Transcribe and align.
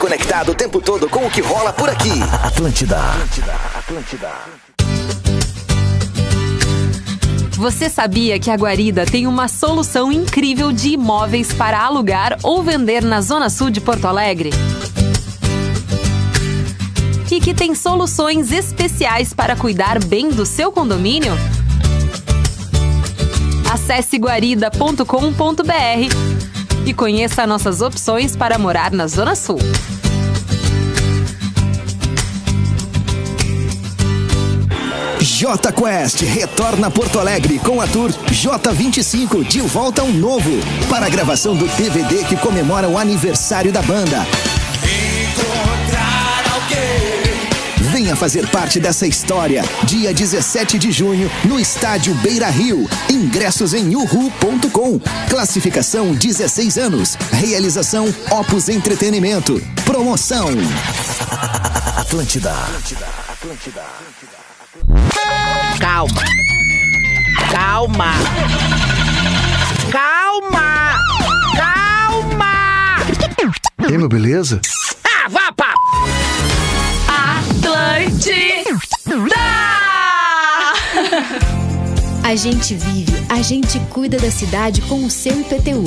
conectado 0.00 0.52
o 0.52 0.54
tempo 0.54 0.80
todo 0.80 1.10
com 1.10 1.26
o 1.26 1.30
que 1.30 1.42
rola 1.42 1.74
por 1.74 1.90
aqui. 1.90 2.22
Atlântida. 2.42 2.98
Atlântida. 2.98 3.54
Atlântida. 3.76 4.30
Você 7.52 7.90
sabia 7.90 8.40
que 8.40 8.50
a 8.50 8.54
Guarida 8.54 9.04
tem 9.04 9.26
uma 9.26 9.46
solução 9.46 10.10
incrível 10.10 10.72
de 10.72 10.94
imóveis 10.94 11.52
para 11.52 11.78
alugar 11.78 12.38
ou 12.42 12.62
vender 12.62 13.04
na 13.04 13.20
Zona 13.20 13.50
Sul 13.50 13.68
de 13.68 13.82
Porto 13.82 14.06
Alegre? 14.06 14.48
E 17.30 17.38
que 17.38 17.52
tem 17.52 17.74
soluções 17.74 18.52
especiais 18.52 19.34
para 19.34 19.54
cuidar 19.54 20.02
bem 20.02 20.30
do 20.30 20.46
seu 20.46 20.72
condomínio? 20.72 21.34
Acesse 23.70 24.16
guarida.com.br 24.16 26.49
e 26.86 26.94
conheça 26.94 27.46
nossas 27.46 27.80
opções 27.80 28.34
para 28.36 28.58
morar 28.58 28.92
na 28.92 29.06
Zona 29.06 29.34
Sul. 29.34 29.58
J 35.20 35.72
Quest 35.72 36.22
retorna 36.22 36.88
a 36.88 36.90
Porto 36.90 37.18
Alegre 37.18 37.58
com 37.58 37.80
a 37.80 37.86
tour 37.86 38.10
J25 38.10 39.46
de 39.46 39.60
volta 39.60 40.02
ao 40.02 40.08
novo 40.08 40.50
para 40.88 41.06
a 41.06 41.08
gravação 41.08 41.54
do 41.54 41.66
DVD 41.76 42.24
que 42.24 42.36
comemora 42.36 42.88
o 42.88 42.98
aniversário 42.98 43.72
da 43.72 43.82
banda. 43.82 44.26
Venha 48.00 48.16
fazer 48.16 48.48
parte 48.48 48.80
dessa 48.80 49.06
história. 49.06 49.62
Dia 49.84 50.14
17 50.14 50.78
de 50.78 50.90
junho, 50.90 51.30
no 51.44 51.60
estádio 51.60 52.14
Beira 52.14 52.48
Rio. 52.48 52.88
Ingressos 53.10 53.74
em 53.74 53.94
uhu.com. 53.94 54.98
Classificação 55.28 56.14
16 56.14 56.78
anos. 56.78 57.14
Realização 57.30 58.06
Opus 58.30 58.70
Entretenimento. 58.70 59.62
Promoção. 59.84 60.48
Atlântida. 61.94 62.50
Atlântida. 62.52 63.06
Atlântida. 63.28 63.82
Calma. 65.78 66.22
Calma. 67.52 68.14
Calma. 69.92 70.98
Calma. 71.54 72.96
E 73.86 73.98
meu, 73.98 74.08
beleza? 74.08 74.58
Atlântida! 78.20 79.34
A 82.22 82.36
gente 82.36 82.74
vive, 82.74 83.14
a 83.30 83.40
gente 83.40 83.80
cuida 83.88 84.18
da 84.18 84.30
cidade 84.30 84.82
com 84.82 85.06
o 85.06 85.10
seu 85.10 85.40
IPTU. 85.40 85.84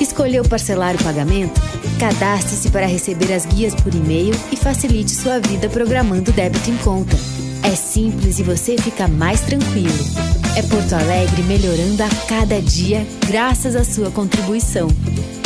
Escolheu 0.00 0.42
parcelar 0.44 0.94
o 0.94 1.04
pagamento? 1.04 1.60
Cadastre-se 2.00 2.70
para 2.70 2.86
receber 2.86 3.30
as 3.34 3.44
guias 3.44 3.74
por 3.74 3.94
e-mail 3.94 4.34
e 4.50 4.56
facilite 4.56 5.10
sua 5.10 5.40
vida 5.40 5.68
programando 5.68 6.32
débito 6.32 6.70
em 6.70 6.76
conta. 6.78 7.14
É 7.62 7.76
simples 7.76 8.38
e 8.38 8.42
você 8.42 8.78
fica 8.78 9.06
mais 9.06 9.42
tranquilo. 9.42 9.92
É 10.56 10.62
Porto 10.62 10.94
Alegre 10.94 11.42
melhorando 11.42 12.02
a 12.02 12.08
cada 12.26 12.62
dia 12.62 13.06
graças 13.26 13.76
à 13.76 13.84
sua 13.84 14.10
contribuição. 14.10 14.88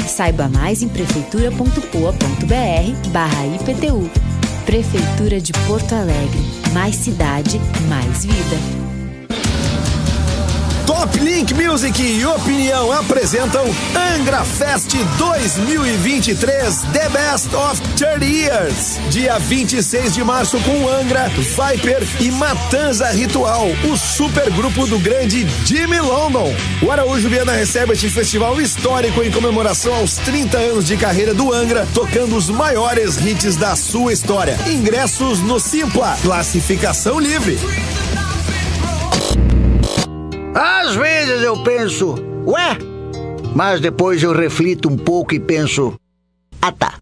Saiba 0.06 0.48
mais 0.48 0.82
em 0.82 0.88
prefeitura.poa.br 0.88 3.10
barra 3.10 3.46
IPTU. 3.46 4.31
Prefeitura 4.64 5.40
de 5.40 5.52
Porto 5.66 5.92
Alegre. 5.94 6.40
Mais 6.72 6.94
cidade, 6.94 7.60
mais 7.88 8.24
vida. 8.24 8.81
Top 10.92 11.18
Link 11.18 11.54
Music 11.54 12.02
e 12.02 12.26
Opinião 12.26 12.92
apresentam 12.92 13.64
Angra 14.14 14.44
Fest 14.44 14.94
2023 15.16 16.82
The 16.92 17.08
Best 17.08 17.56
of 17.56 17.80
30 17.96 18.24
Years. 18.26 19.00
Dia 19.08 19.38
26 19.38 20.12
de 20.12 20.22
março 20.22 20.60
com 20.60 20.86
Angra, 20.86 21.30
Viper 21.30 22.06
e 22.20 22.30
Matanza 22.30 23.10
Ritual, 23.10 23.68
o 23.90 23.96
super 23.96 24.50
grupo 24.50 24.86
do 24.86 24.98
grande 24.98 25.46
Jimmy 25.64 25.98
London. 25.98 26.54
O 26.82 26.90
Araújo 26.90 27.26
Viana 27.26 27.52
recebe 27.52 27.94
este 27.94 28.10
festival 28.10 28.60
histórico 28.60 29.22
em 29.22 29.30
comemoração 29.30 29.94
aos 29.94 30.16
30 30.16 30.58
anos 30.58 30.84
de 30.84 30.98
carreira 30.98 31.32
do 31.32 31.54
Angra, 31.54 31.88
tocando 31.94 32.36
os 32.36 32.50
maiores 32.50 33.16
hits 33.16 33.56
da 33.56 33.74
sua 33.74 34.12
história. 34.12 34.58
Ingressos 34.66 35.40
no 35.40 35.58
Simpla, 35.58 36.18
classificação 36.22 37.18
livre. 37.18 37.58
Às 40.64 40.94
vezes 40.94 41.42
eu 41.42 41.60
penso, 41.64 42.14
ué? 42.46 42.78
Mas 43.52 43.80
depois 43.80 44.22
eu 44.22 44.32
reflito 44.32 44.88
um 44.88 44.96
pouco 44.96 45.34
e 45.34 45.40
penso, 45.40 45.98
ah 46.60 46.70
tá. 46.70 47.01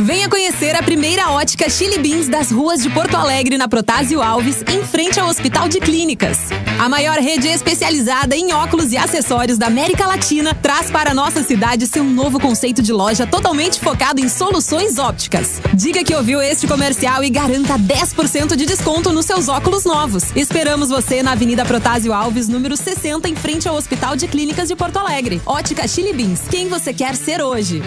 Venha 0.00 0.28
conhecer 0.28 0.74
a 0.74 0.82
primeira 0.82 1.30
ótica 1.30 1.70
Chili 1.70 1.98
Beans 1.98 2.28
das 2.28 2.50
ruas 2.50 2.82
de 2.82 2.90
Porto 2.90 3.16
Alegre, 3.16 3.56
na 3.56 3.68
Protásio 3.68 4.20
Alves, 4.20 4.62
em 4.68 4.84
frente 4.84 5.20
ao 5.20 5.28
Hospital 5.28 5.68
de 5.68 5.78
Clínicas. 5.78 6.38
A 6.78 6.88
maior 6.88 7.18
rede 7.18 7.48
especializada 7.48 8.36
em 8.36 8.52
óculos 8.52 8.92
e 8.92 8.96
acessórios 8.96 9.56
da 9.56 9.66
América 9.66 10.06
Latina 10.06 10.52
traz 10.54 10.90
para 10.90 11.14
nossa 11.14 11.42
cidade 11.42 11.86
seu 11.86 12.02
novo 12.02 12.40
conceito 12.40 12.82
de 12.82 12.92
loja 12.92 13.26
totalmente 13.26 13.78
focado 13.78 14.20
em 14.20 14.28
soluções 14.28 14.98
ópticas. 14.98 15.60
Diga 15.72 16.02
que 16.02 16.14
ouviu 16.14 16.42
este 16.42 16.66
comercial 16.66 17.22
e 17.22 17.30
garanta 17.30 17.78
10% 17.78 18.56
de 18.56 18.66
desconto 18.66 19.12
nos 19.12 19.26
seus 19.26 19.48
óculos 19.48 19.84
novos. 19.84 20.24
Esperamos 20.34 20.88
você 20.88 21.22
na 21.22 21.32
Avenida 21.32 21.64
Protásio 21.64 22.12
Alves, 22.12 22.48
número 22.48 22.76
60, 22.76 23.28
em 23.28 23.36
frente 23.36 23.68
ao 23.68 23.76
Hospital 23.76 24.16
de 24.16 24.26
Clínicas 24.26 24.68
de 24.68 24.74
Porto 24.74 24.98
Alegre. 24.98 25.40
Ótica 25.46 25.86
Chili 25.86 26.12
Beans. 26.12 26.42
Quem 26.50 26.68
você 26.68 26.92
quer 26.92 27.14
ser 27.14 27.40
hoje? 27.40 27.80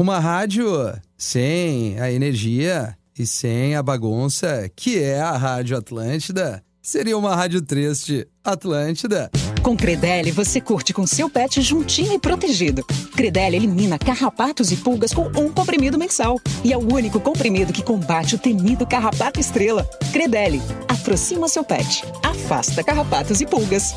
Uma 0.00 0.18
rádio 0.18 0.66
sem 1.14 2.00
a 2.00 2.10
energia 2.10 2.96
e 3.18 3.26
sem 3.26 3.76
a 3.76 3.82
bagunça, 3.82 4.66
que 4.74 4.98
é 4.98 5.20
a 5.20 5.36
Rádio 5.36 5.76
Atlântida, 5.76 6.64
seria 6.80 7.18
uma 7.18 7.36
rádio 7.36 7.60
triste. 7.60 8.26
Atlântida. 8.42 9.30
Com 9.62 9.76
Credelli, 9.76 10.30
você 10.30 10.58
curte 10.58 10.94
com 10.94 11.06
seu 11.06 11.28
pet 11.28 11.60
juntinho 11.60 12.14
e 12.14 12.18
protegido. 12.18 12.82
Credelli 13.14 13.56
elimina 13.56 13.98
carrapatos 13.98 14.72
e 14.72 14.76
pulgas 14.76 15.12
com 15.12 15.26
um 15.38 15.52
comprimido 15.52 15.98
mensal. 15.98 16.40
E 16.64 16.72
é 16.72 16.78
o 16.78 16.94
único 16.94 17.20
comprimido 17.20 17.70
que 17.70 17.82
combate 17.82 18.36
o 18.36 18.38
temido 18.38 18.86
carrapato 18.86 19.38
estrela. 19.38 19.84
Credelli, 20.10 20.62
aproxima 20.88 21.46
seu 21.46 21.62
pet. 21.62 22.02
Afasta 22.22 22.82
carrapatos 22.82 23.42
e 23.42 23.46
pulgas. 23.46 23.94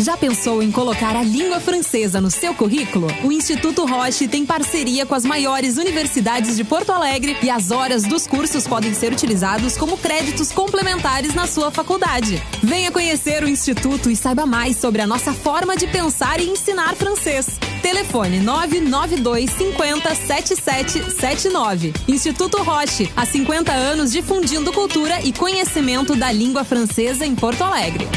Já 0.00 0.16
pensou 0.16 0.62
em 0.62 0.72
colocar 0.72 1.14
a 1.14 1.22
língua 1.22 1.60
francesa 1.60 2.22
no 2.22 2.30
seu 2.30 2.54
currículo? 2.54 3.06
O 3.22 3.30
Instituto 3.30 3.84
Roche 3.84 4.26
tem 4.26 4.46
parceria 4.46 5.04
com 5.04 5.14
as 5.14 5.26
maiores 5.26 5.76
universidades 5.76 6.56
de 6.56 6.64
Porto 6.64 6.90
Alegre 6.90 7.36
e 7.42 7.50
as 7.50 7.70
horas 7.70 8.04
dos 8.04 8.26
cursos 8.26 8.66
podem 8.66 8.94
ser 8.94 9.12
utilizados 9.12 9.76
como 9.76 9.98
créditos 9.98 10.52
complementares 10.52 11.34
na 11.34 11.46
sua 11.46 11.70
faculdade. 11.70 12.42
Venha 12.62 12.90
conhecer 12.90 13.44
o 13.44 13.48
Instituto 13.48 14.10
e 14.10 14.16
saiba 14.16 14.46
mais 14.46 14.78
sobre 14.78 15.02
a 15.02 15.06
nossa 15.06 15.34
forma 15.34 15.76
de 15.76 15.86
pensar 15.86 16.40
e 16.40 16.48
ensinar 16.48 16.96
francês. 16.96 17.58
Telefone 17.82 18.40
992 18.40 19.50
50 19.50 20.14
7779. 20.14 21.92
Instituto 22.08 22.62
Roche, 22.62 23.12
há 23.14 23.26
50 23.26 23.70
anos 23.70 24.12
difundindo 24.12 24.72
cultura 24.72 25.20
e 25.20 25.30
conhecimento 25.30 26.16
da 26.16 26.32
língua 26.32 26.64
francesa 26.64 27.26
em 27.26 27.34
Porto 27.34 27.62
Alegre. 27.62 28.08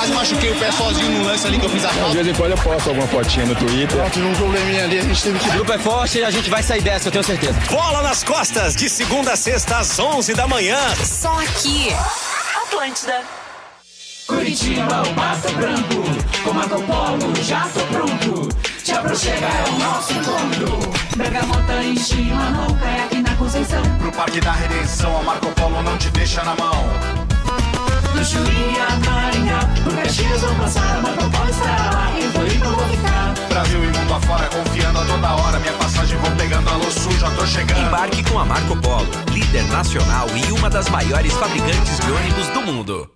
Quase 0.00 0.14
machuquei 0.14 0.50
o 0.50 0.58
pé 0.58 0.72
sozinho 0.72 1.10
no 1.10 1.24
lance 1.26 1.46
ali 1.46 1.58
que 1.58 1.66
eu 1.66 1.68
fiz 1.68 1.84
a 1.84 1.90
falta. 1.90 2.08
De 2.08 2.22
vez 2.22 2.28
em 2.28 2.32
quando 2.32 2.52
eu 2.52 2.56
posto 2.56 2.88
alguma 2.88 3.06
fotinha 3.06 3.44
no 3.44 3.54
Twitter. 3.54 3.98
Pronto, 3.98 4.18
num 4.18 4.34
probleminha 4.34 4.84
ali, 4.84 4.98
a 4.98 5.02
gente 5.02 5.22
teve 5.22 5.38
que... 5.38 5.48
O 5.50 5.52
grupo 5.52 5.72
é 5.74 5.78
forte 5.78 6.18
e 6.20 6.24
a 6.24 6.30
gente 6.30 6.48
vai 6.48 6.62
sair 6.62 6.80
dessa, 6.80 7.08
eu 7.08 7.12
tenho 7.12 7.22
certeza. 7.22 7.52
Bola 7.70 8.00
nas 8.00 8.24
costas, 8.24 8.74
de 8.74 8.88
segunda 8.88 9.34
a 9.34 9.36
sexta 9.36 9.76
às 9.76 9.98
11 9.98 10.32
da 10.32 10.48
manhã. 10.48 10.78
Só 11.04 11.38
aqui. 11.42 11.94
Atlântida. 12.62 13.20
Curitiba, 14.26 15.02
o 15.02 15.14
Pato 15.14 15.52
Branco, 15.52 16.44
com 16.44 16.52
Marco 16.54 16.82
Polo, 16.82 17.44
já 17.44 17.68
tô 17.68 17.80
pronto. 17.80 18.48
Te 18.82 18.92
aproxega, 18.92 19.46
é 19.46 19.68
o 19.68 19.78
nosso 19.80 20.12
encontro. 20.14 20.78
Bergamota 21.14 21.82
em 21.82 21.96
Chimanouca, 21.98 22.86
é 22.86 23.04
aqui 23.04 23.20
na 23.20 23.34
Conceição. 23.34 23.82
Pro 23.98 24.12
Parque 24.12 24.40
da 24.40 24.52
Redenção, 24.52 25.18
a 25.18 25.22
Marco 25.24 25.48
Polo 25.48 25.82
não 25.82 25.98
te 25.98 26.08
deixa 26.08 26.42
na 26.42 26.56
mão. 26.56 27.19
Julinha, 28.24 28.86
Maringá 29.06 29.60
Caxias 30.10 30.40
vou 30.40 30.54
passar, 30.56 31.00
mas 31.02 31.16
não 31.16 31.30
pode 31.30 31.50
estar 31.52 31.94
lá 31.94 32.18
Em 32.18 32.28
Floripa 32.32 32.66
vou 32.66 32.88
ficar. 32.88 33.34
Brasil 33.48 33.84
e 33.84 33.86
mundo 33.86 34.14
afora, 34.14 34.48
confiando 34.48 34.98
a 34.98 35.04
toda 35.04 35.34
hora. 35.36 35.58
Minha 35.60 35.72
passagem 35.74 36.18
vou 36.18 36.30
pegando, 36.32 36.68
alô 36.68 36.90
sul, 36.90 37.12
já 37.12 37.30
tô 37.30 37.46
chegando. 37.46 37.80
Embarque 37.80 38.28
com 38.28 38.38
a 38.40 38.44
Marco 38.44 38.76
Polo, 38.76 39.08
líder 39.32 39.62
nacional 39.64 40.26
E 40.34 40.50
uma 40.50 40.68
das 40.68 40.88
maiores 40.88 41.32
fabricantes 41.34 42.00
de 42.00 42.10
ônibus 42.10 42.48
do 42.48 42.62
mundo. 42.62 43.10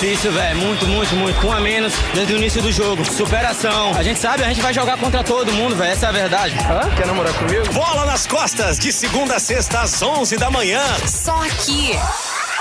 Difícil, 0.00 0.32
velho. 0.32 0.56
Muito, 0.56 0.86
muito, 0.86 1.14
muito. 1.14 1.46
Um 1.46 1.52
a 1.52 1.60
menos 1.60 1.92
desde 2.14 2.32
o 2.32 2.36
início 2.38 2.62
do 2.62 2.72
jogo. 2.72 3.04
Superação. 3.04 3.92
A 3.94 4.02
gente 4.02 4.18
sabe, 4.18 4.42
a 4.42 4.48
gente 4.48 4.62
vai 4.62 4.72
jogar 4.72 4.96
contra 4.96 5.22
todo 5.22 5.52
mundo, 5.52 5.76
velho. 5.76 5.92
Essa 5.92 6.06
é 6.06 6.08
a 6.08 6.12
verdade. 6.12 6.54
Hã? 6.58 6.94
Quer 6.96 7.06
namorar 7.06 7.34
comigo? 7.34 7.70
Bola 7.74 8.06
nas 8.06 8.26
costas, 8.26 8.78
de 8.78 8.90
segunda 8.94 9.36
a 9.36 9.38
sexta 9.38 9.80
às 9.80 10.00
11 10.00 10.38
da 10.38 10.50
manhã. 10.50 10.82
Só 11.06 11.36
aqui. 11.44 11.90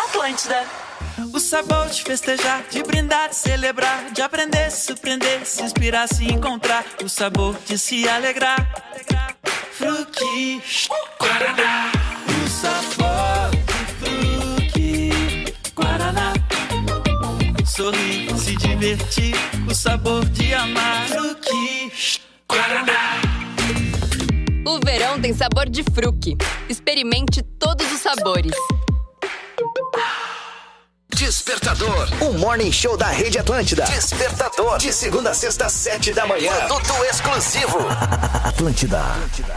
Atlântida. 0.10 0.66
O 1.34 1.40
sabor 1.40 1.88
de 1.88 2.04
festejar, 2.04 2.64
de 2.70 2.84
brindar, 2.84 3.30
de 3.30 3.36
celebrar, 3.38 4.12
de 4.12 4.22
aprender, 4.22 4.70
se 4.70 4.88
surpreender, 4.88 5.46
se 5.46 5.64
inspirar, 5.64 6.08
se 6.10 6.26
encontrar. 6.26 6.84
O 7.02 7.08
sabor 7.08 7.56
de 7.66 7.78
se 7.78 8.08
alegrar. 8.08 8.68
Fruque, 9.78 10.62
Guaraná. 11.20 11.92
O 12.28 12.50
sabor 12.50 12.99
Sorrir, 17.80 18.38
se 18.38 18.58
divertir, 18.58 19.34
o 19.66 19.74
sabor 19.74 20.26
de 20.32 20.54
amar. 20.54 21.08
Fruque, 21.08 21.90
Guaraná. 22.46 23.22
O 24.68 24.86
verão 24.86 25.18
tem 25.22 25.34
sabor 25.34 25.70
de 25.70 25.82
fruque. 25.84 26.36
Experimente 26.68 27.42
todos 27.58 27.90
os 27.90 28.02
sabores. 28.02 28.52
Despertador, 31.16 32.10
o 32.22 32.34
morning 32.38 32.70
show 32.70 32.98
da 32.98 33.08
Rede 33.08 33.40
Atlântida. 33.40 33.86
Despertador, 33.86 34.78
de 34.78 34.92
segunda 34.92 35.30
a 35.30 35.34
sexta, 35.34 35.68
às 35.68 35.72
sete 35.72 36.12
da 36.12 36.28
manhã. 36.28 36.52
Produto 36.68 37.06
exclusivo. 37.06 37.78
Atlântida. 38.44 39.00
Atlântida. 39.00 39.56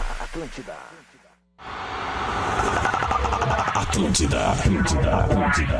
Atlântida, 3.75 4.51
Atlântida, 4.51 5.17
Atlântida. 5.17 5.79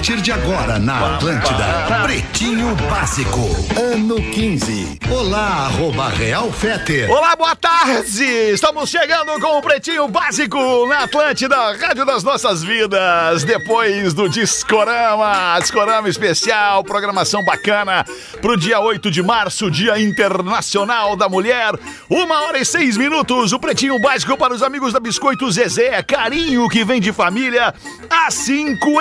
Partir 0.00 0.22
de 0.22 0.32
agora 0.32 0.78
na 0.78 1.16
Atlântida, 1.16 1.64
Pretinho 2.04 2.74
Básico, 2.88 3.38
ano 3.78 4.14
15. 4.14 4.98
Olá, 5.10 5.66
arroba 5.66 6.08
Real 6.08 6.50
Feter. 6.50 7.10
Olá, 7.10 7.36
boa 7.36 7.54
tarde! 7.54 8.24
Estamos 8.24 8.88
chegando 8.88 9.38
com 9.38 9.58
o 9.58 9.60
Pretinho 9.60 10.08
Básico 10.08 10.58
na 10.86 11.00
Atlântida, 11.00 11.76
Rádio 11.76 12.06
das 12.06 12.24
Nossas 12.24 12.62
Vidas. 12.62 13.44
Depois 13.44 14.14
do 14.14 14.26
Discorama, 14.26 15.58
Discorama 15.60 16.08
especial, 16.08 16.82
programação 16.82 17.44
bacana 17.44 18.02
pro 18.40 18.56
dia 18.56 18.80
8 18.80 19.10
de 19.10 19.22
março, 19.22 19.70
Dia 19.70 20.00
Internacional 20.00 21.14
da 21.14 21.28
Mulher. 21.28 21.74
Uma 22.08 22.44
hora 22.44 22.58
e 22.58 22.64
seis 22.64 22.96
minutos, 22.96 23.52
o 23.52 23.58
Pretinho 23.58 24.00
Básico 24.00 24.34
para 24.38 24.54
os 24.54 24.62
amigos 24.62 24.94
da 24.94 25.00
Biscoito 25.00 25.50
Zezé. 25.50 26.02
Carinho 26.02 26.70
que 26.70 26.86
vem 26.86 27.02
de 27.02 27.12
família 27.12 27.74
há 28.08 28.30
55 28.30 28.98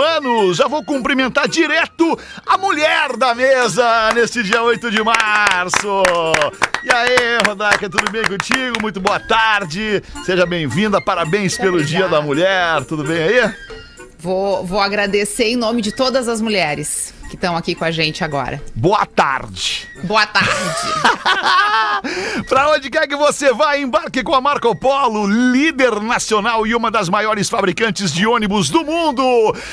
anos. 0.00 0.56
Já 0.56 0.66
vou 0.66 0.82
cumprimentar 0.84 1.48
direto 1.48 2.18
a 2.46 2.56
mulher 2.56 3.16
da 3.16 3.34
mesa 3.34 4.10
neste 4.14 4.42
dia 4.42 4.62
8 4.62 4.90
de 4.90 5.02
março. 5.02 6.02
E 6.82 6.90
aí, 6.90 7.38
Rodaica, 7.46 7.90
tudo 7.90 8.10
bem 8.10 8.22
contigo? 8.24 8.80
Muito 8.80 9.00
boa 9.00 9.20
tarde. 9.20 10.02
Seja 10.24 10.46
bem-vinda. 10.46 11.00
Parabéns 11.00 11.56
pelo 11.58 11.84
Dia 11.84 12.08
da 12.08 12.22
Mulher. 12.22 12.84
Tudo 12.84 13.04
bem 13.04 13.22
aí? 13.22 13.54
Vou, 14.18 14.64
vou 14.64 14.80
agradecer 14.80 15.44
em 15.44 15.56
nome 15.56 15.82
de 15.82 15.92
todas 15.92 16.28
as 16.28 16.40
mulheres 16.40 17.14
que 17.30 17.36
estão 17.36 17.56
aqui 17.56 17.74
com 17.76 17.84
a 17.84 17.90
gente 17.92 18.24
agora. 18.24 18.60
Boa 18.74 19.06
tarde. 19.06 19.88
Boa 20.02 20.26
tarde. 20.26 20.50
Pra 22.48 22.70
onde 22.70 22.90
quer 22.90 23.06
que 23.06 23.14
você 23.14 23.52
vá, 23.52 23.76
embarque 23.78 24.22
com 24.24 24.34
a 24.34 24.40
Marco 24.40 24.74
Polo, 24.74 25.26
líder 25.26 26.00
nacional 26.00 26.66
e 26.66 26.74
uma 26.74 26.90
das 26.90 27.08
maiores 27.08 27.48
fabricantes 27.48 28.12
de 28.12 28.26
ônibus 28.26 28.68
do 28.68 28.84
mundo. 28.84 29.22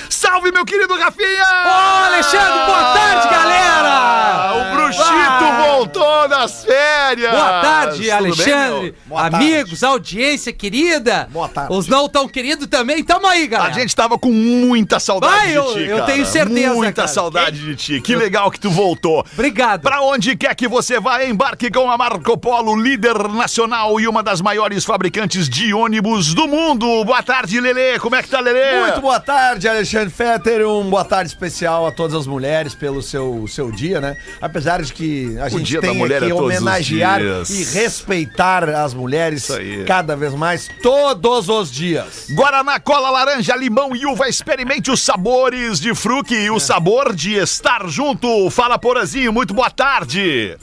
Salve, 0.09 0.51
meu 0.51 0.65
querido 0.65 0.94
Rafinha! 0.98 1.44
Ô, 1.65 2.06
Alexandre, 2.06 2.65
boa 2.65 2.94
tarde, 2.94 3.27
galera! 3.30 4.53
O 4.53 4.75
Bruxito 4.75 5.68
voltou 5.68 6.27
das 6.27 6.63
férias! 6.65 7.31
Boa 7.31 7.62
tarde, 7.62 8.01
Tudo 8.03 8.12
Alexandre, 8.12 8.81
bem? 8.92 8.94
Boa 9.06 9.25
amigos, 9.27 9.83
audiência 9.83 10.53
querida. 10.53 11.27
Boa 11.31 11.48
tarde. 11.50 11.74
Os 11.74 11.88
não 11.88 12.07
tão 12.07 12.27
queridos 12.27 12.68
também, 12.68 13.03
tamo 13.03 13.25
aí, 13.25 13.48
galera. 13.48 13.71
A 13.71 13.74
gente 13.80 13.95
tava 13.95 14.18
com 14.19 14.31
muita 14.31 15.00
saudade 15.00 15.33
Vai, 15.33 15.48
de 15.48 15.53
eu- 15.56 15.74
ti, 15.74 15.80
eu 15.83 15.98
cara. 16.00 16.12
tenho 16.12 16.25
certeza, 16.25 16.74
Muita 16.74 16.94
cara. 16.94 17.07
saudade 17.07 17.47
de 17.52 17.76
ti. 17.76 18.02
Que 18.02 18.16
legal 18.16 18.50
que 18.52 18.60
tu 18.60 18.70
voltou. 18.70 19.26
Obrigado. 19.34 19.82
Pra 19.82 20.02
onde 20.02 20.36
quer 20.36 20.56
que 20.56 20.68
você 20.68 21.00
vá, 21.00 21.24
embarque 21.24 21.70
com 21.72 21.90
a 21.90 21.98
Marco 21.98 22.38
Polo, 22.38 22.76
líder 22.76 23.28
nacional 23.30 24.00
e 24.00 24.08
uma 24.08 24.22
das 24.24 24.42
maiores 24.42 24.84
fabricantes 24.86 25.48
de 25.50 25.74
ônibus 25.74 26.34
do 26.34 26.48
mundo. 26.48 27.04
Boa 27.06 27.24
tarde, 27.24 27.60
Lelê. 27.60 28.00
Como 28.00 28.16
é 28.16 28.24
que 28.24 28.30
tá, 28.30 28.39
Lelê? 28.39 28.82
Muito 28.82 29.01
boa 29.01 29.20
tarde, 29.20 29.68
Alexandre 29.68 30.10
Fetter. 30.10 30.68
Um 30.68 30.89
boa 30.89 31.06
tarde 31.06 31.30
especial 31.30 31.86
a 31.88 31.92
todas 31.92 32.13
as 32.16 32.27
mulheres 32.27 32.74
pelo 32.75 33.01
seu, 33.01 33.46
seu 33.48 33.72
dia, 33.72 34.00
né? 34.01 34.16
Apesar 34.42 34.82
de 34.82 34.92
que 34.94 35.38
a 35.39 35.46
O 35.46 35.50
gente 35.50 35.63
Dia 35.63 35.82
da 35.82 35.88
tem 35.88 35.98
Mulher 35.98 36.22
que 36.24 36.32
é 36.32 36.34
homenagear 36.34 37.22
e 37.22 37.63
respeitar 37.74 38.70
as 38.70 38.94
mulheres 38.94 39.48
cada 39.86 40.16
vez 40.16 40.34
mais, 40.34 40.70
todos 40.82 41.50
os 41.50 41.72
dias. 41.72 42.27
Guaraná, 42.32 42.80
cola, 42.80 43.10
laranja, 43.10 43.56
limão 43.56 43.96
e 43.96 44.06
uva. 44.06 44.27
Experimente 44.30 44.92
os 44.92 45.01
sabores 45.01 45.80
de 45.80 45.94
fruque 45.96 46.36
É. 46.36 46.44
e 46.46 46.51
o 46.51 46.60
sabor 46.60 47.13
de 47.16 47.37
estar 47.38 47.88
junto. 47.88 48.50
Fala, 48.50 48.77
Porazinho. 48.77 49.32
Muito 49.34 49.53
boa 49.53 49.70
tarde. 49.70 50.58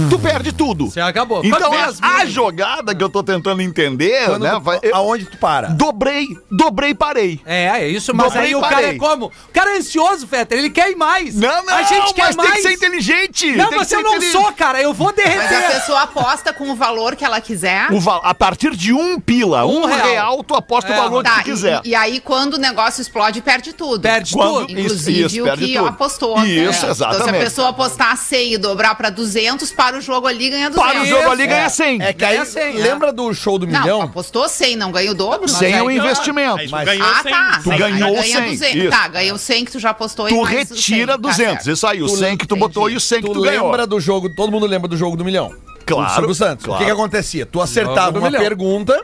tu 0.09 0.19
perde 0.19 0.51
tudo. 0.51 0.85
Você 0.89 0.99
acabou. 1.01 1.41
Então, 1.43 1.71
a, 1.73 2.17
a 2.21 2.25
jogada 2.25 2.93
que 2.95 3.03
eu 3.03 3.09
tô 3.09 3.21
tentando 3.23 3.61
entender, 3.61 4.25
Quando 4.25 4.43
né? 4.43 4.51
tu- 4.51 4.59
vai- 4.61 4.79
eu 4.83 4.95
aonde 4.95 5.25
tu 5.25 5.37
para? 5.37 5.67
dobrei, 5.69 6.27
dobrei 6.49 6.91
e 6.91 6.93
parei. 6.95 7.39
É, 7.45 7.65
é 7.81 7.87
isso, 7.87 8.13
mas 8.15 8.27
Dobrei 8.27 8.47
aí 8.49 8.55
o 8.55 8.61
cara 8.61 8.87
é 8.87 8.93
como? 8.95 9.25
O 9.27 9.31
cara 9.53 9.75
é 9.75 9.77
ansioso, 9.77 10.27
Fetter, 10.27 10.57
ele 10.57 10.69
quer 10.69 10.91
ir 10.91 10.95
mais. 10.95 11.35
Não, 11.35 11.65
não, 11.65 11.73
A 11.75 11.83
gente 11.83 12.13
quer 12.13 12.23
mas 12.27 12.35
mais. 12.35 12.51
tem 12.51 12.61
que 12.61 12.67
ser 12.67 12.73
inteligente. 12.75 13.51
Não, 13.55 13.69
tem 13.69 13.77
mas 13.77 13.91
eu 13.91 14.01
não 14.03 14.21
sou, 14.21 14.51
cara, 14.53 14.81
eu 14.81 14.93
vou 14.93 15.13
Mas 15.15 15.25
a 15.25 15.29
derreter. 15.29 15.71
pessoa 15.79 16.01
aposta 16.03 16.53
com 16.53 16.69
o 16.71 16.75
valor 16.75 17.15
que 17.15 17.23
ela 17.25 17.41
quiser. 17.41 17.91
O 17.91 17.99
val- 17.99 18.21
a 18.23 18.33
partir 18.33 18.75
de 18.75 18.93
um 18.93 19.19
pila, 19.19 19.65
um, 19.65 19.81
Um 19.81 19.85
real. 19.85 20.07
real. 20.07 20.43
tu 20.43 20.55
aposta 20.55 20.91
É, 20.91 20.97
o 20.99 21.01
valor 21.03 21.23
Tá, 21.23 21.35
que 21.37 21.43
tu 21.43 21.43
quiser. 21.51 21.81
E, 21.83 21.89
e 21.89 21.95
aí, 21.95 22.19
quando 22.19 22.55
o 22.55 22.57
negócio 22.57 23.01
explode, 23.01 23.41
perde 23.41 23.73
tudo. 23.73 24.01
Perde 24.01 24.33
Quando- 24.33 24.67
tudo. 24.67 24.79
Inclusive 24.79 25.25
Isso, 25.25 25.35
isso, 25.37 25.47
o 25.47 25.57
que 25.57 25.73
tudo. 25.73 25.87
apostou. 25.87 26.37
Isso, 26.43 26.45
né? 26.47 26.61
Então, 26.61 26.73
se 26.73 26.85
a 26.85 26.89
exatamente. 26.91 27.43
pessoa 27.43 27.69
apostar 27.69 28.15
100 28.17 28.53
e 28.53 28.57
dobrar 28.57 28.95
pra 28.95 29.09
200, 29.09 29.71
para 29.81 29.97
o 29.97 30.01
jogo 30.01 30.27
ali 30.27 30.45
e 30.45 30.49
ganha 30.51 30.69
200. 30.69 30.91
Para 30.91 31.01
o 31.01 31.05
jogo 31.05 31.29
ali 31.31 31.47
ganha 31.47 31.69
100. 31.69 32.01
É 32.01 32.13
que 32.13 32.23
aí, 32.23 32.33
Ganha 32.35 32.45
cem, 32.45 32.73
lembra 32.77 33.11
do 33.11 33.33
show 33.33 33.57
do 33.57 33.65
Não, 33.65 33.79
milhão? 33.81 34.01
apostou 34.03 34.47
100, 34.47 34.75
não 34.75 34.91
ganha 34.91 35.11
o 35.11 35.15
dobro. 35.15 35.47
Sem 35.49 35.73
aí 35.73 35.81
o 35.81 35.89
investimento. 35.89 36.63
Tu 36.65 36.69
Mas- 36.71 36.85
ganhou 36.85 37.07
Ah, 37.07 37.19
100. 37.23 37.31
tá. 37.31 37.59
Tu 37.63 37.69
ganhou 37.69 38.13
ganha 38.13 38.23
100, 38.23 38.43
200. 38.51 38.75
isso. 38.75 38.89
Tá, 38.89 39.07
ganhou 39.07 39.37
100 39.37 39.65
que 39.65 39.71
tu 39.71 39.79
já 39.79 39.89
apostou 39.89 40.27
e 40.27 40.33
Tu 40.33 40.39
o 40.41 40.45
100. 40.45 40.55
retira 40.57 41.11
Tá 41.13 41.17
200. 41.17 41.53
certo. 41.63 41.71
Isso 41.71 41.87
aí, 41.87 42.03
o 42.03 42.07
Tu 42.07 42.17
100 42.17 42.37
que 42.37 42.45
tu 42.47 42.55
botou 42.55 42.89
e 42.89 42.95
o 42.95 42.99
100 42.99 43.21
que 43.21 43.29
Tu 43.31 43.41
ganhou. 43.41 43.65
lembra 43.65 43.87
do 43.87 43.99
jogo, 43.99 44.29
todo 44.29 44.51
mundo 44.51 44.65
lembra 44.67 44.87
do 44.87 44.95
jogo 44.95 45.17
do 45.17 45.25
milhão. 45.25 45.51
Claro, 45.85 46.13
Silvio 46.13 46.35
Santos. 46.35 46.63
claro. 46.65 46.77
O 46.77 46.79
que 46.79 46.85
que 46.85 46.91
acontecia? 46.91 47.45
Tu 47.45 47.59
acertava 47.59 48.19
uma 48.19 48.27
milhão. 48.29 48.41
pergunta 48.41 49.03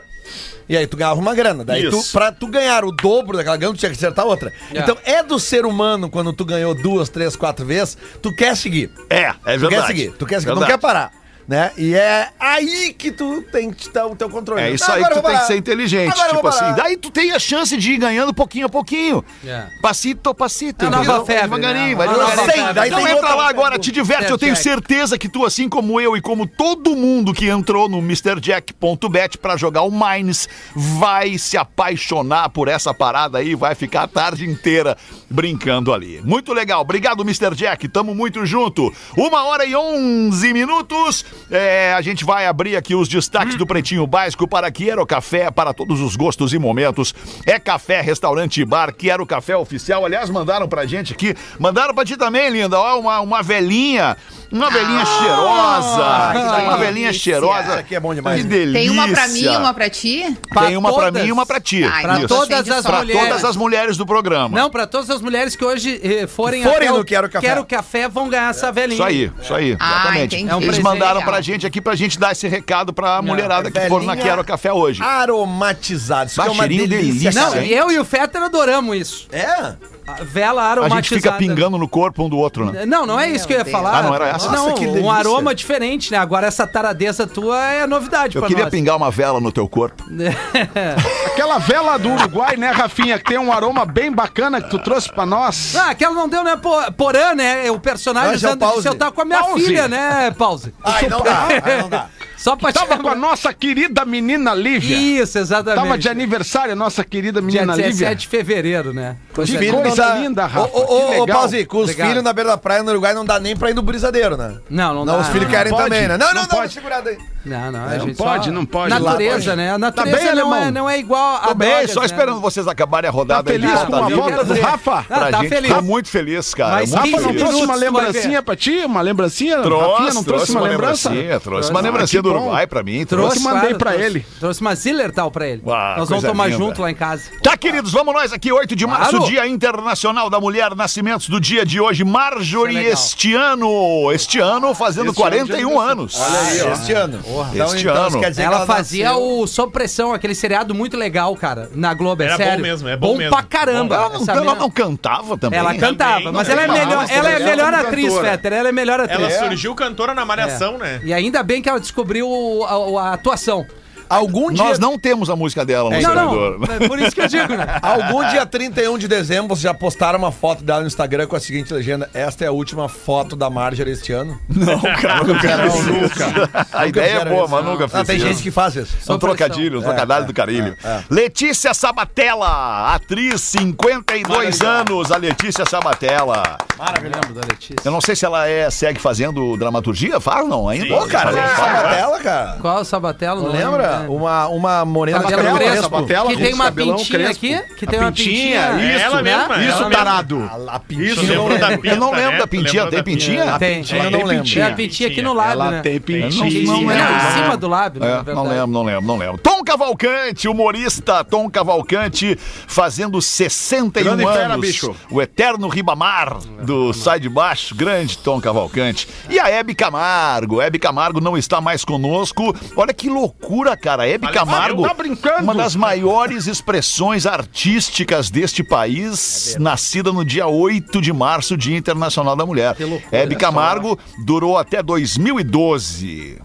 e 0.68 0.76
aí 0.76 0.86
tu 0.86 0.96
ganhava 0.96 1.20
uma 1.20 1.34
grana. 1.34 1.64
Daí 1.64 1.88
tu, 1.88 1.98
Isso. 1.98 2.12
pra 2.12 2.30
tu 2.32 2.46
ganhar 2.46 2.84
o 2.84 2.92
dobro 2.92 3.36
daquela 3.36 3.56
grana, 3.56 3.74
tu 3.74 3.78
tinha 3.78 3.90
que 3.90 3.96
acertar 3.96 4.26
outra. 4.26 4.52
É. 4.72 4.78
Então 4.80 4.96
é 5.04 5.22
do 5.22 5.38
ser 5.38 5.64
humano, 5.66 6.08
quando 6.10 6.32
tu 6.32 6.44
ganhou 6.44 6.74
duas, 6.74 7.08
três, 7.08 7.34
quatro 7.36 7.64
vezes, 7.64 7.96
tu 8.22 8.34
quer 8.34 8.56
seguir. 8.56 8.90
É, 9.08 9.22
é 9.22 9.32
Tu 9.32 9.60
verdade. 9.60 9.68
quer 9.74 9.86
seguir, 9.86 10.12
tu 10.12 10.26
quer 10.26 10.40
seguir, 10.40 10.48
não 10.50 10.58
Verdade. 10.60 10.72
quer 10.72 10.86
parar. 10.86 11.12
Né? 11.48 11.72
E 11.78 11.94
é 11.94 12.28
aí 12.38 12.92
que 12.92 13.10
tu 13.10 13.42
tem 13.50 13.70
que 13.70 13.88
dar 13.88 14.06
o 14.06 14.14
teu 14.14 14.28
controle. 14.28 14.60
É 14.60 14.70
isso 14.70 14.84
Ah, 14.86 14.96
aí 14.96 15.04
que 15.04 15.14
tu 15.14 15.22
tem 15.22 15.38
que 15.38 15.46
ser 15.46 15.56
inteligente. 15.56 16.12
Agora 16.12 16.34
tipo 16.34 16.46
assim. 16.46 16.74
Daí 16.76 16.96
tu 16.98 17.10
tem 17.10 17.32
a 17.32 17.38
chance 17.38 17.74
de 17.74 17.92
ir 17.92 17.96
ganhando 17.96 18.34
pouquinho 18.34 18.66
a 18.66 18.68
pouquinho. 18.68 19.24
É. 19.42 19.66
Passito 19.80 20.28
a 20.28 20.34
passito. 20.34 20.84
É 20.84 20.88
a 20.88 20.90
nova 20.90 21.24
febre, 21.24 21.42
devagarinho, 21.44 21.88
né? 21.88 21.94
vai 21.94 22.06
nova 22.06 22.30
devagarinho. 22.36 22.74
Daí 22.74 22.88
Então 22.90 23.08
entra 23.08 23.34
lá 23.34 23.48
agora, 23.48 23.78
te 23.78 23.90
diverte. 23.90 24.30
Eu 24.30 24.36
tenho 24.36 24.54
certeza 24.54 25.16
que 25.16 25.26
tu, 25.26 25.46
assim 25.46 25.70
como 25.70 25.98
eu 25.98 26.14
e 26.18 26.20
como 26.20 26.46
todo 26.46 26.94
mundo 26.94 27.32
que 27.32 27.46
entrou 27.46 27.88
no 27.88 27.96
MrJack.bet 27.98 29.38
pra 29.38 29.56
jogar 29.56 29.82
o 29.82 29.90
Mines, 29.90 30.46
vai 30.74 31.38
se 31.38 31.56
apaixonar 31.56 32.50
por 32.50 32.68
essa 32.68 32.92
parada 32.92 33.38
aí, 33.38 33.54
vai 33.54 33.74
ficar 33.74 34.02
a 34.02 34.08
tarde 34.08 34.44
inteira 34.44 34.98
brincando 35.30 35.94
ali. 35.94 36.20
Muito 36.22 36.52
legal. 36.52 36.82
Obrigado, 36.82 37.22
Mr. 37.22 37.54
Jack. 37.54 37.88
Tamo 37.88 38.14
muito 38.14 38.44
junto. 38.44 38.92
Uma 39.16 39.44
hora 39.44 39.64
e 39.64 39.74
onze 39.74 40.52
minutos. 40.52 41.24
É, 41.50 41.94
a 41.94 42.00
gente 42.00 42.24
vai 42.24 42.46
abrir 42.46 42.76
aqui 42.76 42.94
os 42.94 43.08
destaques 43.08 43.54
do 43.54 43.66
Pretinho 43.66 44.06
Básico 44.06 44.46
para 44.46 44.70
Quero 44.70 45.06
Café, 45.06 45.50
para 45.50 45.72
todos 45.72 46.00
os 46.00 46.16
gostos 46.16 46.52
e 46.52 46.58
momentos. 46.58 47.14
É 47.46 47.58
café, 47.58 48.00
restaurante 48.00 48.60
e 48.60 48.64
bar, 48.64 48.92
Quero 48.92 49.24
Café 49.26 49.56
Oficial. 49.56 50.04
Aliás, 50.04 50.28
mandaram 50.30 50.68
pra 50.68 50.86
gente 50.86 51.12
aqui. 51.12 51.34
Mandaram 51.58 51.94
pra 51.94 52.04
ti 52.04 52.16
também, 52.16 52.50
linda. 52.50 52.78
Ó, 52.78 53.00
uma, 53.00 53.20
uma 53.20 53.42
velhinha. 53.42 54.16
Uma 54.50 54.70
velhinha 54.70 55.04
cheirosa. 55.04 56.32
que 56.32 56.38
uma 56.38 56.56
delícia. 56.56 56.76
velhinha 56.78 57.12
cheirosa. 57.12 57.62
Isso 57.68 57.78
aqui 57.78 57.94
é 57.94 58.00
bom 58.00 58.14
demais. 58.14 58.40
Que 58.42 58.46
delícia. 58.48 58.80
Tem 58.80 58.90
uma 58.90 59.08
pra 59.08 59.28
mim 59.28 59.40
e 59.42 59.48
uma 59.56 59.74
pra 59.74 59.90
ti? 59.90 60.36
Tem 60.58 60.76
uma 60.76 60.92
pra 60.92 61.02
todas. 61.04 61.22
mim 61.22 61.28
e 61.28 61.32
uma 61.32 61.44
pra 61.46 61.60
ti. 61.60 61.84
Ah, 61.84 61.98
Pra 62.00 62.18
Isso. 62.18 62.28
todas 62.28 62.70
as 62.70 62.82
Pra 62.86 62.98
mulheres. 62.98 63.22
todas 63.28 63.44
as 63.44 63.56
mulheres 63.56 63.96
do 63.98 64.06
programa. 64.06 64.58
Não, 64.58 64.70
pra 64.70 64.86
todas 64.86 65.10
as 65.10 65.20
mulheres 65.20 65.54
que 65.54 65.64
hoje 65.64 66.00
eh, 66.02 66.26
forem, 66.26 66.62
Forem 66.62 66.76
até 66.88 66.90
no 66.90 67.00
o 67.00 67.04
Quero 67.04 67.28
Café. 67.28 67.46
Quero 67.46 67.64
Café 67.66 68.08
vão 68.08 68.28
ganhar 68.28 68.50
essa 68.50 68.72
velhinha. 68.72 68.94
Isso 68.94 69.02
aí, 69.04 69.32
isso 69.42 69.54
aí, 69.54 69.76
Ah, 69.78 69.90
exatamente. 70.00 70.36
entendi. 70.36 70.50
É 70.50 70.56
um 70.56 70.62
Eles 70.62 70.78
mandaram 70.78 71.18
legal. 71.18 71.30
pra 71.32 71.40
gente 71.42 71.66
aqui 71.66 71.80
pra 71.80 71.94
gente 71.94 72.18
dar 72.18 72.32
esse 72.32 72.48
recado 72.48 72.92
pra 72.92 73.20
mulherada 73.20 73.70
que 73.70 73.80
for 73.88 74.02
na 74.02 74.16
Quero 74.16 74.42
Café 74.44 74.72
hoje. 74.72 75.02
Aromatizado. 75.02 76.30
Isso 76.30 76.40
é 76.40 76.44
uma 76.46 76.54
cheirinho 76.62 76.88
delícia, 76.88 77.30
delícia, 77.30 77.42
Não, 77.42 77.54
eu 77.56 77.90
e 77.92 77.98
o 77.98 78.04
Fetter 78.04 78.42
adoramos 78.42 78.96
isso. 78.96 79.28
É? 79.30 79.74
A 80.08 80.24
vela 80.24 80.62
A 80.62 80.70
aromatizada. 80.70 81.02
gente 81.02 81.14
fica 81.14 81.32
pingando 81.32 81.76
no 81.76 81.86
corpo 81.88 82.24
um 82.24 82.28
do 82.28 82.38
outro, 82.38 82.64
né? 82.72 82.86
Não, 82.86 83.04
não 83.04 83.18
é 83.20 83.28
isso 83.28 83.46
que 83.46 83.52
eu 83.52 83.58
ia 83.58 83.64
falar. 83.64 83.98
Ah, 83.98 84.02
não 84.02 84.14
era 84.14 84.28
essa? 84.28 84.50
Não, 84.50 84.68
Nossa, 84.70 84.74
que 84.80 84.86
um 84.86 84.92
delícia. 84.92 85.12
aroma 85.12 85.54
diferente, 85.54 86.10
né? 86.10 86.18
Agora 86.18 86.46
essa 86.46 86.66
taradeza 86.66 87.26
tua 87.26 87.62
é 87.64 87.86
novidade 87.86 88.36
Eu 88.36 88.40
pra 88.42 88.48
queria 88.48 88.64
nós. 88.64 88.70
pingar 88.70 88.96
uma 88.96 89.10
vela 89.10 89.40
no 89.40 89.52
teu 89.52 89.68
corpo. 89.68 90.04
Aquela 91.26 91.58
vela 91.58 91.98
do 91.98 92.10
Uruguai, 92.10 92.56
né, 92.56 92.70
Rafinha, 92.70 93.18
que 93.18 93.24
tem 93.24 93.38
um 93.38 93.52
aroma 93.52 93.84
bem 93.84 94.10
bacana 94.10 94.60
que 94.60 94.70
tu 94.70 94.78
trouxe 94.78 95.12
pra 95.12 95.24
nós. 95.26 95.76
Ah, 95.76 95.90
aquela 95.90 96.14
não 96.14 96.28
deu, 96.28 96.42
né? 96.42 96.56
Po- 96.56 96.92
Porã, 96.92 97.34
né? 97.34 97.70
O 97.70 97.78
personagem 97.78 98.34
esse 98.34 98.44
é 98.44 98.48
o 98.48 98.50
usando 98.52 98.60
Pause. 98.60 98.88
eu 98.88 98.94
tava 98.94 99.12
com 99.12 99.22
a 99.22 99.24
minha 99.24 99.40
Pause. 99.42 99.64
filha, 99.64 99.88
né, 99.88 100.30
Pause? 100.36 100.74
Ai, 100.82 101.06
não 101.08 101.20
dá, 101.20 101.48
ai, 101.64 101.82
não 101.82 101.88
dá. 101.88 102.06
Só 102.38 102.54
pra 102.56 102.72
te 102.72 102.78
Tava 102.78 102.98
com 103.02 103.08
a 103.08 103.14
nossa 103.16 103.52
querida 103.52 104.04
menina 104.04 104.54
Lívia. 104.54 104.96
Isso, 105.22 105.38
exatamente. 105.38 105.82
Tava 105.82 105.98
de 105.98 106.08
aniversário 106.08 106.72
a 106.72 106.76
nossa 106.76 107.04
querida 107.04 107.40
Dia 107.42 107.46
menina 107.46 107.74
17 107.76 107.92
Lívia. 107.98 108.14
de 108.14 108.26
fevereiro, 108.28 108.94
né? 108.94 109.16
Que 109.34 109.44
Filho 109.46 109.72
coisa 109.74 109.88
não 109.88 109.94
dá- 109.96 110.14
linda, 110.14 110.46
Rafa. 110.46 110.68
Ô, 110.76 110.80
ô, 110.80 111.22
ô, 111.22 111.26
com 111.66 111.78
os 111.78 111.82
Obrigado. 111.84 112.08
filhos 112.08 112.22
na 112.24 112.32
beira 112.32 112.50
da 112.50 112.56
praia 112.58 112.82
no 112.82 112.90
Uruguai 112.90 113.12
não 113.14 113.24
dá 113.24 113.38
nem 113.40 113.56
pra 113.56 113.70
ir 113.70 113.74
no 113.74 113.82
brisadeiro, 113.82 114.36
né? 114.36 114.56
Não, 114.70 114.94
não, 114.94 115.04
Não, 115.04 115.14
dá. 115.14 115.20
os 115.20 115.26
filhos 115.28 115.44
não 115.44 115.50
querem 115.50 115.72
pode, 115.72 115.84
também, 115.84 116.08
né? 116.08 116.16
Não, 116.16 116.26
não 116.28 116.34
não, 116.34 116.42
não, 116.42 116.48
pode. 116.48 116.72
segurada 116.72 117.10
aí. 117.10 117.18
Não, 117.44 117.72
não, 117.72 117.84
a 117.84 117.86
Não 117.96 118.00
gente 118.06 118.16
pode, 118.16 118.44
só- 118.46 118.50
não 118.50 118.66
pode. 118.66 118.90
Natureza, 118.90 119.56
né? 119.56 119.70
A 119.70 119.72
Tá 119.74 119.78
natureza 119.78 120.18
bem, 120.18 120.34
não, 120.34 120.54
é, 120.54 120.70
não 120.70 120.90
é 120.90 120.98
igual 120.98 121.36
a 121.36 121.48
Tô 121.48 121.54
bem, 121.54 121.68
drogas, 121.70 121.90
só 121.92 122.00
né? 122.00 122.06
esperando 122.06 122.40
vocês 122.40 122.68
acabarem 122.68 123.08
a 123.08 123.12
rodada 123.12 123.44
Tá 123.44 123.50
aí 123.52 123.58
de 123.58 123.66
feliz 123.66 123.82
com 123.84 123.96
a 123.96 124.08
volta 124.08 124.44
do 124.44 124.60
Rafa? 124.60 124.98
Ah, 124.98 125.02
Pra 125.04 125.30
tá 125.30 125.38
gente, 125.40 125.48
feliz. 125.48 125.72
tô 125.74 125.82
muito 125.82 126.08
feliz, 126.08 126.52
cara. 126.54 126.72
Mas 126.76 126.92
Rafa 126.92 127.20
não 127.20 127.34
trouxe 127.34 127.62
uma 127.64 127.74
lembrancinha 127.74 128.42
pra 128.42 128.56
ti? 128.56 128.82
Uma 128.84 129.00
lembrancinha? 129.00 129.62
Trouxe, 129.62 130.14
não 130.14 130.24
trouxe 130.24 130.50
uma 130.52 130.60
lembrancinha, 130.68 131.40
trouxe 131.40 131.70
uma 131.70 131.80
lembrancinha 131.80 132.22
que 132.22 132.27
do 132.28 132.34
bom. 132.34 132.40
Uruguai 132.46 132.66
pra 132.66 132.82
mim. 132.82 133.04
Trouxe, 133.04 133.40
Trouxe. 133.40 133.44
mandei 133.44 133.60
claro, 133.70 133.78
pra 133.78 133.90
trouxe- 133.92 134.06
ele. 134.10 134.26
Trouxe 134.40 134.60
uma 134.60 134.74
Zillertal 134.74 135.30
pra 135.30 135.46
ele. 135.48 135.62
Ah, 135.66 135.94
Nós 135.98 136.08
vamos 136.08 136.24
tomar 136.24 136.46
linda. 136.46 136.58
junto 136.58 136.82
lá 136.82 136.90
em 136.90 136.94
casa. 136.94 137.24
Tá, 137.42 137.56
queridos, 137.56 137.92
vamos 137.92 138.14
nós 138.14 138.32
aqui, 138.32 138.52
8 138.52 138.74
de 138.76 138.86
março, 138.86 139.10
Claro. 139.10 139.26
Dia 139.26 139.46
Internacional 139.46 140.30
da 140.30 140.40
Mulher, 140.40 140.74
nascimentos 140.74 141.28
do 141.28 141.40
dia 141.40 141.64
de 141.64 141.80
hoje. 141.80 142.04
Marjorie 142.04 142.76
é 142.78 142.90
este 142.90 143.34
ano, 143.34 144.10
este 144.12 144.38
ano 144.38 144.74
fazendo 144.74 145.10
Este 145.10 145.22
ano 145.22 145.30
de 145.30 145.46
41 145.46 145.80
anos. 145.80 146.18
Olha 146.20 146.40
aí, 146.40 146.62
ó. 146.62 146.72
Este 146.72 146.92
ano. 146.92 147.18
Então, 147.52 147.66
Este 147.74 147.80
então, 147.88 147.94
ano. 148.06 148.20
quer 148.20 148.30
dizer 148.30 148.42
que 148.42 148.54
Ela 148.54 148.66
fazia 148.66 149.08
nasceu- 149.10 149.38
o 149.40 149.46
Sob 149.46 149.72
Pressão, 149.72 150.12
aquele 150.12 150.34
seriado 150.34 150.74
muito 150.74 150.96
legal, 150.96 151.34
cara, 151.36 151.70
na 151.74 151.92
Globo, 151.94 152.22
é 152.22 152.26
Era 152.26 152.38
bom 152.38 152.44
sério. 152.44 152.62
mesmo, 152.62 152.88
é 152.88 152.96
bom 152.96 153.16
mesmo. 153.16 153.32
pra 153.34 153.42
caramba. 153.42 153.94
Ela 153.94 154.08
não, 154.18 154.34
ela 154.34 154.54
não 154.54 154.70
cantava 154.70 155.36
também? 155.36 155.58
Ela 155.58 155.74
cantava, 155.74 156.14
Também, 156.20 156.32
mas 156.32 156.48
ela 156.48 156.62
é 156.62 156.68
melhor, 156.68 157.06
ela 157.10 157.30
é 157.30 157.38
melhor 157.38 157.74
atriz. 157.74 158.18
Fetter. 158.18 158.52
Ela 158.52 158.68
é 158.68 158.72
melhor 158.72 159.00
atriz. 159.00 159.18
Ela 159.18 159.28
É. 159.28 159.38
surgiu 159.38 159.74
cantora 159.74 160.14
na 160.14 160.24
Malhação, 160.24 160.78
né? 160.78 161.00
E 161.04 161.12
ainda 161.12 161.42
bem 161.42 161.60
que 161.62 161.68
ela 161.68 161.78
descobriu 161.80 162.17
a, 162.22 163.02
a 163.02 163.12
atuação. 163.14 163.66
Algum 164.08 164.50
dia... 164.52 164.64
Nós 164.64 164.78
não 164.78 164.98
temos 164.98 165.28
a 165.30 165.36
música 165.36 165.64
dela 165.64 165.90
no 165.90 166.00
não, 166.00 166.14
servidor. 166.14 166.58
não. 166.60 166.74
é 166.74 166.88
Por 166.88 166.98
isso 166.98 167.12
que 167.12 167.20
eu 167.20 167.28
digo, 167.28 167.54
né? 167.56 167.78
Algum 167.82 168.26
dia 168.28 168.44
31 168.46 168.98
de 168.98 169.08
dezembro, 169.08 169.48
vocês 169.48 169.62
já 169.62 169.74
postaram 169.74 170.18
uma 170.18 170.32
foto 170.32 170.62
dela 170.64 170.80
no 170.80 170.86
Instagram 170.86 171.26
com 171.26 171.36
a 171.36 171.40
seguinte 171.40 171.72
legenda: 171.72 172.08
Esta 172.14 172.44
é 172.44 172.48
a 172.48 172.52
última 172.52 172.88
foto 172.88 173.36
da 173.36 173.48
Marjorie 173.50 173.92
este 173.92 174.12
ano? 174.12 174.38
Não, 174.48 174.78
cara, 174.80 175.22
nunca 175.24 175.40
fizeram 175.40 175.70
fiz 175.70 175.80
isso. 175.86 176.04
isso. 176.06 176.24
A 176.24 176.78
Nunca 176.78 176.86
ideia 176.88 177.18
é 177.18 177.24
boa, 177.24 177.44
isso. 177.44 177.50
mas 177.54 177.64
nunca 177.64 177.88
fiz 177.88 178.00
Ah, 178.00 178.04
tem 178.04 178.16
isso. 178.16 178.26
gente 178.26 178.42
que 178.42 178.50
faz 178.50 178.76
isso. 178.76 178.96
São 179.00 179.18
trocadilhos, 179.18 179.84
um 179.84 179.90
É, 179.90 179.94
trocadilho 179.94 180.22
é, 180.22 180.26
do 180.26 180.34
carilho. 180.34 180.76
é, 180.84 180.88
é. 180.88 181.04
Letícia 181.10 181.72
Sabatella, 181.74 182.94
atriz, 182.94 183.40
52 183.40 184.60
anos, 184.62 185.10
a 185.12 185.16
Letícia 185.16 185.64
Sabatella. 185.66 186.58
Maravilhoso. 186.78 187.34
Da 187.34 187.40
Letícia. 187.48 187.76
Eu 187.84 187.90
não 187.92 188.00
sei 188.00 188.14
se 188.16 188.24
ela 188.24 188.46
é, 188.48 188.70
segue 188.70 189.00
fazendo 189.00 189.56
dramaturgia, 189.56 190.20
faz 190.20 190.46
não 190.48 190.68
ainda? 190.68 190.94
Ô, 190.94 191.06
cara, 191.06 191.32
tela, 191.32 192.18
cara. 192.20 192.56
Qual 192.60 192.80
o 192.80 192.84
Sabatella? 192.84 193.40
Não 193.40 193.50
lembra? 193.52 193.97
Né? 194.00 194.06
uma, 194.08 194.48
uma 194.48 194.84
morena 194.84 195.20
Cabelo 195.20 195.36
cabelo 195.38 195.56
crespo. 195.58 195.72
crespo. 195.76 195.96
Sabatella, 195.96 196.28
Que 196.30 196.36
tem 196.42 196.54
uma 196.54 196.72
pintinha 196.72 197.18
crespo. 197.18 197.46
aqui, 197.46 197.74
que 197.76 197.86
tem 197.86 197.98
uma 198.00 198.12
pintinha. 198.12 198.70
Isso, 198.72 198.80
É 198.80 199.00
ela 199.02 199.22
mesma, 199.22 199.48
né? 199.56 199.64
é 199.64 199.68
Isso, 199.68 199.78
ela 199.82 199.90
tarado. 199.90 200.50
A, 200.68 200.78
pintinha. 200.80 201.32
eu 201.32 201.48
não- 201.48 201.48
pinta, 201.48 201.80
Eu 201.88 201.96
não 201.96 202.10
lembro 202.12 202.32
né? 202.32 202.38
da 202.38 202.46
pintinha. 202.46 202.86
Tem 202.86 202.98
da 202.98 203.02
pintinha? 203.04 203.58
Tem. 203.58 203.74
pintinha 203.78 204.02
não 204.04 204.10
tem 204.10 204.24
lembro. 204.24 204.28
Tem 204.28 204.38
a 204.38 204.66
pintinha. 204.66 204.74
pintinha 204.74 205.08
aqui 205.08 205.22
no 205.22 205.32
lábio, 205.32 205.52
Ela 205.52 205.70
né? 205.70 205.82
tem 205.82 206.00
pintinha. 206.00 206.44
não 206.44 206.48
Pintinha 206.50 206.76
lembro. 206.76 207.14
em 207.14 207.32
cima 207.42 207.56
do 207.56 207.68
lábio, 207.68 208.00
né? 208.00 208.22
É, 208.26 208.34
não 208.34 208.42
lembro, 208.48 208.66
não 208.68 208.82
lembro, 208.82 209.06
não 209.06 209.16
lembro. 209.16 209.38
Tom 209.38 209.62
Cavalcante, 209.64 210.48
humorista 210.48 211.24
Tom 211.24 211.48
Cavalcante, 211.50 212.36
fazendo 212.66 213.20
61 213.22 214.04
Grande 214.04 214.22
anos. 214.24 214.36
fera, 214.36 214.58
bicho. 214.58 214.94
O 215.10 215.20
eterno 215.22 215.68
Ribamar 215.68 216.38
do 216.62 216.92
Sai 216.92 217.18
de 217.20 217.28
Baixo, 217.28 217.74
grande 217.74 218.18
Tom 218.18 218.40
Cavalcante. 218.40 219.08
E 219.30 219.38
a 219.38 219.48
Hebe 219.48 219.74
Camargo. 219.74 220.60
Hebe 220.60 220.78
Camargo 220.78 221.20
não 221.20 221.36
está 221.36 221.60
mais 221.60 221.84
conosco. 221.84 222.54
Olha 222.76 222.92
que 222.92 223.08
loucura, 223.08 223.76
cara. 223.76 223.87
Hebe 223.94 224.26
Faleceu. 224.26 224.46
Camargo, 224.46 224.82
Tá 224.82 224.94
brincando? 224.94 225.42
uma 225.44 225.54
das 225.54 225.74
maiores 225.76 226.46
expressões 226.46 227.26
artísticas 227.26 228.30
deste 228.30 228.62
país, 228.62 229.56
nascida 229.58 230.12
no 230.12 230.24
dia 230.24 230.46
8 230.46 231.00
de 231.00 231.12
março, 231.12 231.56
Dia 231.56 231.76
Internacional 231.76 232.34
da 232.36 232.44
Mulher. 232.44 232.76
Hebe 233.12 233.36
Camargo 233.36 233.98
durou 234.24 234.56
até 234.58 234.82
2012. 234.82 236.38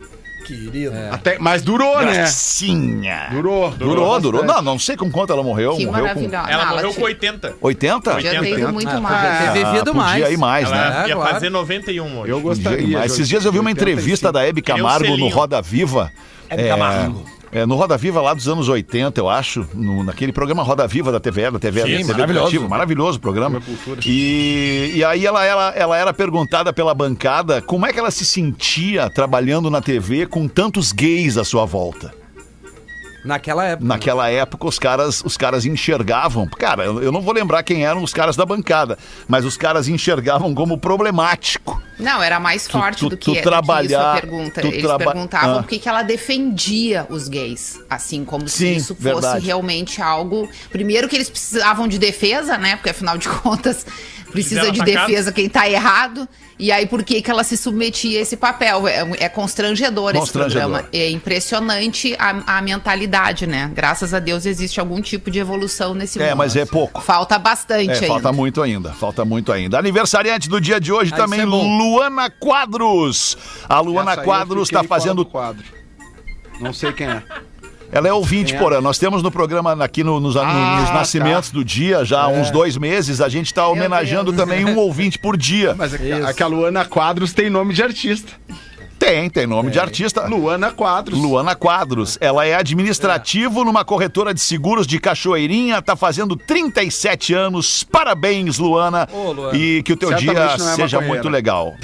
Querido. 0.46 0.92
Até, 1.10 1.40
mas 1.40 1.62
durou, 1.62 2.02
né? 2.02 2.14
Gracinha. 2.16 3.30
Durou. 3.32 3.70
Durou, 3.72 4.20
durou. 4.20 4.44
Não, 4.44 4.62
não 4.62 4.78
sei 4.78 4.98
com 4.98 5.10
quanto 5.10 5.32
ela 5.32 5.42
morreu. 5.42 5.78
Que 5.78 5.86
morreu 5.86 6.04
maravilhosa. 6.04 6.50
Ela 6.52 6.66
Não, 6.66 6.72
morreu 6.72 6.90
tinha- 6.90 7.00
com 7.00 7.06
80. 7.06 7.50
com 7.54 7.68
80? 7.68 8.12
Podia 8.16 8.40
ter 8.42 8.60
ido 8.60 8.74
muito 8.74 8.90
Ah, 8.90 9.00
mais. 9.00 9.38
podia 9.38 9.52
ter 9.54 9.66
vivido 9.66 9.86
podia 9.86 9.94
mais. 10.02 10.32
ir 10.34 10.38
mais, 10.38 10.66
Ela 10.70 10.90
né? 10.90 11.08
ia 11.08 11.16
fazer 11.18 11.50
91 11.50 12.20
hoje. 12.20 12.30
Eu 12.32 12.42
gostaria. 12.42 12.98
mais. 12.98 13.12
Esses 13.14 13.30
dias 13.30 13.46
eu 13.46 13.54
vi 13.54 13.60
uma 13.60 13.72
entrevista 13.72 14.34
da 14.34 14.46
Hebe 14.46 14.62
Camargo 14.62 15.16
no. 15.16 15.30
Roda 15.30 15.62
Viva. 15.62 16.12
É, 16.62 16.67
Camargo. 16.69 17.24
é, 17.51 17.65
no 17.65 17.75
Roda 17.75 17.98
Viva 17.98 18.22
lá 18.22 18.33
dos 18.33 18.48
anos 18.48 18.67
80, 18.69 19.19
eu 19.19 19.29
acho, 19.29 19.65
no- 19.74 20.03
naquele 20.03 20.31
programa 20.31 20.63
Roda 20.63 20.88
Viva 20.88 21.12
da 21.12 21.19
TV, 21.19 21.50
da 21.51 21.60
TV, 21.60 21.81
Sim, 21.81 21.88
TV 21.88 22.03
maravilhoso. 22.13 22.45
Educativa, 22.48 22.67
maravilhoso 22.69 23.19
programa. 23.19 23.62
E, 24.05 24.91
e 24.95 25.03
aí 25.03 25.25
ela, 25.25 25.45
ela, 25.45 25.69
ela 25.75 25.98
era 25.98 26.13
perguntada 26.13 26.74
pela 26.74 26.93
bancada 26.93 27.62
como 27.62 27.86
é 27.86 27.93
que 27.93 28.00
ela 28.00 28.12
se 28.12 28.25
sentia 28.25 29.10
trabalhando 29.10 29.69
na 29.69 29.81
TV 29.81 30.25
com 30.25 30.48
tantos 30.48 30.91
gays 30.91 31.38
à 31.38 31.43
sua 31.43 31.65
volta. 31.65 32.13
Naquela 33.24 33.63
época. 33.65 33.88
Naquela 33.88 34.30
época, 34.30 34.68
os 34.68 34.77
caras, 34.77 35.22
os 35.24 35.38
caras 35.38 35.65
enxergavam. 35.65 36.46
Cara, 36.48 36.84
eu 36.84 37.01
eu 37.01 37.12
não 37.12 37.22
vou 37.22 37.34
lembrar 37.34 37.63
quem 37.63 37.86
eram 37.86 38.03
os 38.03 38.13
caras 38.13 38.36
da 38.36 38.46
bancada, 38.46 38.98
mas 39.27 39.46
os 39.46 39.56
caras 39.56 39.88
enxergavam 39.88 40.53
como 40.53 40.77
problemático. 40.77 41.82
Não, 42.00 42.22
era 42.24 42.39
mais 42.39 42.68
forte 42.68 43.00
tu- 43.00 43.10
do 43.10 43.15
tu 43.18 43.25
que, 43.25 43.32
do 43.32 43.36
que 43.38 43.42
trabalhar- 43.42 43.86
isso 43.88 43.98
a 44.18 44.22
pergunta. 44.22 44.62
tu 44.62 44.68
Eles 44.68 44.82
traba- 44.84 45.06
perguntavam 45.06 45.60
Ah. 45.60 45.62
por 45.63 45.70
que 45.70 45.80
que 45.80 45.88
ela 45.88 46.01
defendia 46.01 47.06
os 47.10 47.27
gays. 47.27 47.80
Assim, 47.89 48.25
como 48.25 48.48
Sim, 48.50 48.74
se 48.74 48.75
isso 48.77 48.96
fosse 48.96 49.03
verdade. 49.03 49.46
realmente 49.46 50.01
algo. 50.01 50.50
Primeiro 50.72 51.08
que 51.08 51.15
eles 51.15 51.30
precisavam 51.30 51.88
de 51.88 51.98
defesa, 52.00 52.58
né? 52.58 52.75
Porque 52.75 52.89
afinal 52.89 53.18
de 53.18 53.30
contas, 53.39 53.86
precisa 54.34 54.72
de 54.72 54.82
atacado. 54.82 55.08
defesa 55.08 55.32
quem 55.32 55.48
tá 55.48 55.70
errado. 55.70 56.28
E 56.60 56.72
aí, 56.72 56.86
por 56.86 57.04
que 57.04 57.22
que 57.22 57.32
ela 57.32 57.44
se 57.44 57.58
submetia 57.58 58.20
a 58.20 58.22
esse 58.22 58.38
papel? 58.38 58.88
É, 58.88 59.06
é 59.20 59.30
constrangedor, 59.30 60.12
esse 60.12 60.20
Constrangedor. 60.20 60.70
programa. 60.70 60.90
É 60.94 61.10
impressionante 61.10 62.16
a, 62.20 62.58
a 62.58 62.62
mentalidade, 62.62 63.48
né? 63.48 63.72
Graças 63.74 64.13
a 64.13 64.20
Deus 64.20 64.46
existe 64.46 64.80
algum 64.80 65.02
tipo 65.02 65.32
de 65.32 65.40
evolução 65.40 65.94
nesse 65.94 66.20
mundo. 66.20 66.28
É, 66.28 66.36
mas 66.36 66.56
é 66.56 66.66
pouco. 66.66 67.02
Falta 67.02 67.40
bastante 67.40 67.90
É, 67.90 67.94
ainda. 67.96 68.08
falta 68.08 68.32
muito 68.32 68.62
ainda, 68.62 68.92
falta 68.94 69.25
muito 69.25 69.52
ainda. 69.52 69.80
Aniversariante 69.80 70.48
do 70.48 70.62
dia 70.62 70.80
de 70.80 70.92
hoje 70.92 71.12
Ah, 71.13 71.18
também, 71.18 71.42
é. 71.42 71.46
Luana 71.46 72.30
Quadros. 72.30 73.38
A 73.68 73.80
Luana 73.80 74.18
Quadros 74.18 74.68
está 74.70 74.84
fazendo. 74.84 75.25
quadro. 75.25 75.63
Não 76.60 76.72
sei 76.72 76.94
quem 76.94 77.08
é. 77.08 77.24
Ela 77.94 78.08
é 78.08 78.14
ouvinte, 78.14 78.56
é? 78.56 78.58
porã. 78.58 78.82
Nós 78.82 78.98
temos 78.98 79.22
no 79.22 79.32
programa 79.32 79.72
aqui 79.84 80.04
no- 80.04 80.20
nos, 80.20 80.36
no- 80.36 80.42
Ah, 80.42 80.80
nos 80.82 80.90
nascimentos 80.92 81.50
tá. 81.50 81.54
do 81.58 81.64
dia, 81.64 82.04
já 82.04 82.22
há 82.24 82.28
uns 82.28 82.50
dois 82.52 82.76
meses, 82.78 83.22
a 83.22 83.30
gente 83.30 83.48
está 83.48 83.68
homenageando 83.68 84.34
também 84.34 84.66
um 84.66 84.78
ouvinte 84.78 85.20
por 85.20 85.38
dia. 85.38 85.76
Mas 85.78 85.94
é 85.94 86.22
a, 86.24 86.44
a 86.44 86.48
Luana 86.48 86.86
Quadros 86.86 87.34
tem 87.34 87.50
nome 87.50 87.74
de 87.74 87.84
artista. 87.84 88.32
Tem, 88.98 89.30
tem 89.30 89.46
nome 89.46 89.70
de 89.70 89.78
artista. 89.80 90.26
Luana 90.28 90.72
Quadros. 90.72 91.20
Luana 91.20 91.56
Quadros. 91.56 92.18
Ela 92.22 92.46
é 92.46 92.56
administrativo 92.56 93.66
numa 93.66 93.84
corretora 93.84 94.34
de 94.34 94.40
seguros 94.40 94.88
de 94.88 94.98
Cachoeirinha, 94.98 95.82
tá 95.82 95.94
fazendo 95.94 96.38
37 96.38 97.34
anos. 97.34 97.84
Parabéns, 97.84 98.58
Luana. 98.60 99.06
Ô, 99.12 99.34
Luana. 99.34 99.58
E 99.58 99.84
que 99.84 99.92
o 99.92 99.98
teu 99.98 100.08
Certamente 100.08 100.56
dia 100.58 100.66
é 100.72 100.76
seja 100.76 101.02
muito 101.02 101.28
legal. 101.28 101.76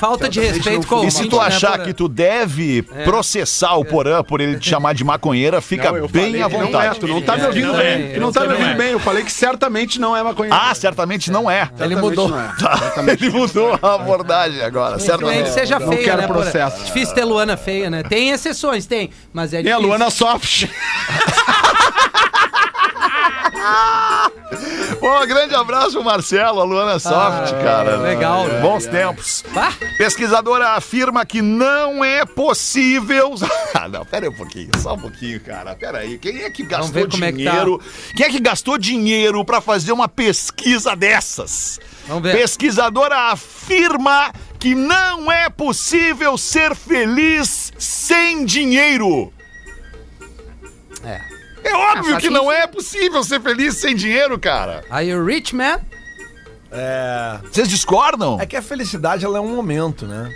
Falta 0.00 0.28
de 0.28 0.40
respeito 0.40 0.86
com 0.86 0.96
o 0.96 1.04
E 1.06 1.10
se 1.10 1.26
tu 1.28 1.36
né, 1.38 1.44
achar 1.46 1.72
Porã? 1.72 1.84
que 1.84 1.92
tu 1.94 2.08
deve 2.08 2.82
processar 3.04 3.74
o 3.76 3.84
Porã 3.84 4.22
por 4.24 4.40
ele 4.40 4.58
te 4.58 4.68
chamar 4.68 4.94
de 4.94 5.04
maconheira, 5.04 5.60
fica 5.60 5.92
Não, 5.92 6.06
bem 6.08 6.42
à 6.42 6.48
que 6.48 6.56
Não 6.56 6.62
é, 6.62 6.66
vontade. 6.66 6.98
tu 7.00 7.06
não 7.06 7.22
tá 7.22 7.36
me 7.36 7.42
É, 7.42 7.46
ouvindo 7.46 7.68
não 7.68 7.76
bem. 7.76 7.86
é, 7.86 8.08
tu 8.14 8.20
não 8.20 8.32
tá 8.32 8.40
me 8.40 8.48
ouvindo 8.52 8.68
não. 8.70 8.76
bem. 8.76 8.90
Eu 8.92 9.00
falei 9.00 9.22
que 9.24 9.32
certamente 9.32 10.00
não 10.00 10.16
é 10.16 10.22
maconheiro. 10.22 10.58
Ah, 10.60 10.74
certamente 10.74 11.30
não 11.30 11.50
é. 11.50 11.70
Ele 11.78 11.94
mudou. 11.96 12.28
Não 12.28 12.40
é. 12.40 12.48
Tá, 12.58 12.92
Ele 13.06 13.30
mudou 13.30 13.78
a 13.80 13.94
abordagem 13.94 14.62
agora, 14.62 14.98
certamente. 14.98 15.50
seja 15.50 15.78
não 15.78 15.88
feia, 15.88 16.02
quero 16.04 16.22
né, 16.22 16.26
processo. 16.26 16.84
Difícil 16.84 17.14
ter 17.14 17.24
Luana 17.24 17.56
feia, 17.56 17.88
né? 17.90 18.02
Tem 18.02 18.30
exceções, 18.30 18.86
tem. 18.86 19.10
Mas 19.32 19.52
é 19.52 19.56
E 19.56 19.60
a 19.60 19.62
difícil. 19.62 19.86
Luana 19.86 20.10
Soft. 20.10 20.66
Pô, 25.02 25.26
grande 25.26 25.52
abraço 25.52 26.00
Marcelo, 26.04 26.60
a 26.60 26.64
Luana 26.64 26.96
Soft, 27.00 27.50
cara. 27.60 27.96
legal, 27.96 28.46
né? 28.46 28.60
Bons 28.60 28.86
tempos. 28.86 29.42
Pesquisadora 29.98 30.68
afirma 30.76 31.26
que 31.26 31.42
não 31.42 32.04
é 32.04 32.24
possível. 32.24 33.34
Ah, 33.74 33.88
não, 33.88 34.04
pera 34.04 34.26
aí 34.26 34.28
um 34.28 34.34
pouquinho, 34.34 34.70
só 34.78 34.94
um 34.94 34.98
pouquinho, 34.98 35.40
cara. 35.40 35.74
Pera 35.74 35.98
aí. 35.98 36.16
Quem 36.18 36.42
é 36.42 36.50
que 36.50 36.62
gastou 36.62 36.92
ver 36.92 37.08
como 37.08 37.24
é 37.24 37.32
que 37.32 37.42
tá. 37.42 37.50
dinheiro? 37.50 37.80
Quem 38.14 38.26
é 38.26 38.28
que 38.28 38.38
gastou 38.38 38.78
dinheiro 38.78 39.44
pra 39.44 39.60
fazer 39.60 39.90
uma 39.90 40.06
pesquisa 40.06 40.94
dessas? 40.94 41.80
Vamos 42.06 42.22
ver. 42.22 42.36
Pesquisadora 42.36 43.32
afirma 43.32 44.30
que 44.60 44.72
não 44.74 45.32
é 45.32 45.48
possível 45.50 46.38
ser 46.38 46.76
feliz 46.76 47.72
sem 47.76 48.44
dinheiro. 48.44 49.32
É. 51.64 51.74
Óbvio 51.74 52.16
Ah, 52.16 52.20
que 52.20 52.30
não 52.30 52.50
é 52.50 52.66
possível 52.66 53.22
ser 53.22 53.40
feliz 53.40 53.76
sem 53.76 53.94
dinheiro, 53.94 54.38
cara. 54.38 54.84
Are 54.90 55.06
you 55.06 55.24
rich, 55.24 55.54
man? 55.54 55.80
É. 56.70 57.38
Vocês 57.50 57.68
discordam? 57.68 58.40
É 58.40 58.46
que 58.46 58.56
a 58.56 58.62
felicidade 58.62 59.24
ela 59.24 59.38
é 59.38 59.40
um 59.40 59.54
momento, 59.54 60.06
né? 60.06 60.30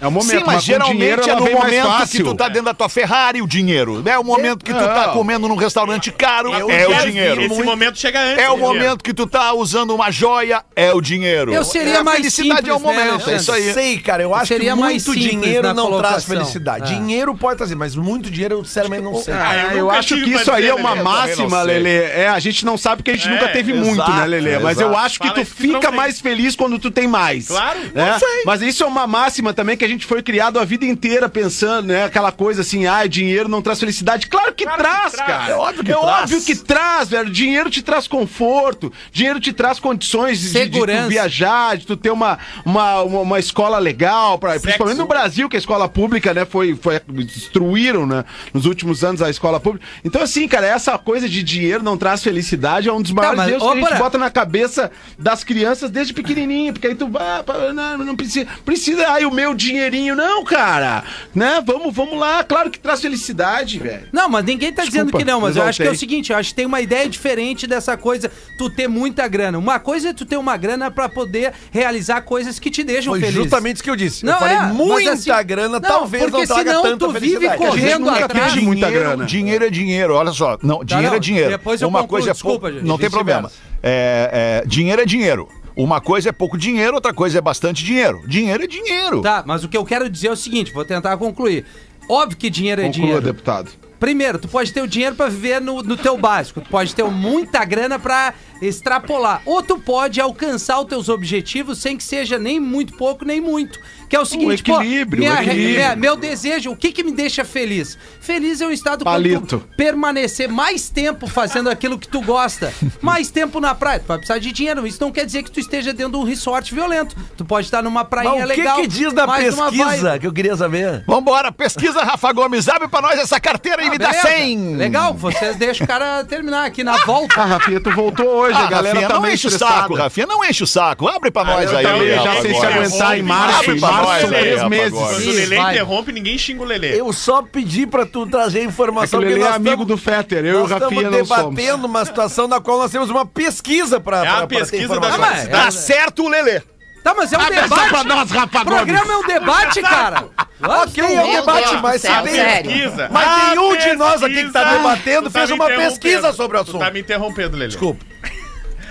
É 0.00 0.06
o 0.06 0.10
momento, 0.10 0.38
Sim, 0.38 0.42
mas, 0.44 0.56
com 0.56 0.60
geralmente 0.60 0.96
dinheiro 0.98 1.22
é 1.22 1.34
no 1.34 1.50
momento 1.50 2.08
que 2.10 2.22
tu 2.22 2.34
tá 2.34 2.48
dentro 2.48 2.64
da 2.64 2.74
tua 2.74 2.88
Ferrari, 2.88 3.40
o 3.40 3.46
dinheiro. 3.46 4.02
É 4.06 4.18
o 4.18 4.24
momento 4.24 4.64
que 4.64 4.72
tu 4.72 4.78
tá 4.80 5.08
comendo 5.08 5.48
num 5.48 5.54
restaurante 5.56 6.10
caro, 6.10 6.52
Eu 6.52 6.70
é 6.70 6.86
o 6.88 6.94
vi 6.96 7.10
dinheiro. 7.12 7.40
Esse 7.42 7.62
momento 7.62 7.98
chega 7.98 8.20
antes. 8.20 8.42
É 8.44 8.50
o 8.50 8.54
dinheiro. 8.56 8.74
momento 8.74 9.02
que 9.04 9.14
tu 9.14 9.26
tá 9.26 9.52
usando 9.54 9.94
uma 9.94 10.10
joia, 10.10 10.62
é 10.74 10.92
o 10.92 11.00
dinheiro. 11.00 11.52
Eu 11.54 11.64
seria 11.64 11.94
É, 11.94 11.96
a 11.98 12.04
mais 12.04 12.18
felicidade 12.18 12.68
é 12.68 12.74
o 12.74 12.78
né, 12.78 12.84
momento, 12.84 13.30
é 13.30 13.36
isso 13.36 13.52
aí. 13.52 13.72
Sei, 13.72 13.98
cara, 13.98 14.22
eu 14.22 14.34
acho 14.34 14.46
Seria 14.46 14.72
que 14.72 14.78
muito 14.78 15.14
dinheiro 15.14 15.72
não 15.72 15.86
traz 15.98 16.24
colocação. 16.24 16.36
felicidade. 16.36 16.92
É. 16.92 16.96
Dinheiro 16.96 17.34
pode 17.34 17.56
trazer, 17.58 17.74
mas 17.76 17.94
muito 17.94 18.30
dinheiro 18.30 18.56
eu 18.56 18.64
sinceramente 18.64 19.02
não 19.02 19.14
sei. 19.14 19.32
Ah, 19.34 19.54
É, 19.54 19.64
eu 19.74 19.78
eu 19.78 19.84
nunca 19.84 19.98
acho 19.98 20.16
que 20.16 20.30
isso 20.30 20.50
aí 20.52 20.66
é 20.66 20.74
uma 20.74 20.96
eu 20.96 21.04
máxima. 21.04 21.62
Lelê. 21.62 22.02
É, 22.04 22.28
a 22.28 22.38
gente 22.40 22.64
não 22.66 22.76
sabe 22.76 22.96
porque 23.02 23.12
a 23.12 23.14
gente 23.14 23.28
É, 23.28 23.30
nunca 23.30 23.48
teve 23.48 23.72
exato, 23.72 23.86
muito, 23.86 24.10
né, 24.10 24.26
Lelê? 24.26 24.58
Mas 24.58 24.80
eu 24.80 24.96
acho 24.96 25.20
que 25.20 25.28
Fala 25.28 25.40
tu 25.40 25.46
fica 25.46 25.90
mais 25.90 26.20
feliz 26.20 26.56
quando 26.56 26.78
tu 26.78 26.90
tem 26.90 27.06
mais. 27.06 27.48
Claro, 27.48 27.78
né? 27.94 28.10
não 28.12 28.18
sei. 28.18 28.42
Mas 28.44 28.60
isso 28.62 28.82
é 28.82 28.86
uma 28.86 29.06
máxima 29.06 29.52
também 29.54 29.76
que 29.76 29.83
a 29.84 29.88
gente 29.88 30.06
foi 30.06 30.22
criado 30.22 30.58
a 30.58 30.64
vida 30.64 30.84
inteira 30.84 31.28
pensando, 31.28 31.86
né? 31.88 32.04
Aquela 32.04 32.32
coisa 32.32 32.62
assim, 32.62 32.86
ah, 32.86 33.06
dinheiro 33.06 33.48
não 33.48 33.62
traz 33.62 33.80
felicidade. 33.80 34.26
Claro 34.26 34.52
que 34.54 34.64
Claro 34.64 34.82
que 34.82 34.88
traz, 34.88 35.12
traz. 35.12 35.28
cara. 35.28 35.52
É 35.52 35.56
óbvio 35.56 35.84
que 35.84 35.92
é 35.92 35.96
traz. 35.96 36.22
óbvio 36.22 36.42
que 36.42 36.56
traz, 36.56 37.08
velho. 37.08 37.30
Dinheiro 37.30 37.70
te 37.70 37.82
traz 37.82 38.06
conforto, 38.06 38.92
dinheiro 39.12 39.40
te 39.40 39.52
traz 39.52 39.78
condições 39.78 40.38
de, 40.40 40.46
de 40.46 40.58
Segurança. 40.58 41.02
tu 41.04 41.08
viajar, 41.08 41.76
de 41.76 41.86
tu 41.86 41.96
ter 41.96 42.10
uma, 42.10 42.38
uma, 42.64 43.02
uma, 43.02 43.20
uma 43.20 43.38
escola 43.38 43.78
legal, 43.78 44.38
pra, 44.38 44.58
principalmente 44.58 44.98
no 44.98 45.06
Brasil, 45.06 45.48
que 45.48 45.56
a 45.56 45.58
escola 45.58 45.88
pública, 45.88 46.32
né, 46.32 46.44
foi, 46.44 46.74
foi 46.74 47.00
destruíram, 47.08 48.06
né, 48.06 48.24
nos 48.52 48.66
últimos 48.66 49.04
anos 49.04 49.22
a 49.22 49.30
escola 49.30 49.60
pública. 49.60 49.86
Então, 50.04 50.22
assim, 50.22 50.46
cara, 50.48 50.66
essa 50.66 50.96
coisa 50.98 51.28
de 51.28 51.42
dinheiro 51.42 51.82
não 51.82 51.96
traz 51.96 52.22
felicidade 52.22 52.88
é 52.88 52.92
um 52.92 53.02
dos 53.02 53.12
maiores 53.12 53.38
mas, 53.38 53.48
erros 53.50 53.62
ô, 53.62 53.72
que 53.72 53.78
a 53.78 53.88
gente 53.88 53.98
bota 53.98 54.18
na 54.18 54.30
cabeça 54.30 54.90
das 55.18 55.44
crianças 55.44 55.90
desde 55.90 56.12
pequenininho, 56.12 56.72
porque 56.72 56.86
aí 56.86 56.94
tu 56.94 57.08
vai, 57.08 57.42
pá, 57.42 57.72
não, 57.72 57.98
não 57.98 58.16
precisa, 58.16 58.46
precisa, 58.64 59.08
ai, 59.08 59.24
o 59.24 59.30
meu 59.30 59.54
dinheirinho, 59.74 60.14
não, 60.14 60.44
cara, 60.44 61.02
né, 61.34 61.60
vamos, 61.64 61.94
vamos 61.94 62.18
lá, 62.18 62.44
claro 62.44 62.70
que 62.70 62.78
traz 62.78 63.00
felicidade, 63.00 63.78
velho. 63.78 64.06
Não, 64.12 64.28
mas 64.28 64.44
ninguém 64.44 64.72
tá 64.72 64.84
dizendo 64.84 65.06
Desculpa, 65.06 65.18
que 65.18 65.24
não, 65.30 65.40
mas 65.40 65.56
eu 65.56 65.62
acho 65.64 65.82
que 65.82 65.88
é 65.88 65.90
o 65.90 65.96
seguinte, 65.98 66.30
eu 66.32 66.38
acho 66.38 66.50
que 66.50 66.54
tem 66.54 66.66
uma 66.66 66.80
ideia 66.80 67.08
diferente 67.08 67.66
dessa 67.66 67.96
coisa, 67.96 68.30
tu 68.56 68.70
ter 68.70 68.88
muita 68.88 69.26
grana. 69.26 69.58
Uma 69.58 69.78
coisa 69.80 70.10
é 70.10 70.12
tu 70.12 70.24
ter 70.24 70.36
uma 70.36 70.56
grana 70.56 70.90
pra 70.90 71.08
poder 71.08 71.52
realizar 71.72 72.20
coisas 72.22 72.58
que 72.58 72.70
te 72.70 72.84
deixam 72.84 73.12
Foi 73.12 73.20
feliz. 73.20 73.34
justamente 73.34 73.76
isso 73.76 73.84
que 73.84 73.90
eu 73.90 73.96
disse. 73.96 74.24
Não, 74.24 74.32
eu 74.34 74.38
falei 74.38 74.56
é, 74.56 74.62
muita 74.66 75.12
assim- 75.12 75.30
grana, 75.44 75.80
não, 75.80 75.80
talvez 75.80 76.22
não 76.24 76.30
porque 76.30 76.46
traga 76.46 76.70
senão 76.70 76.82
tanta 76.82 76.98
tu 77.06 77.12
vive 77.12 77.48
correndo 77.56 78.08
atrás. 78.08 78.52
teve 78.52 78.64
muita 78.64 78.86
dinheiro, 78.86 79.08
grana. 79.08 79.24
dinheiro 79.26 79.64
é 79.64 79.70
dinheiro, 79.70 80.14
olha 80.14 80.32
só. 80.32 80.56
Não, 80.62 80.84
dinheiro 80.84 81.10
não, 81.10 81.16
é 81.16 81.20
dinheiro. 81.20 81.50
depois 81.50 81.80
eu 81.82 81.88
Uma 81.88 82.00
concluo, 82.02 82.18
coisa 82.18 82.30
é 82.30 82.32
desculpa, 82.32 82.72
gente, 82.72 82.84
não 82.84 82.96
tem 82.98 83.10
problema. 83.10 83.50
É, 83.82 84.62
é, 84.62 84.66
dinheiro 84.66 85.02
é 85.02 85.04
dinheiro. 85.04 85.48
Uma 85.76 86.00
coisa 86.00 86.28
é 86.28 86.32
pouco 86.32 86.56
dinheiro, 86.56 86.94
outra 86.94 87.12
coisa 87.12 87.38
é 87.38 87.40
bastante 87.40 87.84
dinheiro. 87.84 88.22
Dinheiro 88.26 88.62
é 88.62 88.66
dinheiro. 88.66 89.20
Tá, 89.22 89.42
mas 89.46 89.64
o 89.64 89.68
que 89.68 89.76
eu 89.76 89.84
quero 89.84 90.08
dizer 90.08 90.28
é 90.28 90.32
o 90.32 90.36
seguinte, 90.36 90.72
vou 90.72 90.84
tentar 90.84 91.16
concluir. 91.16 91.64
Óbvio 92.08 92.36
que 92.38 92.48
dinheiro 92.50 92.80
é 92.80 92.84
Conclua, 92.84 93.02
dinheiro. 93.06 93.22
deputado. 93.24 93.70
primeiro, 93.98 94.38
tu 94.38 94.46
pode 94.46 94.72
ter 94.72 94.82
o 94.82 94.86
dinheiro 94.86 95.16
pra 95.16 95.28
viver 95.28 95.60
no, 95.60 95.82
no 95.82 95.96
teu 95.96 96.16
básico. 96.18 96.60
Tu 96.60 96.68
pode 96.70 96.94
ter 96.94 97.02
muita 97.04 97.64
grana 97.64 97.98
pra 97.98 98.34
extrapolar. 98.60 99.42
Ou 99.46 99.62
tu 99.62 99.78
pode 99.78 100.20
alcançar 100.20 100.78
os 100.80 100.86
teus 100.86 101.08
objetivos 101.08 101.78
sem 101.78 101.96
que 101.96 102.04
seja 102.04 102.38
nem 102.38 102.60
muito 102.60 102.94
pouco, 102.96 103.24
nem 103.24 103.40
muito. 103.40 103.80
Que 104.14 104.18
é 104.18 104.20
o 104.20 104.24
seguinte, 104.24 104.62
pô, 104.62 104.80
equilíbrio, 104.80 105.18
minha- 105.24 105.32
o 105.32 105.42
equilíbrio. 105.42 105.74
minha- 105.74 105.96
meu 105.96 106.14
desejo, 106.16 106.70
o 106.70 106.76
que 106.76 106.92
que 106.92 107.02
me 107.02 107.10
deixa 107.10 107.44
feliz? 107.44 107.98
Feliz 108.20 108.60
é 108.60 108.66
um 108.66 108.70
estado 108.70 109.04
quando 109.04 109.12
Palito. 109.14 109.58
tu 109.58 109.68
permanecer 109.76 110.48
mais 110.48 110.88
tempo 110.88 111.26
fazendo 111.26 111.68
aquilo 111.68 111.98
que 111.98 112.06
tu 112.06 112.20
gosta. 112.22 112.72
Mais 113.02 113.30
tempo 113.30 113.58
na 113.58 113.74
praia. 113.74 113.98
Tu 113.98 114.06
vai 114.06 114.18
precisar 114.18 114.38
de 114.38 114.52
dinheiro. 114.52 114.86
Isso 114.86 114.98
não 115.00 115.10
quer 115.10 115.26
dizer 115.26 115.42
que 115.42 115.50
tu 115.50 115.58
esteja 115.58 115.92
dentro 115.92 116.12
de 116.12 116.18
um 116.18 116.22
resort 116.22 116.72
violento. 116.72 117.16
Tu 117.36 117.44
pode 117.44 117.66
estar 117.66 117.82
numa 117.82 118.04
prainha 118.04 118.46
Mas 118.46 118.50
o 118.50 118.52
que, 118.54 118.60
legal. 118.60 118.76
que 118.80 118.86
diz 118.86 119.12
da 119.12 119.26
mais 119.26 119.52
uma 119.52 119.70
pesquisa 119.72 120.18
que 120.18 120.26
eu 120.28 120.32
queria 120.32 120.54
saber? 120.56 121.02
Vambora, 121.08 121.50
pesquisa, 121.50 122.02
Rafa 122.04 122.32
Gomes. 122.32 122.68
Abre 122.68 122.86
pra 122.86 123.02
nós 123.02 123.18
essa 123.18 123.40
carteira 123.40 123.82
e 123.82 123.88
Ah, 123.88 123.90
me 123.90 123.98
dá 123.98 124.10
beleza. 124.10 124.28
100. 124.28 124.76
Legal, 124.76 125.12
vocês 125.14 125.56
deixam 125.56 125.84
o 125.84 125.88
cara 125.88 126.22
terminar 126.24 126.64
aqui 126.66 126.84
na 126.84 126.98
volta. 126.98 127.40
Ah, 127.42 127.44
Rafinha, 127.46 127.80
tu 127.80 127.90
voltou 127.90 128.26
hoje, 128.26 128.56
Ah, 128.56 128.66
a 128.66 128.70
galera 128.70 128.94
Rafinha, 129.00 129.08
tá 129.08 129.20
não 129.20 129.28
enche 129.28 129.48
o 129.48 129.50
saco, 129.50 129.94
Rafinha. 129.96 130.26
Não 130.26 130.44
enche 130.44 130.62
o 130.62 130.66
saco. 130.68 131.08
Abre 131.08 131.30
pra 131.32 131.42
nós 131.44 131.70
eu 131.70 131.78
aí. 131.78 132.14
já 132.22 132.40
sem 132.42 132.54
se 132.54 132.64
aguentar 132.64 133.18
em 133.18 133.22
março, 133.22 133.58
Abre 133.64 133.76
em 133.76 133.80
pra 133.80 133.90
março 133.92 134.03
nós 134.04 134.24
aí, 134.24 134.28
três 134.28 134.68
meses. 134.68 134.98
Quando 134.98 135.14
o 135.28 135.32
Lelê 135.32 135.56
vai. 135.56 135.74
interrompe, 135.74 136.12
ninguém 136.12 136.38
xinga 136.38 136.62
o 136.62 136.66
Lelê. 136.66 137.00
Eu 137.00 137.12
só 137.12 137.42
pedi 137.42 137.86
pra 137.86 138.04
tu 138.06 138.26
trazer 138.26 138.62
informação. 138.62 139.20
É 139.20 139.22
que 139.22 139.28
o 139.28 139.28
porque 139.30 139.40
Lelê 139.40 139.50
é 139.52 139.54
amigo 139.56 139.70
tamo- 139.76 139.84
do 139.86 139.96
Fetter, 139.96 140.44
eu 140.44 140.52
e 140.52 140.56
o 140.56 140.60
nós 140.60 140.70
Rafinha 140.70 141.00
estamos 141.02 141.18
não 141.18 141.24
somos. 141.26 141.54
debatendo 141.54 141.86
uma 141.86 142.04
situação 142.04 142.48
na 142.48 142.60
qual 142.60 142.78
nós 142.78 142.90
temos 142.90 143.10
uma 143.10 143.26
pesquisa 143.26 143.98
pra, 144.00 144.24
É 144.24 144.28
a 144.28 144.36
pra 144.38 144.46
pesquisa 144.46 144.88
da 144.88 144.94
informação. 144.96 145.18
mas- 145.18 145.30
universidade. 145.30 145.64
Tá 145.64 145.70
certo, 145.70 146.28
Lelê. 146.28 146.62
Tá, 147.02 147.12
mas 147.14 147.30
é 147.34 147.36
um 147.36 147.40
Abre 147.42 147.54
essa 147.56 147.68
debate. 147.68 147.88
pra 147.90 148.04
nós, 148.04 148.30
Rafa 148.30 148.62
O 148.62 148.64
programa 148.64 149.12
é 149.12 149.16
um 149.18 149.26
debate, 149.26 149.82
cara. 149.82 150.24
Ok, 150.62 151.04
é 151.04 151.22
um 151.22 151.32
debate, 151.34 151.68
Deus 151.68 151.80
mas 151.82 152.00
céu, 152.00 152.14
se 152.16 152.22
tem- 152.22 152.34
sério. 152.34 152.70
Pesquisa. 152.70 153.08
Mas 153.12 153.48
nenhum 153.50 153.76
de 153.76 153.94
nós 153.94 154.22
aqui 154.22 154.44
que 154.46 154.50
tá 154.50 154.64
debatendo 154.72 155.28
Tu 155.28 155.32
tá 155.32 155.38
fez 155.40 155.50
me 155.50 155.54
uma 155.56 155.66
pesquisa 155.66 156.32
sobre 156.32 156.56
o 156.56 156.64
Tu 156.64 156.72
tá 156.72 156.78
assunto. 156.78 156.94
me 156.94 157.00
interrompendo, 157.00 157.58
Lelê. 157.58 157.68
Desculpa. 157.68 158.02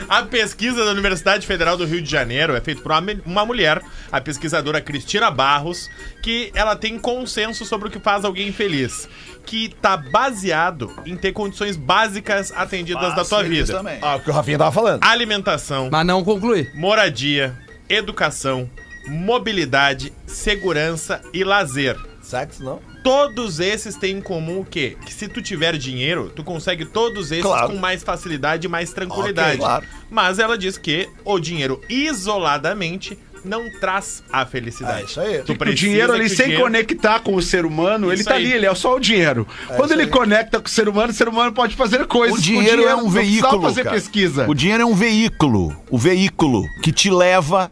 A 0.10 0.24
pesquisa 0.24 0.84
da 0.86 0.92
Universidade 0.92 1.46
Federal 1.48 1.78
do 1.78 1.86
Rio 1.86 2.02
de 2.02 2.10
Janeiro 2.10 2.56
é 2.56 2.62
feita 2.62 2.82
por 2.82 2.92
uma, 3.26 3.46
mulher, 3.46 3.82
a 4.12 4.22
pesquisadora 4.22 4.82
Cristina 4.82 5.32
Barros, 5.32 5.90
que 6.22 6.52
ela 6.54 6.76
tem 6.76 7.00
consenso 7.00 7.66
sobre 7.66 7.88
o 7.88 7.92
que 7.92 8.00
faz 8.00 8.24
alguém 8.26 8.52
feliz. 8.52 9.08
Que 9.46 9.70
tá 9.82 9.98
baseado 9.98 10.94
em 11.06 11.16
ter 11.18 11.32
condições 11.32 11.76
básicas 11.76 12.52
atendidas 12.56 13.16
da 13.16 13.26
tua 13.26 13.44
vida. 13.44 13.74
também. 13.74 14.00
Ah, 14.02 14.16
o 14.16 14.20
que 14.20 14.30
o 14.30 14.34
Rafinha 14.34 14.58
tava 14.58 14.72
falando. 14.72 15.04
Alimentação, 15.04 15.90
Mas 15.92 16.06
não 16.06 16.24
conclui. 16.24 16.70
moradia, 16.74 17.58
educação, 17.90 18.70
mobilidade, 19.08 20.14
segurança 20.26 21.22
e 21.34 21.44
lazer. 21.44 21.98
Sexo, 22.22 22.64
não? 22.64 22.93
Todos 23.04 23.60
esses 23.60 23.96
têm 23.96 24.18
em 24.18 24.22
comum 24.22 24.62
o 24.62 24.66
quê? 24.66 24.96
Que 25.06 25.14
se 25.14 25.28
tu 25.28 25.42
tiver 25.42 25.78
dinheiro, 25.78 26.32
tu 26.34 26.44
consegue 26.44 26.86
todos 26.86 27.32
esses 27.32 27.44
Claro. 27.44 27.70
com 27.74 27.76
mais 27.78 28.02
facilidade 28.02 28.66
e 28.66 28.70
mais 28.70 28.94
tranquilidade. 28.94 29.50
Ok, 29.58 29.60
claro. 29.60 29.86
Mas 30.10 30.40
ela 30.40 30.58
diz 30.58 30.78
que 30.78 31.10
o 31.26 31.38
dinheiro 31.40 31.82
isoladamente 31.90 33.18
não 33.44 33.70
traz 33.82 34.24
a 34.32 34.46
felicidade. 34.46 35.02
É 35.02 35.06
isso 35.06 35.20
aí. 35.20 35.42
Tu 35.44 35.52
o 35.52 35.74
dinheiro 35.74 36.14
ali, 36.14 36.26
o 36.26 36.30
sem 36.30 36.46
dinheiro- 36.46 36.64
conectar 36.64 37.20
com 37.20 37.36
o 37.36 37.42
ser 37.42 37.66
humano, 37.66 38.08
ele 38.10 38.22
Isso 38.22 38.30
tá 38.30 38.36
aí. 38.36 38.46
ali, 38.46 38.54
ele 38.54 38.66
é 38.66 38.74
só 38.74 38.96
o 38.96 39.00
dinheiro. 39.02 39.46
Quando 39.76 39.92
ele 39.92 40.08
conecta 40.08 40.62
com 40.62 40.68
o 40.68 40.70
ser 40.70 40.88
humano, 40.88 41.12
o 41.12 41.14
ser 41.14 41.28
humano 41.28 41.52
pode 41.52 41.76
fazer 41.76 42.06
coisas. 42.06 42.38
O 42.38 42.42
com 42.42 42.42
dinheiro 42.42 42.88
é 42.88 42.96
um 42.96 43.10
veículo. 43.10 43.62
fazer 43.64 43.84
cara. 43.84 43.96
pesquisa. 43.98 44.50
O 44.50 44.54
dinheiro 44.54 44.84
é 44.84 44.86
um 44.86 44.96
veículo. 44.96 45.76
O 45.90 45.98
veículo 45.98 46.64
que 46.82 46.94
te 46.94 47.10
leva 47.10 47.70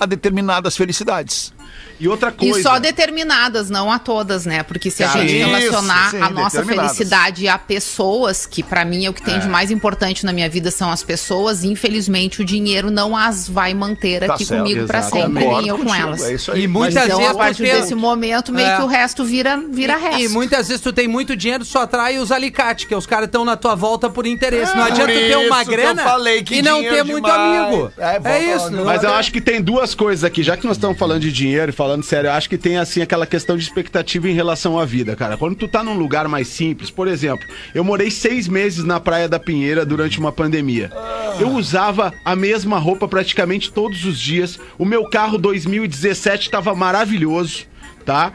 a 0.00 0.04
determinadas 0.06 0.76
felicidades. 0.76 1.52
E 2.00 2.06
outra 2.08 2.30
E 2.40 2.50
coisa. 2.50 2.62
só 2.62 2.78
determinadas, 2.78 3.68
não 3.70 3.90
a 3.90 3.98
todas, 3.98 4.46
né? 4.46 4.62
Porque 4.62 4.90
se 4.90 5.02
a 5.02 5.08
gente 5.08 5.36
isso, 5.36 5.46
relacionar 5.48 6.10
sim, 6.10 6.20
a 6.22 6.30
nossa 6.30 6.64
felicidade 6.64 7.48
a 7.48 7.58
pessoas, 7.58 8.46
que 8.46 8.62
pra 8.62 8.84
mim 8.84 9.04
é 9.06 9.10
o 9.10 9.12
que 9.12 9.22
tem 9.22 9.38
de 9.38 9.48
mais 9.48 9.70
importante 9.70 10.24
na 10.24 10.32
minha 10.32 10.48
vida 10.48 10.70
são 10.70 10.90
as 10.90 11.02
pessoas, 11.02 11.64
infelizmente 11.64 12.40
o 12.40 12.44
dinheiro 12.44 12.90
não 12.90 13.16
as 13.16 13.48
vai 13.48 13.74
manter 13.74 14.26
Tá 14.26 14.34
aqui 14.34 14.44
certo, 14.44 14.62
comigo 14.62 14.86
pra 14.86 14.98
exato. 15.00 15.16
sempre, 15.16 15.42
Concordo 15.44 15.60
nem 15.62 15.68
eu 15.68 15.78
com 15.78 15.94
elas. 15.94 16.22
É 16.24 16.34
isso 16.34 16.52
aí. 16.52 16.62
E 16.62 16.68
muitas 16.68 17.04
Então, 17.04 17.18
vezes 17.18 17.32
a 17.32 17.34
partir 17.36 17.62
tem- 17.64 17.72
desse 17.80 17.94
momento, 17.94 18.52
meio 18.52 18.68
É. 18.68 18.76
que 18.76 18.82
o 18.82 18.86
resto 18.86 19.24
vira, 19.24 19.56
vira 19.70 19.96
resto. 19.96 20.20
E 20.20 20.28
muitas 20.28 20.68
vezes 20.68 20.80
tu 20.82 20.92
tem 20.92 21.08
muito 21.08 21.34
dinheiro, 21.34 21.64
só 21.64 21.82
atrai 21.82 22.18
os 22.18 22.30
alicates, 22.30 22.84
que 22.86 22.94
os 22.94 23.06
caras 23.06 23.26
estão 23.26 23.44
na 23.44 23.56
tua 23.56 23.74
volta 23.74 24.08
por 24.08 24.26
interesse. 24.26 24.74
não 24.76 24.84
É, 24.84 24.88
adianta 24.92 25.12
por 25.12 25.18
tu 25.20 25.26
ter 25.26 25.36
uma 25.36 25.44
isso 25.62 25.68
que 25.70 25.74
eu 25.74 25.78
grana 25.78 26.02
falei 26.04 26.42
que 26.42 26.54
e 26.56 26.62
não 26.62 26.80
ter 26.80 27.02
muito 27.04 27.24
demais. 27.24 27.66
amigo. 27.66 27.92
É, 27.98 28.20
É, 28.24 28.54
isso. 28.56 28.70
não 28.70 28.84
Mas 28.84 29.02
eu 29.02 29.08
adianta. 29.08 29.16
acho 29.16 29.32
que 29.32 29.40
tem 29.40 29.60
duas 29.60 29.94
coisas 29.94 30.22
aqui, 30.24 30.42
já 30.42 30.56
que 30.56 30.66
nós 30.66 30.76
estamos 30.76 30.96
falando 30.98 31.20
de 31.20 31.32
dinheiro 31.32 31.70
e 31.70 31.72
falando 31.74 31.87
sério, 32.02 32.28
eu 32.28 32.32
acho 32.32 32.48
que 32.48 32.58
tem 32.58 32.78
assim 32.78 33.02
aquela 33.02 33.26
questão 33.26 33.56
de 33.56 33.62
expectativa 33.62 34.28
em 34.28 34.34
relação 34.34 34.78
à 34.78 34.84
vida, 34.84 35.14
cara. 35.16 35.36
Quando 35.36 35.56
tu 35.56 35.68
tá 35.68 35.82
num 35.82 35.96
lugar 35.96 36.28
mais 36.28 36.48
simples, 36.48 36.90
por 36.90 37.08
exemplo, 37.08 37.46
eu 37.74 37.84
morei 37.84 38.10
seis 38.10 38.48
meses 38.48 38.84
na 38.84 39.00
Praia 39.00 39.28
da 39.28 39.38
Pinheira 39.38 39.84
durante 39.84 40.18
uma 40.18 40.32
pandemia. 40.32 40.90
Eu 41.38 41.50
usava 41.50 42.12
a 42.24 42.34
mesma 42.34 42.78
roupa 42.78 43.06
praticamente 43.06 43.72
todos 43.72 44.04
os 44.04 44.18
dias. 44.18 44.58
O 44.78 44.84
meu 44.84 45.08
carro 45.08 45.38
2017 45.38 46.46
estava 46.46 46.74
maravilhoso. 46.74 47.66
Tá? 48.08 48.32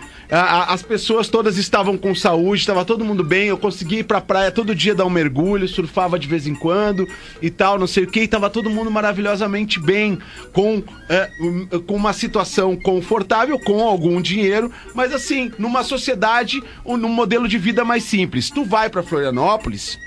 As 0.68 0.84
pessoas 0.84 1.28
todas 1.30 1.58
estavam 1.58 1.98
com 1.98 2.14
saúde, 2.14 2.60
estava 2.62 2.86
todo 2.86 3.04
mundo 3.04 3.24
bem. 3.24 3.48
Eu 3.48 3.58
conseguia 3.58 4.02
ir 4.02 4.04
pra 4.04 4.22
praia 4.22 4.52
todo 4.52 4.76
dia 4.76 4.94
dar 4.94 5.04
um 5.04 5.10
mergulho, 5.10 5.68
surfava 5.68 6.20
de 6.20 6.28
vez 6.28 6.46
em 6.46 6.54
quando 6.54 7.08
e 7.42 7.50
tal, 7.50 7.80
não 7.80 7.88
sei 7.88 8.04
o 8.04 8.08
que. 8.08 8.20
E 8.20 8.28
tava 8.28 8.52
todo 8.52 8.70
mundo 8.70 8.92
maravilhosamente 8.92 9.80
bem, 9.80 10.20
com, 10.54 10.84
é, 11.10 11.28
com 11.88 11.96
uma 11.96 12.14
situação 12.14 12.76
confortável, 12.76 13.58
com 13.62 13.82
algum 13.82 14.22
dinheiro, 14.22 14.72
mas 14.94 15.12
assim, 15.12 15.52
numa 15.58 15.84
sociedade, 15.84 16.62
um- 16.86 16.96
num 16.96 17.10
modelo 17.10 17.48
de 17.48 17.58
vida 17.58 17.84
mais 17.84 18.04
simples. 18.04 18.52
Tu 18.52 18.64
vai 18.64 18.92
pra 18.92 19.02
Florianópolis. 19.02 19.98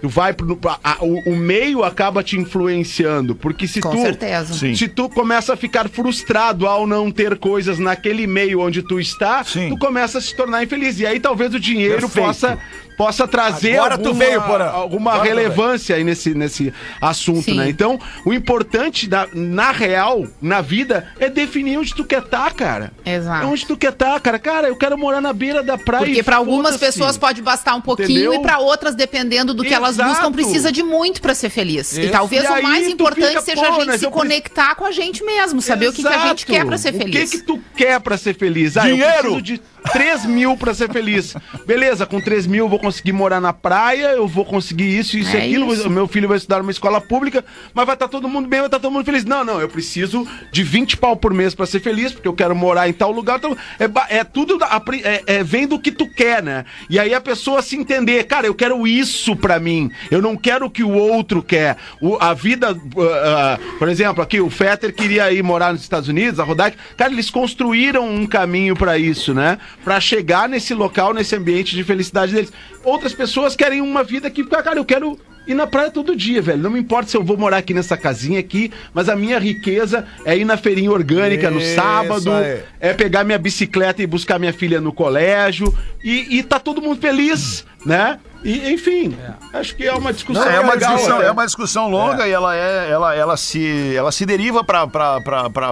Tu 0.00 0.08
vai 0.08 0.32
pro, 0.32 0.58
a- 0.84 0.98
o, 1.00 1.30
o 1.30 1.36
meio 1.36 1.82
acaba 1.82 2.22
te 2.22 2.36
influenciando, 2.38 3.34
porque 3.34 3.66
se 3.66 3.80
Com 3.80 3.90
tu 3.90 4.02
certeza. 4.02 4.54
Sim. 4.54 4.74
se 4.74 4.88
tu 4.88 5.08
começa 5.08 5.54
a 5.54 5.56
ficar 5.56 5.88
frustrado 5.88 6.66
ao 6.66 6.86
não 6.86 7.10
ter 7.10 7.38
coisas 7.38 7.78
naquele 7.78 8.26
meio 8.26 8.60
onde 8.60 8.82
tu 8.82 9.00
está, 9.00 9.42
Sim. 9.44 9.70
tu 9.70 9.78
começa 9.78 10.18
a 10.18 10.20
se 10.20 10.36
tornar 10.36 10.62
infeliz. 10.62 11.00
E 11.00 11.06
aí 11.06 11.18
talvez 11.18 11.54
o 11.54 11.60
dinheiro 11.60 12.00
Perfeito. 12.02 12.26
possa, 12.26 12.58
possa 12.96 13.26
trazer 13.28 13.76
Agora 13.76 13.98
tu 13.98 14.08
alguma, 14.08 14.24
veio, 14.24 14.42
Porã. 14.42 14.64
alguma 14.70 15.12
Agora 15.12 15.24
tu 15.28 15.28
relevância 15.36 15.96
aí 15.96 16.04
nesse, 16.04 16.34
nesse 16.34 16.72
assunto, 17.00 17.42
Sim. 17.42 17.54
né? 17.56 17.68
Então, 17.68 17.98
o 18.24 18.32
importante 18.32 19.06
da- 19.08 19.28
na 19.32 19.70
real, 19.70 20.26
na 20.40 20.60
vida, 20.60 21.08
é 21.18 21.28
definir 21.28 21.78
onde 21.78 21.94
tu 21.94 22.04
quer 22.04 22.22
estar, 22.22 22.52
cara. 22.54 22.92
Exato. 23.04 23.44
É 23.44 23.46
onde 23.48 23.66
tu 23.66 23.76
quer 23.76 23.92
estar, 23.92 24.18
cara. 24.20 24.38
Cara, 24.38 24.68
eu 24.68 24.76
quero 24.76 24.96
morar 24.96 25.20
na 25.20 25.32
beira 25.32 25.62
da 25.62 25.76
praia. 25.76 26.04
Porque 26.06 26.20
e 26.20 26.22
pra 26.22 26.36
algumas 26.36 26.76
pessoas 26.76 27.16
pode 27.18 27.42
bastar 27.42 27.74
um 27.74 27.80
pouquinho 27.80 28.10
Entendeu? 28.10 28.34
e 28.34 28.38
pra 28.42 28.58
outras, 28.58 28.94
dependendo 28.94 29.52
do 29.52 29.62
que 29.64 29.74
elas 29.74 29.96
Exato. 29.96 30.10
buscam, 30.10 30.32
precisa 30.32 30.72
de 30.72 30.82
muito 30.82 31.20
pra 31.20 31.34
ser 31.34 31.50
feliz. 31.50 31.96
E 31.96 32.02
Isso. 32.02 32.12
talvez 32.12 32.44
E 32.44 32.46
o 32.46 32.62
mais 32.62 32.86
tu 32.86 32.92
importante 32.92 33.28
fica, 33.28 33.42
seja 33.42 33.60
a 33.62 33.64
gente 33.72 33.74
se 33.74 33.80
eu 33.80 33.86
preciso- 33.86 34.10
conectar 34.10 34.74
com 34.74 34.84
a 34.84 34.90
gente 34.92 35.24
mesmo, 35.24 35.60
saber 35.60 35.88
o 35.88 35.92
que, 35.92 36.02
que 36.02 36.08
a 36.08 36.12
gente 36.28 36.44
Exato. 36.44 36.46
quer 36.46 36.64
pra 36.64 36.78
ser 36.78 36.94
O 36.94 36.98
feliz. 36.98 37.30
que 37.30 37.38
que 37.38 37.44
tu 37.44 37.60
quer 37.76 38.00
pra 38.00 38.16
ser 38.16 38.34
feliz? 38.34 38.76
Ah, 38.76 38.88
eu 38.88 38.96
Dinheiro! 38.96 39.42
Preciso 39.86 39.92
de 39.92 39.92
3 39.92 40.26
mil 40.26 40.56
pra 40.56 40.74
ser 40.74 40.90
feliz. 40.90 41.34
Beleza, 41.66 42.06
com 42.06 42.20
3 42.20 42.46
mil 42.46 42.64
eu 42.64 42.68
vou 42.68 42.78
conseguir 42.78 43.12
morar 43.12 43.40
na 43.40 43.52
praia, 43.52 44.12
eu 44.12 44.26
vou 44.26 44.44
conseguir 44.44 44.96
isso, 44.98 45.16
isso 45.16 45.34
e 45.34 45.38
É 45.38 45.44
aquilo. 45.44 45.72
isso. 45.72 45.88
Meu 45.90 46.06
filho 46.06 46.28
vai 46.28 46.36
estudar 46.36 46.58
numa 46.58 46.70
escola 46.70 47.00
pública, 47.00 47.44
mas 47.74 47.86
vai 47.86 47.94
estar 47.94 48.08
todo 48.08 48.28
mundo 48.28 48.48
bem, 48.48 48.60
vai 48.60 48.68
estar 48.68 48.78
todo 48.78 48.92
mundo 48.92 49.04
feliz. 49.04 49.24
Não, 49.24 49.44
não, 49.44 49.60
eu 49.60 49.68
preciso 49.68 50.26
de 50.52 50.62
20 50.62 50.96
pau 50.96 51.16
por 51.16 51.32
mês 51.34 51.54
pra 51.54 51.66
ser 51.66 51.80
feliz, 51.80 52.12
porque 52.12 52.28
eu 52.28 52.32
quero 52.34 52.54
morar 52.54 52.88
em 52.88 52.92
tal 52.92 53.10
lugar. 53.10 53.38
Então, 53.38 53.56
é, 53.78 54.18
é 54.18 54.24
tudo, 54.24 54.58
é, 55.04 55.22
é, 55.26 55.42
vem 55.44 55.66
do 55.66 55.78
que 55.78 55.90
tu 55.92 56.06
quer, 56.08 56.42
né? 56.42 56.64
E 56.88 56.98
aí 56.98 57.12
a 57.14 57.20
pessoa 57.20 57.62
se 57.62 57.76
entender, 57.76 58.24
cara, 58.24 58.46
eu 58.46 58.54
quero 58.54 58.86
isso 58.86 59.34
pra 59.36 59.58
mim, 59.58 59.90
eu 60.10 60.20
não 60.22 60.36
quero 60.36 60.66
o 60.66 60.70
que 60.70 60.82
o 60.82 60.90
outro 60.92 61.42
quer. 61.42 61.76
O- 62.00 62.16
a 62.20 62.32
vida, 62.34 62.70
ah, 62.98 63.58
ah, 63.58 63.58
por 63.78 63.88
exemplo, 63.88 64.22
aqui 64.22 64.40
o 64.40 64.50
Fetter 64.50 64.94
queria 64.94 65.30
ir 65.32 65.42
morar 65.42 65.72
nos 65.72 65.82
Estados 65.82 66.08
Unidos, 66.08 66.40
a 66.40 66.44
Rodak, 66.44 66.76
cara, 66.96 67.12
eles 67.12 67.30
construíram 67.30 68.08
um 68.08 68.26
caminho 68.26 68.74
pra 68.76 68.98
isso, 68.98 69.34
né? 69.34 69.58
Pra 69.84 70.00
chegar 70.00 70.48
nesse 70.48 70.74
local, 70.74 71.14
nesse 71.14 71.36
ambiente 71.36 71.74
de 71.76 71.84
felicidade 71.84 72.32
deles. 72.32 72.52
Outras 72.82 73.12
pessoas 73.12 73.54
querem 73.54 73.80
uma 73.80 74.02
vida 74.02 74.28
que, 74.30 74.44
cara, 74.44 74.78
eu 74.78 74.84
quero 74.84 75.18
ir 75.46 75.54
na 75.54 75.66
praia 75.66 75.90
todo 75.90 76.16
dia, 76.16 76.42
velho. 76.42 76.58
Não 76.62 76.70
me 76.70 76.80
importa 76.80 77.10
se 77.10 77.16
eu 77.16 77.22
vou 77.22 77.36
morar 77.36 77.58
aqui 77.58 77.72
nessa 77.72 77.96
casinha 77.96 78.40
aqui, 78.40 78.70
mas 78.92 79.08
a 79.08 79.14
minha 79.14 79.38
riqueza 79.38 80.06
é 80.24 80.36
ir 80.36 80.44
na 80.44 80.56
feirinha 80.56 80.90
orgânica 80.90 81.50
no 81.50 81.60
Isso 81.60 81.74
sábado, 81.74 82.32
aí. 82.32 82.60
é 82.80 82.92
pegar 82.92 83.24
minha 83.24 83.38
bicicleta 83.38 84.02
e 84.02 84.06
buscar 84.06 84.38
minha 84.38 84.52
filha 84.52 84.80
no 84.80 84.92
colégio 84.92 85.72
e, 86.02 86.38
e 86.38 86.42
tá 86.42 86.58
todo 86.58 86.82
mundo 86.82 87.00
feliz, 87.00 87.64
né? 87.86 88.18
E, 88.44 88.72
enfim, 88.72 89.16
acho 89.52 89.74
que 89.74 89.84
é 89.84 89.92
uma 89.92 90.12
discussão 90.12 90.44
Não, 90.44 90.52
é 90.52 90.60
uma 90.60 90.74
legal, 90.74 90.94
discussão, 90.94 91.22
é 91.22 91.30
uma 91.32 91.46
discussão 91.46 91.88
longa 91.88 92.28
e 92.28 92.30
ela 92.30 92.54
é, 92.54 92.88
ela, 92.90 93.12
ela 93.12 93.36
se, 93.36 93.92
ela 93.96 94.12
se 94.12 94.24
deriva 94.24 94.62
para 94.62 94.84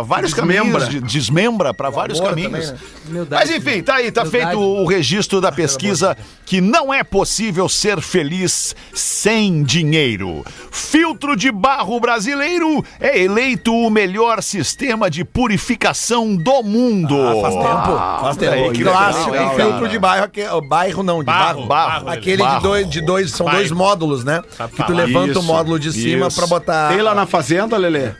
vários 0.03 0.33
Desmembra. 0.33 0.81
caminhos, 0.81 0.89
de- 0.89 1.01
desmembra 1.01 1.73
para 1.73 1.89
vários 1.91 2.19
caminhos. 2.19 2.71
também, 2.71 3.21
né? 3.21 3.27
Mas 3.31 3.51
enfim, 3.51 3.81
tá 3.81 3.97
aí, 3.97 4.11
tá 4.11 4.23
Humildade. 4.23 4.47
feito 4.51 4.59
o 4.61 4.87
registro 4.87 5.41
da 5.41 5.53
pesquisa 5.53 6.17
que 6.45 6.61
não 6.61 6.93
é 6.93 7.05
possível 7.05 7.69
ser 7.69 8.01
feliz 8.01 8.75
sem 8.93 9.63
dinheiro. 9.63 10.45
Filtro 10.73 11.37
de 11.37 11.53
barro 11.53 12.01
brasileiro 12.01 12.85
é 12.99 13.21
eleito 13.21 13.73
o 13.73 13.89
melhor 13.89 14.43
sistema 14.43 15.09
de 15.09 15.25
purificação 15.25 16.35
do 16.35 16.63
mundo. 16.65 17.15
Ah, 17.23 17.41
faz 17.41 17.55
tempo. 17.55 18.21
Faz 18.21 18.37
tempo. 18.37 18.53
aí, 18.55 18.73
que 18.73 18.83
Clássico, 18.83 19.31
legal, 19.31 19.51
hein, 19.51 19.57
filtro 19.57 19.89
de 19.89 19.99
bairro, 19.99 20.29
ó, 20.51 20.61
bairro 20.61 21.03
não, 21.05 21.19
de 21.21 21.27
Barro, 21.27 21.67
barro. 21.67 21.69
Barro, 21.69 22.04
Aquele 22.07 22.43
de 22.47 22.61
dois, 22.61 22.91
de 22.91 23.01
dois, 23.01 23.31
são 23.31 23.47
dois 23.47 23.71
módulos, 23.71 24.25
né? 24.25 24.43
Que 24.75 24.85
tu 24.85 24.93
levanta 24.93 25.31
Isso, 25.33 25.41
o 25.41 25.43
módulo 25.43 25.79
de 25.79 25.93
cima 25.93 26.29
para 26.29 26.37
pra 26.37 26.47
botar. 26.47 26.89
Tem 26.91 27.03
lá 27.03 27.15
na 27.15 27.27
fazenda, 27.27 27.77
Lelê? 27.77 28.13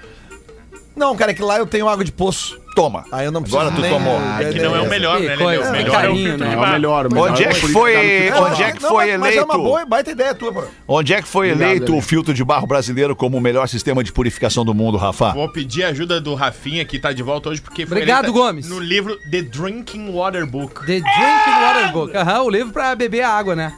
Não, 0.97 1.17
cara, 1.17 1.33
é 1.33 1.35
que 1.35 1.43
lá 1.43 1.59
eu 1.59 1.67
tenho 1.67 1.89
água 1.89 2.05
de 2.05 2.13
poço. 2.13 2.59
Toma. 2.75 3.05
Aí 3.13 3.25
eu 3.25 3.31
não 3.31 3.41
preciso. 3.41 3.61
Agora 3.61 3.75
tu 3.77 3.81
nem- 3.81 3.91
tomou. 3.91 4.21
É 4.41 4.53
que 4.53 4.61
não 4.61 4.75
é 4.75 4.81
o 4.81 4.89
melhor, 4.89 5.21
né, 5.21 5.37
Lelê? 5.37 5.59
O 5.59 5.71
melhor 5.71 6.05
é 6.05 6.09
o 6.09 6.17
filtro 6.17 6.37
de 6.39 6.45
né? 6.45 6.55
é 6.55 6.57
o 6.57 6.73
melhor, 6.73 7.07
o 7.07 7.15
melhor. 7.15 7.29
É 7.29 7.31
é 7.31 7.31
ah, 7.31 7.31
onde 7.31 7.45
é 7.45 7.49
que 7.53 7.67
foi, 7.69 7.97
onde 8.37 8.63
é 8.65 8.73
que 8.73 8.83
não, 8.83 8.89
foi 8.91 9.07
mas- 9.13 9.21
Mas 9.21 9.37
é 9.37 9.43
uma 9.43 9.55
eleito? 9.55 9.59
boa 9.71 9.87
baita 9.87 10.11
ideia 10.11 10.35
tua, 10.35 10.53
pô. 10.53 10.65
Onde 10.89 11.15
é 11.15 11.23
que 11.23 11.29
foi 11.29 11.53
Obrigado, 11.53 11.71
eleito 11.71 11.97
o 11.97 12.01
filtro 12.01 12.35
de 12.35 12.43
barro 12.45 12.67
brasileiro 12.67 13.15
como 13.15 13.37
o 13.37 13.41
melhor 13.41 13.69
sistema 13.69 14.03
de 14.03 14.13
purificação 14.13 14.65
do 14.65 14.75
mundo, 14.75 14.97
Rafa? 14.99 15.33
Vou 15.33 15.49
pedir 15.49 15.85
a 15.85 15.89
ajuda 15.89 16.21
do 16.21 16.35
Rafinha, 16.35 16.85
que 16.85 16.99
tá 16.99 17.13
de 17.13 17.23
volta 17.23 17.49
hoje, 17.51 17.61
porque 17.61 17.87
foi 17.87 17.97
Obrigado, 17.97 18.33
Gomes. 18.33 18.69
no 18.69 18.81
livro 18.81 19.17
The 19.31 19.43
Drinking 19.43 20.11
Water 20.11 20.45
Book. 20.45 20.81
The 20.85 21.01
Drinking 21.01 21.61
Water 21.63 21.93
Book. 21.93 22.17
Aham, 22.17 22.43
o 22.43 22.51
livro 22.51 22.73
pra 22.73 22.95
beber 22.97 23.23
a 23.23 23.31
água, 23.31 23.55
né? 23.55 23.73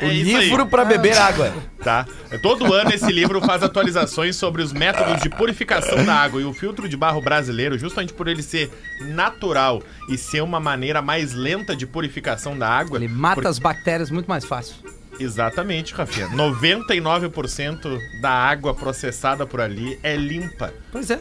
É 0.00 0.06
o 0.06 0.10
livro 0.10 0.66
para 0.66 0.84
beber 0.84 1.16
ah. 1.16 1.26
água. 1.26 1.54
Tá. 1.82 2.06
Todo 2.42 2.72
ano 2.72 2.92
esse 2.92 3.10
livro 3.12 3.40
faz 3.40 3.62
atualizações 3.62 4.36
sobre 4.36 4.62
os 4.62 4.72
métodos 4.72 5.20
de 5.22 5.28
purificação 5.28 6.04
da 6.04 6.14
água 6.14 6.40
e 6.40 6.44
o 6.44 6.52
filtro 6.52 6.88
de 6.88 6.96
barro 6.96 7.20
brasileiro, 7.20 7.78
justamente 7.78 8.12
por 8.12 8.26
ele 8.28 8.42
ser 8.42 8.70
natural 9.00 9.82
e 10.08 10.16
ser 10.16 10.42
uma 10.42 10.58
maneira 10.58 11.02
mais 11.02 11.34
lenta 11.34 11.76
de 11.76 11.86
purificação 11.86 12.58
da 12.58 12.68
água. 12.68 12.98
Ele 12.98 13.08
mata 13.08 13.48
as 13.48 13.58
bactérias 13.58 14.10
muito 14.10 14.26
mais 14.26 14.44
fácil. 14.44 14.76
Exatamente, 15.18 15.92
Rafinha. 15.92 16.28
99% 16.28 17.98
da 18.22 18.30
água 18.30 18.74
processada 18.74 19.46
por 19.46 19.60
ali 19.60 19.98
é 20.02 20.16
limpa. 20.16 20.72
Pois 20.90 21.10
é. 21.10 21.20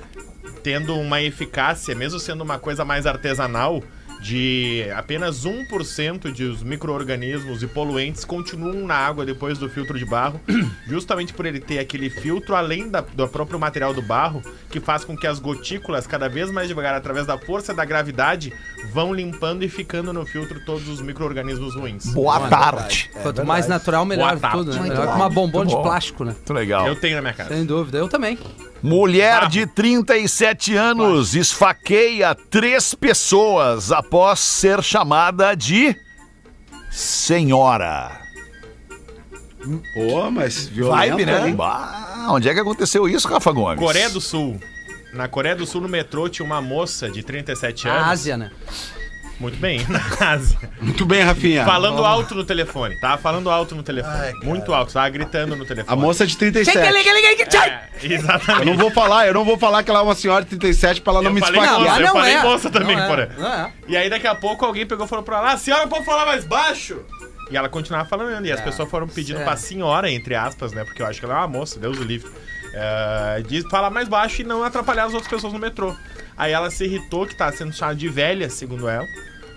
Tendo 0.64 0.96
uma 0.96 1.22
eficácia, 1.22 1.94
mesmo 1.94 2.18
sendo 2.18 2.42
uma 2.42 2.58
coisa 2.58 2.86
mais 2.86 3.06
artesanal, 3.06 3.84
de 4.20 4.86
apenas 4.96 5.46
1% 5.46 6.34
dos 6.34 6.62
micro-organismos 6.64 7.64
e 7.64 7.68
poluentes 7.68 8.26
continuam 8.26 8.86
na 8.86 8.96
água 8.96 9.26
depois 9.26 9.58
do 9.58 9.70
filtro 9.70 9.98
de 9.98 10.06
barro, 10.06 10.40
justamente 10.88 11.34
por 11.34 11.46
ele 11.46 11.60
ter 11.60 11.80
aquele 11.80 12.10
filtro 12.10 12.56
além 12.56 12.90
da, 12.90 13.02
do 13.02 13.28
próprio 13.28 13.60
material 13.60 13.94
do 13.94 14.02
barro, 14.02 14.42
que 14.70 14.80
faz 14.80 15.06
com 15.06 15.16
que 15.16 15.26
as 15.26 15.40
gotículas, 15.40 16.06
cada 16.06 16.28
vez 16.28 16.52
mais 16.52 16.68
devagar, 16.68 16.94
através 16.94 17.26
da 17.26 17.38
força 17.38 17.74
da 17.74 17.86
gravidade, 17.86 18.54
vão 18.94 19.14
limpando 19.14 19.64
e 19.64 19.70
ficando 19.70 20.12
no 20.12 20.26
filtro 20.26 20.60
todos 20.66 20.88
os 20.88 21.02
micro-organismos 21.02 21.76
ruins. 21.76 22.08
Boa 22.14 22.40
Mano, 22.40 22.48
é 22.48 22.50
tarde! 22.50 23.10
É 23.16 23.22
Quanto 23.22 23.46
mais 23.46 23.68
natural, 23.68 24.06
melhor 24.06 24.38
tudo, 24.52 24.74
né? 24.74 24.82
Melhor 24.82 25.08
que 25.08 25.16
uma 25.16 25.30
bombona 25.30 25.70
de 25.70 25.76
plástico, 25.76 26.24
né? 26.24 26.34
Muito 26.34 26.54
legal. 26.54 26.88
Eu 26.88 26.96
tenho 26.96 27.16
na 27.16 27.22
minha 27.22 27.34
casa. 27.34 27.54
Sem 27.54 27.66
dúvida, 27.66 27.98
eu 27.98 28.08
também. 28.08 28.38
Mulher 28.82 29.48
de 29.50 29.66
37 29.66 30.76
anos 30.76 31.36
esfaqueia 31.36 32.34
três 32.34 32.94
pessoas 32.96 33.92
após 33.92 34.40
ser 34.40 34.82
chamada 34.82 35.54
de 35.56 35.96
senhora. 36.90 38.22
Pô, 39.94 40.32
mas 40.32 40.68
violenta, 40.68 41.16
Vibe, 41.16 41.26
né? 41.26 41.52
Bah, 41.52 42.28
onde 42.30 42.48
é 42.48 42.54
que 42.54 42.60
aconteceu 42.60 43.08
isso, 43.08 43.28
Rafa 43.28 43.52
Gomes? 43.52 43.80
Coreia 43.80 44.10
do 44.10 44.22
Sul. 44.22 44.60
Na 45.14 45.28
Coreia 45.28 45.56
do 45.56 45.66
Sul, 45.66 45.82
no 45.82 45.90
metrô, 45.90 46.30
tinha 46.30 46.46
uma 46.46 46.62
moça 46.62 47.10
de 47.10 47.22
37 47.22 47.88
anos. 47.88 48.08
Ásia, 48.08 48.38
né? 48.38 48.52
Muito 49.40 49.58
bem, 49.58 49.86
na 49.88 50.32
Ásia. 50.32 50.60
Muito 50.82 51.06
bem, 51.06 51.22
Rafinha. 51.22 51.64
Falando 51.64 52.04
alto 52.04 52.36
no 52.36 52.44
telefone, 52.44 53.00
tá? 53.00 53.18
Falando 53.18 53.50
alto 53.50 53.74
no 53.74 53.82
telefone. 53.82 54.16
Ai, 54.16 54.34
Muito 54.44 54.74
alto, 54.74 54.92
tá? 54.92 55.08
Gritando 55.08 55.56
no 55.56 55.66
telefone. 55.66 55.94
A 55.94 55.96
moça 55.96 56.26
é 56.26 56.28
de 56.28 56.38
37. 56.38 56.78
É, 57.68 57.90
exatamente. 58.04 58.68
Eu 58.68 58.74
não 58.74 58.78
vou 58.78 58.92
falar, 58.92 59.28
eu 59.28 59.34
não 59.34 59.46
vou 59.46 59.58
falar 59.58 59.82
que 59.84 59.90
ela 59.90 60.00
é 60.00 60.04
uma 60.04 60.16
senhora 60.16 60.44
de 60.44 60.50
37 60.58 61.02
pra 61.02 61.14
ela 61.14 61.22
não 61.22 61.32
eu 61.32 61.36
me 61.36 61.40
falei 61.40 61.62
eu 61.62 62.06
não 62.06 62.14
falei 62.14 62.34
é. 62.34 62.44
moça 62.44 62.70
também, 62.70 62.96
não 62.96 63.04
é. 63.04 63.08
porém. 63.08 63.28
É. 63.46 63.72
E 63.88 63.98
aí 63.98 64.10
daqui 64.10 64.28
a 64.28 64.36
pouco 64.36 64.66
alguém 64.66 64.86
pegou 64.86 65.06
e 65.06 65.10
falou 65.10 65.24
pra 65.24 65.38
ela, 65.38 65.54
a 65.54 65.58
senhora 65.58 65.88
pode 65.88 66.04
falar 66.04 66.26
mais 66.26 66.44
baixo? 66.44 67.02
E 67.50 67.58
ela 67.58 67.68
continuava 67.68 68.08
falando, 68.08 68.46
e 68.46 68.52
as 68.52 68.60
é, 68.60 68.64
pessoas 68.64 68.90
foram 68.90 69.08
pedindo 69.08 69.38
certo. 69.38 69.48
pra 69.48 69.58
senhora, 69.58 70.12
entre 70.12 70.36
aspas, 70.36 70.72
né? 70.72 70.84
Porque 70.84 71.02
eu 71.02 71.08
acho 71.08 71.20
que 71.20 71.26
ela 71.26 71.36
é 71.36 71.38
uma 71.38 71.48
moça, 71.48 71.80
Deus 71.80 71.98
o 71.98 72.04
livre. 72.04 72.30
Uh, 72.30 73.42
diz, 73.48 73.64
falar 73.70 73.90
mais 73.90 74.08
baixo 74.08 74.42
e 74.42 74.46
não 74.46 74.64
atrapalhar 74.64 75.06
as 75.06 75.14
outras 75.14 75.32
pessoas 75.32 75.52
no 75.52 75.58
metrô. 75.58 75.96
Aí 76.38 76.52
ela 76.52 76.70
se 76.70 76.86
irritou 76.86 77.26
que 77.26 77.36
tá 77.36 77.52
sendo 77.52 77.74
chamada 77.74 77.98
de 77.98 78.08
velha, 78.08 78.50
segundo 78.50 78.88
ela 78.88 79.06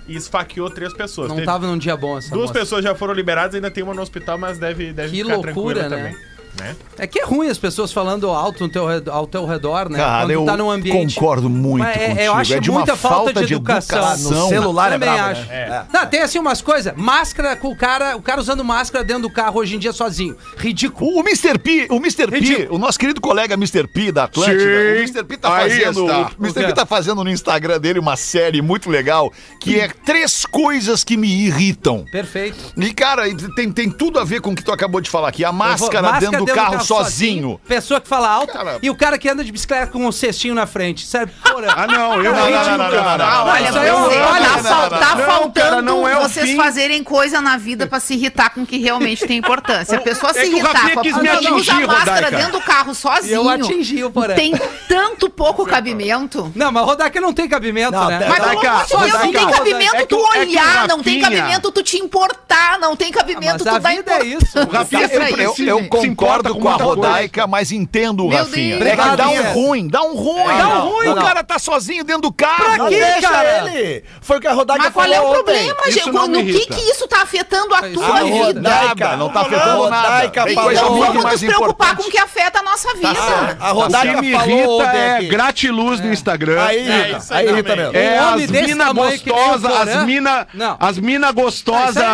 e 0.06 0.16
esfaqueou 0.16 0.70
três 0.70 0.92
pessoas. 0.92 1.28
Não 1.28 1.36
Teve... 1.36 1.46
tava 1.46 1.66
num 1.66 1.78
dia 1.78 1.96
bom 1.96 2.18
essa 2.18 2.30
Duas 2.30 2.48
moça. 2.48 2.60
pessoas 2.60 2.84
já 2.84 2.94
foram 2.94 3.14
liberadas, 3.14 3.54
ainda 3.54 3.70
tem 3.70 3.82
uma 3.82 3.94
no 3.94 4.02
hospital, 4.02 4.38
mas 4.38 4.58
deve, 4.58 4.92
deve 4.92 5.10
que 5.10 5.22
ficar 5.22 5.34
loucura, 5.36 5.80
tranquila 5.80 5.88
né? 5.88 6.10
também 6.10 6.31
né? 6.58 6.76
É 6.98 7.06
que 7.06 7.20
é 7.20 7.24
ruim 7.24 7.48
as 7.48 7.58
pessoas 7.58 7.92
falando 7.92 8.28
alto 8.30 8.68
teu, 8.68 8.84
ao 9.10 9.26
teu 9.26 9.46
redor, 9.46 9.88
né? 9.88 9.98
Cara, 9.98 10.24
Quando 10.24 10.30
eu 10.30 10.44
tá 10.44 10.56
num 10.56 10.70
ambiente. 10.70 11.14
concordo 11.14 11.48
muito 11.48 11.84
Mas 11.84 11.96
é, 11.96 12.00
contigo. 12.08 12.20
Eu 12.20 12.34
acho 12.34 12.54
é 12.54 12.60
de 12.60 12.70
muita 12.70 12.96
falta, 12.96 13.16
falta 13.16 13.46
de 13.46 13.54
educação. 13.54 13.98
educação. 13.98 14.30
No 14.30 14.48
celular 14.48 14.88
é 14.88 14.92
Também 14.92 15.08
né? 15.08 15.14
é 15.14 15.18
brabo, 15.18 15.32
acho. 15.32 15.48
Né? 15.48 15.54
É. 15.54 15.84
Não, 15.92 16.06
tem 16.06 16.20
assim 16.20 16.38
umas 16.38 16.60
coisas. 16.60 16.92
Máscara 16.96 17.56
com 17.56 17.68
o 17.68 17.76
cara, 17.76 18.16
o 18.16 18.22
cara 18.22 18.40
usando 18.40 18.62
máscara 18.62 19.04
dentro 19.04 19.22
do 19.22 19.30
carro 19.30 19.60
hoje 19.60 19.76
em 19.76 19.78
dia 19.78 19.92
sozinho. 19.92 20.36
Ridículo. 20.56 21.18
O 21.18 21.20
Mr. 21.20 21.58
P, 21.58 21.86
o 21.90 21.96
Mr. 21.96 22.26
P, 22.30 22.68
o 22.70 22.78
nosso 22.78 22.98
querido 22.98 23.20
colega 23.20 23.54
Mr. 23.54 23.86
P 23.86 24.12
da 24.12 24.24
Atlântida, 24.24 24.60
Sim. 24.60 24.66
o 24.66 24.96
Mr. 24.98 25.24
P 25.24 25.36
tá 25.38 25.56
Aí 25.56 25.70
fazendo, 25.70 26.02
está. 26.02 26.30
o 26.38 26.42
Mr. 26.42 26.66
P 26.66 26.72
tá 26.72 26.86
fazendo 26.86 27.24
no 27.24 27.30
Instagram 27.30 27.80
dele 27.80 27.98
uma 27.98 28.16
série 28.16 28.60
muito 28.60 28.90
legal 28.90 29.32
que 29.60 29.80
é 29.80 29.88
três 29.88 30.44
coisas 30.44 31.02
que 31.02 31.16
me 31.16 31.28
irritam. 31.28 32.04
Perfeito. 32.12 32.58
E 32.76 32.92
cara, 32.92 33.22
tem, 33.54 33.70
tem 33.72 33.90
tudo 33.90 34.18
a 34.18 34.24
ver 34.24 34.40
com 34.40 34.50
o 34.50 34.54
que 34.54 34.62
tu 34.62 34.72
acabou 34.72 35.00
de 35.00 35.08
falar 35.08 35.28
aqui. 35.28 35.44
A 35.44 35.52
máscara, 35.52 36.02
vou, 36.02 36.10
máscara 36.12 36.30
dentro 36.30 36.41
do 36.44 36.54
carro, 36.54 36.70
carro 36.70 36.78
tá 36.78 36.84
sozinho. 36.84 37.42
sozinho. 37.42 37.60
Pessoa 37.66 38.00
que 38.00 38.08
fala 38.08 38.28
alto 38.28 38.52
cara... 38.52 38.78
e 38.82 38.90
o 38.90 38.94
cara 38.94 39.18
que 39.18 39.28
anda 39.28 39.44
de 39.44 39.52
bicicleta 39.52 39.88
com 39.88 40.06
um 40.06 40.12
cestinho 40.12 40.54
na 40.54 40.66
frente. 40.66 41.06
Sério, 41.06 41.32
porra. 41.42 41.74
Ah, 41.76 41.86
não, 41.86 42.22
eu 42.22 42.32
não, 42.32 42.50
não, 42.50 42.50
não, 42.50 42.78
não, 42.78 43.18
não, 43.18 43.46
Olha, 43.46 43.72
tá 44.98 45.16
faltando 45.26 46.02
vocês 46.22 46.56
fazerem 46.56 47.02
coisa 47.02 47.40
na 47.40 47.56
vida 47.56 47.86
pra 47.86 48.00
se 48.00 48.14
irritar 48.14 48.50
com 48.50 48.62
o 48.62 48.66
que 48.66 48.78
realmente 48.78 49.26
tem 49.26 49.38
importância. 49.38 49.98
A 49.98 50.00
pessoa 50.00 50.32
se 50.32 50.46
irritar 50.46 50.92
com 50.92 51.00
a 51.00 51.02
pessoa 51.02 51.54
usa 51.54 51.86
máscara 51.86 52.30
dentro 52.30 52.52
do 52.52 52.60
carro 52.60 52.94
sozinho. 52.94 53.34
Eu 53.34 53.48
atingi 53.48 54.04
o 54.04 54.10
porém. 54.10 54.36
Tem 54.36 54.52
tanto 54.88 55.28
pouco 55.28 55.64
cabimento. 55.66 56.52
Não, 56.54 56.70
mas 56.72 56.84
Rodaica 56.84 57.20
não 57.20 57.32
tem 57.32 57.48
cabimento, 57.48 57.92
né? 58.06 58.26
Mas 58.28 58.38
pelo 58.38 58.60
amor 58.60 58.86
de 58.86 58.98
Deus, 58.98 59.12
não 59.12 59.32
tem 59.32 59.50
cabimento 59.50 60.06
tu 60.06 60.18
olhar, 60.18 60.88
não 60.88 61.02
tem 61.02 61.20
cabimento 61.20 61.72
tu 61.72 61.82
te 61.82 61.96
importar, 61.98 62.78
não 62.78 62.96
tem 62.96 63.10
cabimento 63.10 63.68
ah, 63.68 63.72
tu 63.72 63.80
dar 63.80 63.92
é 63.92 63.94
importância. 63.94 64.22
É 64.22 65.44
isso. 65.44 65.62
Eu 65.62 65.88
concordo 65.88 66.31
concordo 66.32 66.54
com, 66.56 66.68
a 66.68 66.76
rodaica, 66.76 67.46
mas 67.46 67.72
entendo, 67.72 68.28
Rafinha. 68.28 68.78
Deus. 68.78 68.90
É 68.90 68.96
que 68.96 69.16
dá 69.16 69.28
um 69.28 69.52
ruim, 69.52 69.88
dá 69.88 70.02
um 70.02 70.14
ruim. 70.14 70.40
É, 70.40 70.58
dá 70.58 70.68
um 70.68 70.88
ruim. 70.88 71.08
O 71.08 71.14
cara 71.16 71.44
tá 71.44 71.58
sozinho 71.58 72.04
dentro 72.04 72.22
do 72.22 72.32
carro. 72.32 72.76
Pra 72.76 72.88
que, 72.88 72.98
deixa 72.98 73.28
cara? 73.28 73.70
ele. 73.70 74.04
Foi 74.20 74.38
o 74.38 74.40
que 74.40 74.46
a 74.46 74.52
rodaica 74.52 74.84
mas 74.84 74.92
falou 74.92 75.08
Mas 75.08 75.18
qual 75.18 75.26
é 75.26 75.30
o 75.30 75.34
problema, 75.34 75.90
gente? 75.90 76.10
No 76.12 76.44
que 76.44 76.66
que 76.66 76.90
isso 76.90 77.06
tá 77.08 77.22
afetando 77.22 77.74
a 77.74 77.82
tua 77.82 78.22
vida? 78.24 78.60
Não 79.16 79.28
tá 79.30 79.40
afetando 79.40 79.90
nada. 79.90 80.24
Então 80.26 80.98
vamos 80.98 81.24
nos 81.24 81.40
preocupar 81.40 81.96
com 81.96 82.04
o 82.04 82.10
que 82.10 82.18
afeta 82.18 82.60
a 82.60 82.62
nossa 82.62 82.94
vida. 82.94 83.14
Tá 83.14 83.50
a 83.52 83.56
tá 83.56 83.72
rodaica 83.72 84.22
falou 84.22 84.78
tá 84.78 84.94
é 84.94 85.22
gratiluz 85.24 86.00
no 86.00 86.08
é. 86.08 86.12
Instagram. 86.12 86.60
É 86.60 86.66
aí, 86.66 87.16
aí, 87.30 87.54
Rita 87.54 87.76
mesmo. 87.76 87.96
É 87.96 88.18
as 88.18 88.50
mina 88.50 88.92
gostosa, 88.92 89.68
as 89.68 90.04
mina, 90.04 90.46
as 90.78 90.98
mina 90.98 91.32
gostosa 91.32 92.04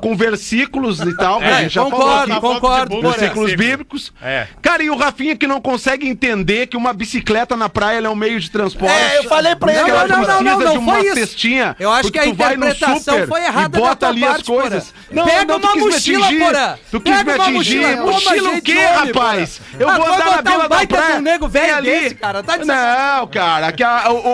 com 0.00 0.16
versículos 0.16 1.00
e 1.00 1.16
tal, 1.16 1.38
que 1.38 1.44
a 1.44 1.62
gente 1.62 1.74
já. 1.74 1.82
Concordo, 1.82 2.40
concordo. 2.40 3.00
Versículos 3.00 3.51
bíblicos. 3.56 4.12
É. 4.22 4.46
Cara, 4.60 4.82
e 4.82 4.90
o 4.90 4.96
Rafinha 4.96 5.36
que 5.36 5.46
não 5.46 5.60
consegue 5.60 6.08
entender 6.08 6.66
que 6.66 6.76
uma 6.76 6.92
bicicleta 6.92 7.56
na 7.56 7.68
praia 7.68 7.98
é 8.04 8.08
um 8.08 8.14
meio 8.14 8.38
de 8.40 8.50
transporte. 8.50 8.94
É, 8.94 9.18
eu 9.18 9.24
falei 9.24 9.54
pra 9.56 9.72
ele. 9.72 9.82
Não, 9.82 9.88
não, 9.88 10.06
não, 10.08 10.26
não, 10.26 10.42
não, 10.42 10.58
não, 10.60 10.72
de 10.72 10.78
uma 10.78 11.02
cestinha. 11.02 11.76
Eu 11.78 11.90
acho 11.90 12.10
que 12.10 12.18
a 12.18 12.26
interpretação 12.26 13.26
foi 13.26 13.44
errada 13.44 13.78
e 13.78 13.80
bota 13.80 14.08
ali 14.08 14.24
as 14.24 14.42
coisas. 14.42 14.92
Não, 15.10 15.24
Pega 15.24 15.58
não, 15.58 15.72
uma 15.72 15.76
mochila, 15.76 16.28
Porã. 16.38 16.78
Tu 16.90 17.00
quis 17.00 17.22
me 17.22 17.32
atingir. 17.32 17.96
Mochila 17.96 18.50
o 18.50 18.62
quê, 18.62 18.80
rapaz? 18.80 19.60
Eu 19.78 19.88
ah, 19.88 19.96
vou 19.96 20.06
andar 20.06 20.30
na 20.36 20.42
beira 20.42 20.68
da 20.68 20.86
praia. 20.86 21.20
nego 21.20 21.48
velho 21.48 21.76
ali. 21.76 22.14
cara. 22.14 22.42
Tá 22.42 22.58
não, 22.58 23.26
cara. 23.28 23.74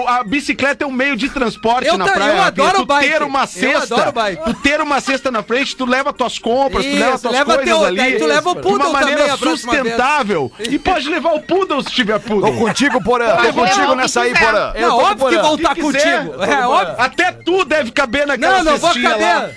A 0.06 0.24
bicicleta 0.24 0.84
é 0.84 0.86
um 0.86 0.92
meio 0.92 1.16
de 1.16 1.28
transporte 1.28 1.96
na 1.96 2.08
praia. 2.08 2.32
Eu 2.32 2.42
adoro 2.42 2.86
bike. 2.86 3.08
ter 3.08 3.22
uma 3.22 3.46
cesta. 3.46 4.12
Tu 4.44 4.54
ter 4.54 4.80
uma 4.80 5.00
cesta 5.00 5.30
na 5.30 5.42
frente, 5.42 5.76
tu 5.76 5.86
leva 5.86 6.12
tuas 6.12 6.38
compras, 6.38 6.84
tu 6.84 6.92
leva 6.92 7.18
tuas 7.18 7.44
coisas 7.44 7.82
ali. 7.84 8.18
Tu 8.18 8.26
leva 8.26 8.50
o 8.50 8.56
puto 8.56 8.92
também 8.92 9.07
maneira 9.10 9.36
sustentável 9.36 10.52
e 10.58 10.78
pode 10.78 11.08
levar 11.08 11.34
o 11.34 11.40
poodle 11.42 11.82
se 11.82 11.90
tiver 11.90 12.18
poodle. 12.18 12.52
Tô 12.52 12.58
contigo, 12.58 13.02
Porã. 13.02 13.36
Tô 13.36 13.52
contigo 13.52 13.94
nessa 13.94 14.22
aí, 14.22 14.34
Porã. 14.34 14.72
É 14.74 14.88
óbvio 14.88 15.28
que 15.28 15.36
voltar 15.36 15.72
estar 15.72 15.74
contigo. 15.76 16.42
É 16.42 16.66
óbvio. 16.66 16.94
Até 16.98 17.32
tu 17.32 17.64
deve 17.64 17.90
caber 17.90 18.26
naquela 18.26 18.62
Não, 18.62 18.72
não 18.72 18.78
vou 18.78 18.92
caber. 18.94 19.56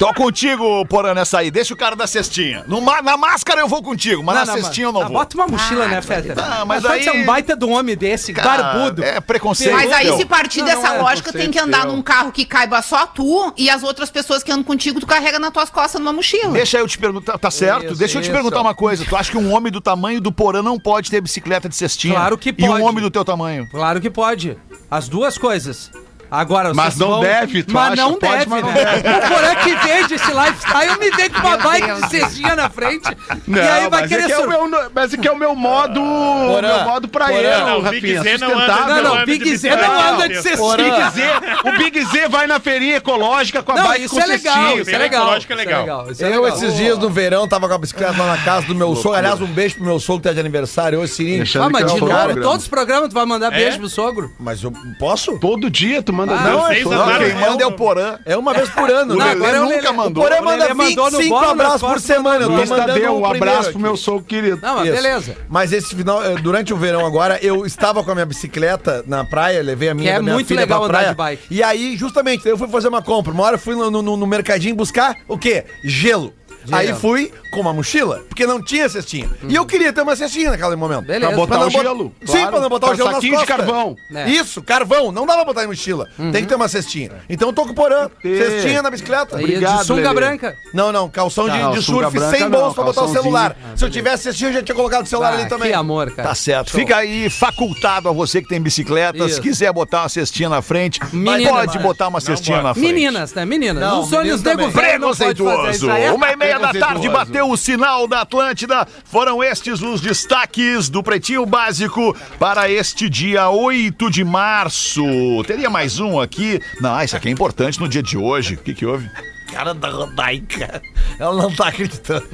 Tô 0.00 0.14
contigo, 0.14 0.82
Porã, 0.86 1.12
nessa 1.12 1.40
aí. 1.40 1.50
Deixa 1.50 1.74
o 1.74 1.76
cara 1.76 1.94
da 1.94 2.06
cestinha. 2.06 2.64
No, 2.66 2.80
na 2.80 3.18
máscara 3.18 3.60
eu 3.60 3.68
vou 3.68 3.82
contigo, 3.82 4.22
mas 4.24 4.34
não, 4.34 4.46
na 4.46 4.52
não, 4.54 4.62
cestinha 4.62 4.86
eu 4.86 4.92
não 4.92 5.02
ah, 5.02 5.04
vou. 5.04 5.12
Bota 5.12 5.36
uma 5.36 5.46
mochila, 5.46 5.86
né, 5.86 5.92
ah, 5.92 5.96
né, 5.96 6.02
Feta? 6.02 6.34
Não, 6.34 6.64
mas, 6.64 6.82
mas 6.82 6.84
aí... 6.86 6.90
pode 6.90 7.04
ser 7.04 7.22
um 7.22 7.26
baita 7.26 7.54
do 7.54 7.68
homem 7.68 7.94
desse, 7.94 8.32
cara, 8.32 8.62
barbudo. 8.62 9.04
É 9.04 9.20
preconceito. 9.20 9.74
Mas 9.74 9.92
aí, 9.92 10.16
se 10.16 10.24
partir 10.24 10.60
não, 10.60 10.68
dessa 10.68 10.94
é 10.94 11.02
lógica, 11.02 11.30
tem 11.30 11.50
que 11.50 11.58
andar 11.58 11.84
num 11.84 12.00
carro 12.00 12.32
que 12.32 12.46
caiba 12.46 12.80
só 12.80 13.06
tu 13.06 13.52
e 13.58 13.68
as 13.68 13.82
outras 13.82 14.10
pessoas 14.10 14.42
que 14.42 14.50
andam 14.50 14.64
contigo, 14.64 15.00
tu 15.00 15.06
carrega 15.06 15.38
nas 15.38 15.50
tuas 15.50 15.68
costas 15.68 16.00
numa 16.00 16.14
mochila. 16.14 16.52
Deixa 16.52 16.78
eu 16.78 16.88
te 16.88 16.96
perguntar, 16.96 17.32
tá, 17.32 17.38
tá 17.38 17.50
certo? 17.50 17.86
Isso, 17.88 17.96
Deixa 17.96 18.16
eu 18.16 18.22
te 18.22 18.24
isso. 18.24 18.32
perguntar 18.32 18.62
uma 18.62 18.74
coisa. 18.74 19.04
Tu 19.04 19.14
acha 19.14 19.30
que 19.30 19.36
um 19.36 19.52
homem 19.52 19.70
do 19.70 19.82
tamanho 19.82 20.18
do 20.18 20.32
Porã 20.32 20.62
não 20.62 20.78
pode 20.78 21.10
ter 21.10 21.20
bicicleta 21.20 21.68
de 21.68 21.76
cestinha? 21.76 22.14
Claro 22.14 22.38
que 22.38 22.54
pode. 22.54 22.64
E 22.64 22.82
um 22.82 22.86
homem 22.86 23.02
do 23.02 23.10
teu 23.10 23.22
tamanho? 23.22 23.68
Claro 23.70 24.00
que 24.00 24.08
pode. 24.08 24.56
As 24.90 25.08
duas 25.08 25.36
coisas. 25.36 25.90
Agora, 26.30 26.72
Mas 26.72 26.96
não 26.96 27.08
vão- 27.08 27.20
deve, 27.20 27.62
tu 27.64 27.74
Mas 27.74 27.92
acha? 27.92 28.02
não 28.02 28.14
Pode, 28.14 28.32
deve, 28.38 28.50
mas 28.50 28.62
não 28.62 28.70
né? 28.72 28.84
deve. 28.84 29.08
O 29.10 29.28
Porã 29.28 29.54
que 29.56 29.74
vende 29.74 30.14
esse 30.14 30.32
lifestyle 30.32 30.98
me 30.98 31.10
vem 31.10 31.30
com 31.30 31.46
uma 31.46 31.56
Deus. 31.56 32.00
de 32.02 32.08
cestinha 32.10 32.54
na 32.56 32.70
frente. 32.70 33.16
Não, 33.46 33.58
e 33.58 33.68
aí 33.68 33.88
vai 33.88 34.00
mas, 34.02 34.08
querer 34.08 34.22
é 34.22 34.26
que 34.26 34.32
é 34.32 34.38
o 34.38 34.48
meu, 34.48 34.90
mas 34.94 35.12
é 35.12 35.16
que 35.16 35.28
é 35.28 35.32
o 35.32 35.36
meu 35.36 35.54
modo, 35.56 36.00
Porã, 36.00 36.68
meu 36.76 36.84
modo 36.84 37.08
pra 37.08 37.26
Porã. 37.26 37.38
ele, 37.38 37.48
Não, 37.64 37.78
o 37.78 37.82
Rafinha, 37.82 38.00
Big 38.00 38.18
Z 38.22 38.38
não 38.38 38.58
anda-. 38.58 39.02
Não, 39.02 39.18
de 39.18 39.24
Big 39.26 39.56
Z 39.56 39.76
não 39.76 40.00
anda 40.00 40.28
de 40.28 40.42
cestinha. 40.42 40.76
Big 40.76 41.10
Z, 41.10 41.30
o 41.64 41.78
Big 41.78 42.04
Z 42.04 42.28
vai 42.28 42.46
na 42.46 42.60
feirinha 42.60 42.96
ecológica 42.96 43.62
com 43.62 43.72
a 43.72 43.76
Não, 43.76 43.88
bike 43.88 44.04
isso 44.04 44.14
com 44.14 44.20
é 44.20 44.26
legal, 44.26 44.54
cestinha. 44.54 44.72
isso 44.74 44.80
é 44.82 44.84
Feira 44.84 44.98
legal. 45.04 45.22
ecológica 45.22 45.52
é 45.54 45.56
isso 45.56 45.66
legal. 45.66 46.10
isso 46.12 46.24
é 46.24 46.26
Eu, 46.36 46.42
legal. 46.42 46.56
esses 46.56 46.76
dias 46.76 46.98
no 46.98 47.10
verão, 47.10 47.48
tava 47.48 47.68
com 47.68 47.74
a 47.74 47.78
bicicleta 47.78 48.16
lá 48.16 48.36
na 48.36 48.38
casa 48.42 48.66
do 48.66 48.74
meu 48.74 48.94
sogro. 48.94 49.18
Aliás, 49.18 49.40
um 49.40 49.46
beijo 49.46 49.76
pro 49.76 49.84
meu 49.84 49.98
sogro 50.00 50.22
que 50.22 50.28
tá 50.28 50.34
de 50.34 50.40
aniversário 50.40 51.00
hoje, 51.00 51.12
Sirinho. 51.12 51.44
Ah, 51.60 51.68
mas 51.68 51.84
de 51.86 51.90
é 51.90 51.94
um 51.94 52.06
novo, 52.06 52.40
todos 52.40 52.62
os 52.62 52.68
programas 52.68 53.08
tu 53.08 53.14
vai 53.14 53.26
mandar 53.26 53.50
beijo 53.50 53.78
pro 53.78 53.88
sogro? 53.88 54.32
Mas 54.38 54.62
eu 54.62 54.72
posso? 54.98 55.38
Todo 55.38 55.68
dia 55.70 56.02
tu 56.02 56.12
manda 56.20 56.34
Ah, 56.34 56.42
não, 56.44 56.68
é 56.70 56.80
andaram- 56.80 57.24
quem 57.24 57.34
manda 57.34 57.62
é 57.62 57.66
o 57.66 57.72
Porã. 57.72 58.18
É 58.24 58.36
uma 58.36 58.52
vez 58.54 58.68
por 58.70 58.90
ano. 58.90 59.14
O 59.14 59.18
né? 59.18 59.24
Lelê 59.24 59.36
agora 59.46 59.56
é 59.56 59.60
o 59.60 59.64
nunca 59.64 59.92
mandou. 59.92 60.22
O 60.22 60.26
Porã 60.26 60.40
O 60.40 60.44
manda 60.44 60.68
no 60.68 60.74
25 60.74 61.28
bolo, 61.28 61.50
abraços 61.50 61.82
por 61.82 62.00
semana. 62.00 62.44
Eu 62.44 62.48
tô 62.48 62.54
mandando 62.56 62.86
Tadeu, 62.86 63.14
o 63.14 63.20
um 63.20 63.26
abraço 63.26 63.70
pro 63.70 63.80
meu 63.80 63.96
sogro 63.96 64.24
querido. 64.24 64.58
Não, 64.62 64.76
mas 64.76 64.86
Isso. 64.88 64.94
beleza. 65.02 65.36
Mas 65.48 65.72
esse 65.72 65.94
final, 65.94 66.22
eh, 66.22 66.34
durante 66.36 66.72
o 66.72 66.76
verão 66.76 67.04
agora, 67.04 67.38
eu 67.42 67.64
estava 67.66 68.02
com 68.04 68.10
a 68.10 68.14
minha 68.14 68.26
bicicleta 68.26 69.02
na 69.06 69.24
praia, 69.24 69.62
levei 69.62 69.88
a 69.88 69.94
minha, 69.94 70.10
Que 70.12 70.16
é 70.18 70.22
minha 70.22 70.34
muito 70.34 70.46
filha 70.46 70.60
legal 70.60 70.80
pra 70.80 70.86
andar 70.88 71.14
praia. 71.14 71.36
de 71.36 71.38
bike. 71.40 71.54
E 71.54 71.62
aí, 71.62 71.96
justamente, 71.96 72.46
eu 72.48 72.56
fui 72.58 72.68
fazer 72.68 72.88
uma 72.88 73.02
compra. 73.02 73.32
Uma 73.32 73.44
hora 73.44 73.54
eu 73.56 73.60
fui 73.60 73.74
no, 73.74 73.90
no- 73.90 74.16
no 74.16 74.26
mercadinho 74.26 74.74
buscar 74.74 75.14
o 75.28 75.38
quê? 75.38 75.64
Gelo. 75.84 76.32
Aí 76.70 76.92
fui 76.94 77.32
com 77.52 77.60
uma 77.60 77.72
mochila, 77.72 78.22
porque 78.28 78.46
não 78.46 78.62
tinha 78.62 78.88
cestinha. 78.88 79.28
E 79.48 79.54
eu 79.54 79.66
queria 79.66 79.92
ter 79.92 80.02
uma 80.02 80.14
cestinha 80.14 80.50
naquele 80.50 80.76
momento. 80.76 81.06
Beleza. 81.06 81.26
Pra 81.28 81.36
botar 81.36 81.58
o 81.60 81.70
bot- 81.70 81.82
gelo. 81.82 82.14
Sim, 82.24 82.32
claro. 82.32 82.50
pra 82.50 82.60
não 82.60 82.68
botar 82.68 82.90
o 82.90 82.94
gelo 82.94 83.06
nas 83.08 83.14
saquinho 83.16 83.32
de 83.32 83.38
costas. 83.46 83.56
carvão. 83.56 83.96
É. 84.14 84.28
Isso, 84.30 84.62
carvão. 84.62 85.10
Não 85.12 85.26
dá 85.26 85.34
pra 85.34 85.44
botar 85.44 85.64
em 85.64 85.66
mochila. 85.66 86.08
Tem 86.32 86.42
que 86.42 86.46
ter 86.46 86.54
uma 86.54 86.68
cestinha. 86.68 87.10
Então 87.28 87.48
eu 87.48 87.52
tô 87.52 87.64
com 87.64 87.72
o 87.72 87.74
porã. 87.74 88.08
Cestinha 88.22 88.82
na 88.82 88.90
bicicleta. 88.90 89.36
Obrigado, 89.36 89.80
de 89.80 89.86
sunga 89.86 90.02
Lelê. 90.02 90.14
branca. 90.14 90.56
Não, 90.72 90.92
não, 90.92 91.08
calção 91.08 91.48
de, 91.48 91.58
Não, 91.58 91.72
de 91.72 91.82
sunga 91.82 92.02
surf 92.04 92.18
branca 92.18 92.36
sem 92.36 92.40
não, 92.48 92.50
bolso 92.50 92.74
pra 92.74 92.84
botar 92.84 93.00
o 93.00 93.04
calçãozinho. 93.04 93.22
celular. 93.22 93.56
Se 93.76 93.84
eu 93.84 93.90
tivesse 93.90 94.22
cestinha, 94.24 94.50
eu 94.50 94.54
já 94.54 94.62
tinha 94.62 94.74
colocado 94.74 95.04
o 95.04 95.08
celular 95.08 95.32
ali 95.34 95.42
Ah, 95.42 95.48
também. 95.48 95.68
Que 95.68 95.74
amor, 95.74 96.10
cara. 96.12 96.28
Tá 96.28 96.34
certo. 96.34 96.70
Fica 96.70 96.96
aí 96.96 97.28
facultado 97.30 98.08
a 98.08 98.12
você 98.12 98.40
que 98.42 98.48
tem 98.48 98.60
bicicleta. 98.60 99.24
Se 99.24 99.30
Isso. 99.32 99.42
quiser 99.42 99.72
botar 99.72 100.02
uma 100.02 100.08
cestinha 100.08 100.48
na 100.48 100.62
frente, 100.62 101.00
Menina, 101.12 101.50
pode 101.50 101.74
mas- 101.74 101.82
botar 101.82 102.08
uma 102.08 102.20
cestinha 102.20 102.62
na 102.62 102.74
frente. 102.74 102.86
Meninas, 102.86 103.32
né? 103.34 103.44
Meninas. 103.44 103.82
Não, 103.82 103.90
Não, 103.90 104.00
Os 104.02 104.08
sonhos 104.08 104.40
menino 104.42 104.60
nego 104.62 104.70
velho 104.70 104.98
não 105.00 105.08
pode 105.08 105.18
fazer 105.18 105.34
Preconceituoso. 105.34 105.70
isso. 105.70 105.90
Aí 105.90 106.04
é- 106.04 106.12
Uma 106.12 106.30
e 106.30 106.36
meia 106.58 106.72
da 106.72 106.78
tarde 106.78 107.08
bateu 107.08 107.48
o 107.50 107.56
sinal 107.56 108.08
da 108.08 108.22
Atlântida. 108.22 108.86
Foram 109.04 109.42
estes 109.42 109.80
os 109.82 110.00
destaques 110.00 110.88
do 110.88 111.02
Pretinho 111.02 111.46
Básico 111.46 112.16
para 112.38 112.68
este 112.70 113.08
dia 113.08 113.48
8 113.48 114.10
de 114.10 114.24
março. 114.24 115.04
Teria 115.46 115.70
mais 115.70 116.00
um 116.00 116.20
aqui? 116.20 116.60
Não, 116.80 117.00
isso 117.02 117.16
aqui 117.16 117.28
é 117.28 117.30
importante 117.30 117.78
no 117.80 117.88
dia 117.88 118.02
de 118.02 118.16
hoje. 118.18 118.54
O 118.54 118.58
que, 118.58 118.74
que 118.74 118.84
houve? 118.86 119.08
Cara 119.52 119.74
da 119.74 119.88
Rodaica. 119.90 120.82
Ela 121.18 121.42
não 121.42 121.54
tá 121.54 121.68
acreditando. 121.68 122.26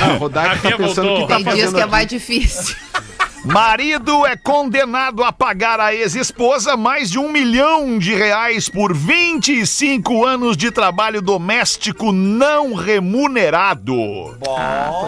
Ah, 0.00 0.14
o 0.14 0.18
Rodaica 0.18 0.70
tá 0.70 0.76
pensando 0.76 1.08
o 1.08 1.14
que 1.14 1.18
voltou. 1.20 1.26
tá 1.28 1.36
Tem 1.36 1.54
dias 1.54 1.72
que 1.72 1.80
é 1.80 1.82
aqui. 1.82 1.90
mais 1.90 2.06
difícil. 2.06 2.76
Marido 3.52 4.26
é 4.26 4.36
condenado 4.36 5.24
a 5.24 5.32
pagar 5.32 5.80
à 5.80 5.94
ex-esposa 5.94 6.76
mais 6.76 7.10
de 7.10 7.18
um 7.18 7.32
milhão 7.32 7.98
de 7.98 8.14
reais 8.14 8.68
por 8.68 8.94
25 8.94 10.22
anos 10.26 10.54
de 10.54 10.70
trabalho 10.70 11.22
doméstico 11.22 12.12
não 12.12 12.74
remunerado. 12.74 13.96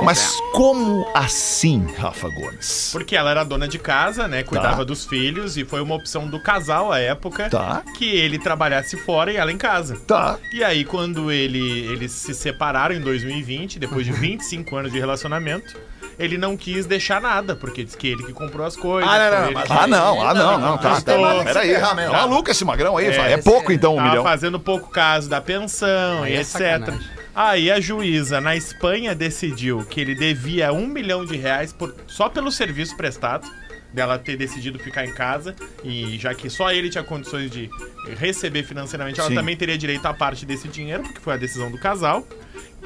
Mas 0.03 0.39
como 0.53 1.07
assim, 1.15 1.87
Rafa 1.99 2.29
Gomes? 2.31 2.89
Porque 2.93 3.15
ela 3.15 3.31
era 3.31 3.45
dona 3.45 3.69
de 3.69 3.79
casa, 3.79 4.27
né? 4.27 4.43
Cuidava 4.43 4.87
dos 4.87 5.05
filhos 5.05 5.59
e 5.59 5.65
foi 5.67 5.83
uma 5.83 5.95
opção 5.95 6.27
do 6.27 6.41
casal 6.43 6.91
à 6.91 6.99
época 6.99 7.51
Tá. 7.51 7.83
que 7.99 8.07
ele 8.09 8.39
trabalhasse 8.39 8.97
fora 8.97 9.31
e 9.31 9.37
ela 9.37 9.53
em 9.53 9.59
casa. 9.59 10.01
Tá. 10.07 10.39
E 10.55 10.65
aí, 10.65 10.83
quando 10.83 11.31
ele, 11.31 11.81
eles 11.93 12.13
se 12.13 12.33
separaram 12.35 12.95
em 12.95 13.01
2020, 13.01 13.79
depois 13.79 14.07
de 14.07 14.13
25 14.13 14.77
anos 14.77 14.91
de 14.93 14.99
relacionamento, 14.99 15.77
ele 16.21 16.37
não 16.39 16.57
quis 16.57 16.87
deixar 16.87 17.21
nada, 17.21 17.57
porque 17.57 17.83
disse 17.83 17.97
que 17.97 18.07
ele 18.09 18.23
que 18.23 18.33
comprou 18.33 18.65
as 18.67 18.77
coisas. 18.77 19.11
Ah, 19.11 19.19
não, 19.31 19.45
não, 19.47 19.53
mas- 19.53 19.71
Ah, 19.71 19.87
não, 19.87 20.23
ah, 20.29 20.35
não, 20.35 20.59
não, 20.59 20.79
tá, 20.79 21.01
tá. 21.01 21.15
Peraí. 21.45 21.73
É 21.73 21.81
maluco 22.09 22.51
esse 22.51 22.65
magrão 22.65 22.97
aí, 22.97 23.07
é, 23.07 23.33
É, 23.33 23.37
pouco 23.39 23.73
então 23.73 23.95
um 23.95 23.97
Tava 23.97 24.09
milhão. 24.11 24.23
fazendo 24.23 24.61
pouco 24.61 24.91
caso 24.91 25.29
da 25.29 25.41
pensão 25.41 26.27
e 26.27 26.33
é 26.35 26.41
etc. 26.41 26.47
sacanagem. 26.53 27.01
Aí 27.35 27.71
a 27.71 27.81
juíza 27.81 28.41
na 28.41 28.55
Espanha 28.55 29.15
decidiu 29.15 29.85
que 29.89 30.01
ele 30.01 30.15
devia 30.15 30.73
um 30.73 30.87
milhão 30.87 31.25
de 31.25 31.37
reais 31.37 31.73
por- 31.73 31.95
só 32.07 32.29
pelo 32.29 32.51
serviço 32.53 32.97
prestado, 32.97 33.49
dela 33.93 34.19
ter 34.19 34.37
decidido 34.37 34.79
ficar 34.79 35.05
em 35.05 35.13
casa, 35.13 35.55
e 35.83 36.17
já 36.19 36.33
que 36.35 36.49
só 36.51 36.71
ele 36.71 36.91
tinha 36.91 37.03
condições 37.03 37.51
de 37.51 37.69
receber 38.19 38.63
financeiramente, 38.63 39.19
ela 39.19 39.29
Sim. 39.29 39.35
também 39.35 39.57
teria 39.57 39.77
direito 39.79 40.07
a 40.07 40.15
parte 40.15 40.45
desse 40.47 40.69
dinheiro, 40.69 41.03
porque 41.03 41.19
foi 41.21 41.35
a 41.35 41.37
decisão 41.37 41.71
do 41.71 41.79
casal, 41.79 42.25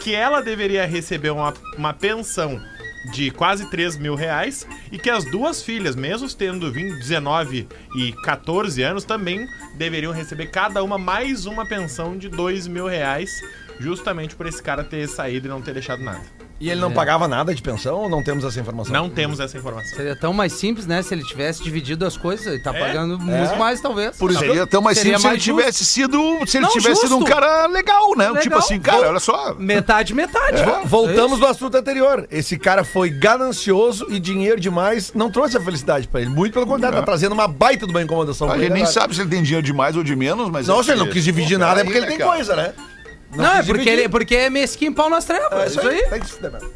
que 0.01 0.15
ela 0.15 0.41
deveria 0.43 0.87
receber 0.87 1.31
uma, 1.31 1.53
uma 1.77 1.93
pensão 1.93 2.59
de 3.13 3.31
quase 3.31 3.71
3 3.71 3.97
mil 3.97 4.15
reais 4.15 4.67
e 4.91 4.99
que 4.99 5.11
as 5.11 5.25
duas 5.25 5.63
filhas, 5.63 5.95
mesmo 5.95 6.29
tendo 6.35 6.73
20, 6.73 6.99
19 6.99 7.69
e 7.97 8.13
14 8.25 8.83
anos, 8.83 9.05
também 9.05 9.47
deveriam 9.77 10.13
receber 10.13 10.47
cada 10.47 10.83
uma 10.83 10.99
mais 10.99 11.47
uma 11.47 11.67
pensão 11.67 12.17
de 12.17 12.29
2 12.29 12.67
mil 12.67 12.87
reais, 12.87 13.31
justamente 13.79 14.35
por 14.35 14.47
esse 14.47 14.63
cara 14.63 14.85
ter 14.85 15.09
saído 15.09 15.47
e 15.47 15.51
não 15.51 15.61
ter 15.61 15.75
deixado 15.75 16.03
nada. 16.03 16.44
E 16.61 16.71
ele 16.71 16.81
não 16.81 16.91
É. 16.91 16.95
pagava 16.95 17.27
nada 17.27 17.53
de 17.55 17.61
pensão 17.61 17.97
ou 17.97 18.09
não 18.09 18.23
temos 18.23 18.45
essa 18.45 18.59
informação? 18.61 18.93
Não 18.95 19.11
temos 19.11 19.41
essa 19.41 19.59
informação. 19.59 19.97
Seria 19.97 20.15
tão 20.17 20.33
mais 20.33 20.53
simples, 20.53 20.87
né? 20.87 21.03
Se 21.03 21.13
ele 21.13 21.25
tivesse 21.25 21.63
dividido 21.63 22.07
as 22.07 22.17
coisas, 22.17 22.47
ele 22.47 22.61
tá 22.61 22.73
É? 22.75 22.79
pagando 22.79 23.19
muito 23.19 23.57
mais, 23.57 23.81
talvez. 23.81 24.17
Por 24.17 24.31
isso, 24.31 24.39
seria 24.41 24.67
tão 24.67 24.81
mais 24.81 24.97
Seria 24.97 25.19
simples 25.19 25.23
se 25.23 25.27
ele 25.27 25.33
mais 25.35 25.43
justo. 25.43 25.61
tivesse 25.61 25.85
sido. 25.85 26.47
Se 26.47 26.57
ele 26.59 26.67
Não, 26.67 26.73
tivesse 26.73 27.01
sido 27.03 27.17
um 27.17 27.21
justo. 27.21 27.33
cara 27.35 27.67
legal, 27.67 28.17
né? 28.17 28.29
Legal. 28.29 28.43
Tipo 28.43 28.57
assim, 28.59 28.79
cara, 28.81 29.09
olha 29.09 29.19
só. 29.21 29.55
Metade, 29.59 30.15
metade. 30.15 30.63
Vo- 30.63 30.85
Voltamos 30.87 31.41
no 31.41 31.47
assunto 31.47 31.77
anterior. 31.77 32.27
Esse 32.31 32.57
cara 32.57 32.85
foi 32.85 33.11
ganancioso 33.11 34.07
e 34.09 34.19
dinheiro 34.21 34.61
demais 34.61 35.13
não 35.13 35.31
trouxe 35.31 35.57
a 35.57 35.61
felicidade 35.61 36.07
pra 36.09 36.21
ele. 36.21 36.31
Muito 36.31 36.53
pelo 36.55 36.67
contrário, 36.67 36.97
tá 36.99 37.05
trazendo 37.05 37.33
uma 37.33 37.49
baita 37.49 37.85
de 37.85 37.93
uma 37.93 38.03
incomodação 38.03 38.47
A 38.47 38.51
pra 38.51 38.59
gente 38.59 38.67
ele 38.69 38.75
nem 38.75 38.83
agora. 38.85 39.01
sabe 39.01 39.15
se 39.15 39.21
ele 39.21 39.31
tem 39.31 39.43
dinheiro 39.43 39.65
de 39.67 39.73
mais 39.73 39.97
ou 39.97 40.05
de 40.05 40.15
menos, 40.17 40.49
mas. 40.51 40.67
Não, 40.69 40.81
é 40.81 40.83
se 40.85 40.91
ele 40.93 41.01
não 41.01 41.07
que- 41.07 41.15
quis 41.15 41.25
dividir 41.25 41.59
Pô, 41.59 41.65
nada 41.65 41.81
é 41.81 41.85
porque 41.85 41.99
ele 41.99 42.07
né, 42.07 42.11
tem 42.13 42.19
cara? 42.19 42.31
coisa, 42.31 42.57
né? 42.57 42.73
Não, 43.35 43.57
é 43.57 43.63
porque, 43.63 43.89
ele, 43.89 44.09
porque 44.09 44.37
é 44.37 44.51
mesquinho 44.51 44.95
pau 44.95 45.11
nas 45.11 45.25
trevas. 45.25 45.53
É 45.53 45.67
isso 45.67 45.89
aí. 45.89 46.03
Tem 46.09 46.21
que 46.21 46.27
se 46.27 46.33
fuder 46.33 46.53
mesmo. 46.53 46.71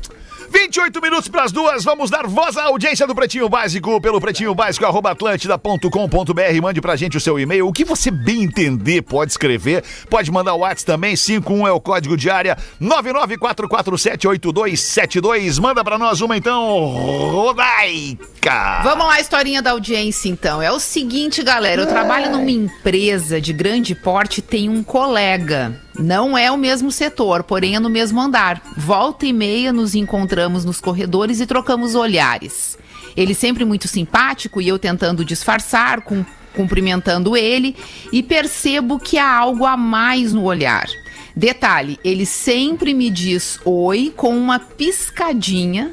28 0.50 1.00
minutos 1.02 1.28
para 1.28 1.44
as 1.44 1.52
duas, 1.52 1.84
vamos 1.84 2.08
dar 2.10 2.26
voz 2.26 2.56
à 2.56 2.64
audiência 2.64 3.06
do 3.06 3.14
Pretinho 3.14 3.48
Básico 3.48 4.00
pelo 4.00 4.20
pretinho 4.20 4.52
básico 4.54 4.84
arroba 4.86 5.10
atlântida.com.br. 5.10 6.62
Mande 6.62 6.80
pra 6.80 6.96
gente 6.96 7.16
o 7.16 7.20
seu 7.20 7.38
e-mail. 7.38 7.68
O 7.68 7.72
que 7.72 7.84
você 7.84 8.10
bem 8.10 8.42
entender 8.44 9.02
pode 9.02 9.30
escrever. 9.32 9.84
Pode 10.08 10.30
mandar 10.30 10.54
o 10.54 10.60
WhatsApp 10.60 10.86
também. 10.86 11.16
51 11.16 11.66
é 11.66 11.72
o 11.72 11.80
código 11.80 12.16
de 12.16 12.30
área 12.30 12.56
994478272. 12.80 15.60
Manda 15.60 15.84
pra 15.84 15.98
nós 15.98 16.22
uma 16.22 16.36
então, 16.36 16.78
Rodaica. 17.30 18.80
Vamos 18.82 19.06
lá, 19.06 19.20
historinha 19.20 19.60
da 19.60 19.72
audiência, 19.72 20.30
então. 20.30 20.62
É 20.62 20.72
o 20.72 20.80
seguinte, 20.80 21.42
galera. 21.42 21.82
Eu 21.82 21.86
trabalho 21.86 22.30
numa 22.30 22.50
empresa 22.50 23.38
de 23.40 23.52
grande 23.52 23.94
porte 23.94 24.38
e 24.38 24.42
tenho 24.42 24.72
um 24.72 24.82
colega. 24.82 25.78
Não 25.98 26.38
é 26.38 26.50
o 26.50 26.56
mesmo 26.56 26.92
setor, 26.92 27.42
porém 27.42 27.74
é 27.74 27.80
no 27.80 27.90
mesmo 27.90 28.20
andar. 28.20 28.62
Volta 28.76 29.26
e 29.26 29.32
meia 29.32 29.72
nos 29.72 29.94
encontramos 29.94 30.64
nos 30.64 30.80
corredores 30.80 31.40
e 31.40 31.46
trocamos 31.46 31.94
olhares. 31.94 32.78
Ele 33.16 33.34
sempre 33.34 33.64
muito 33.64 33.88
simpático 33.88 34.60
e 34.60 34.68
eu 34.68 34.78
tentando 34.78 35.24
disfarçar, 35.24 36.02
com- 36.02 36.24
cumprimentando 36.54 37.36
ele, 37.36 37.74
e 38.12 38.22
percebo 38.22 38.98
que 38.98 39.18
há 39.18 39.32
algo 39.36 39.64
a 39.66 39.76
mais 39.76 40.32
no 40.32 40.44
olhar. 40.44 40.86
Detalhe, 41.34 41.98
ele 42.04 42.26
sempre 42.26 42.94
me 42.94 43.10
diz 43.10 43.60
oi 43.64 44.12
com 44.16 44.36
uma 44.36 44.58
piscadinha 44.58 45.92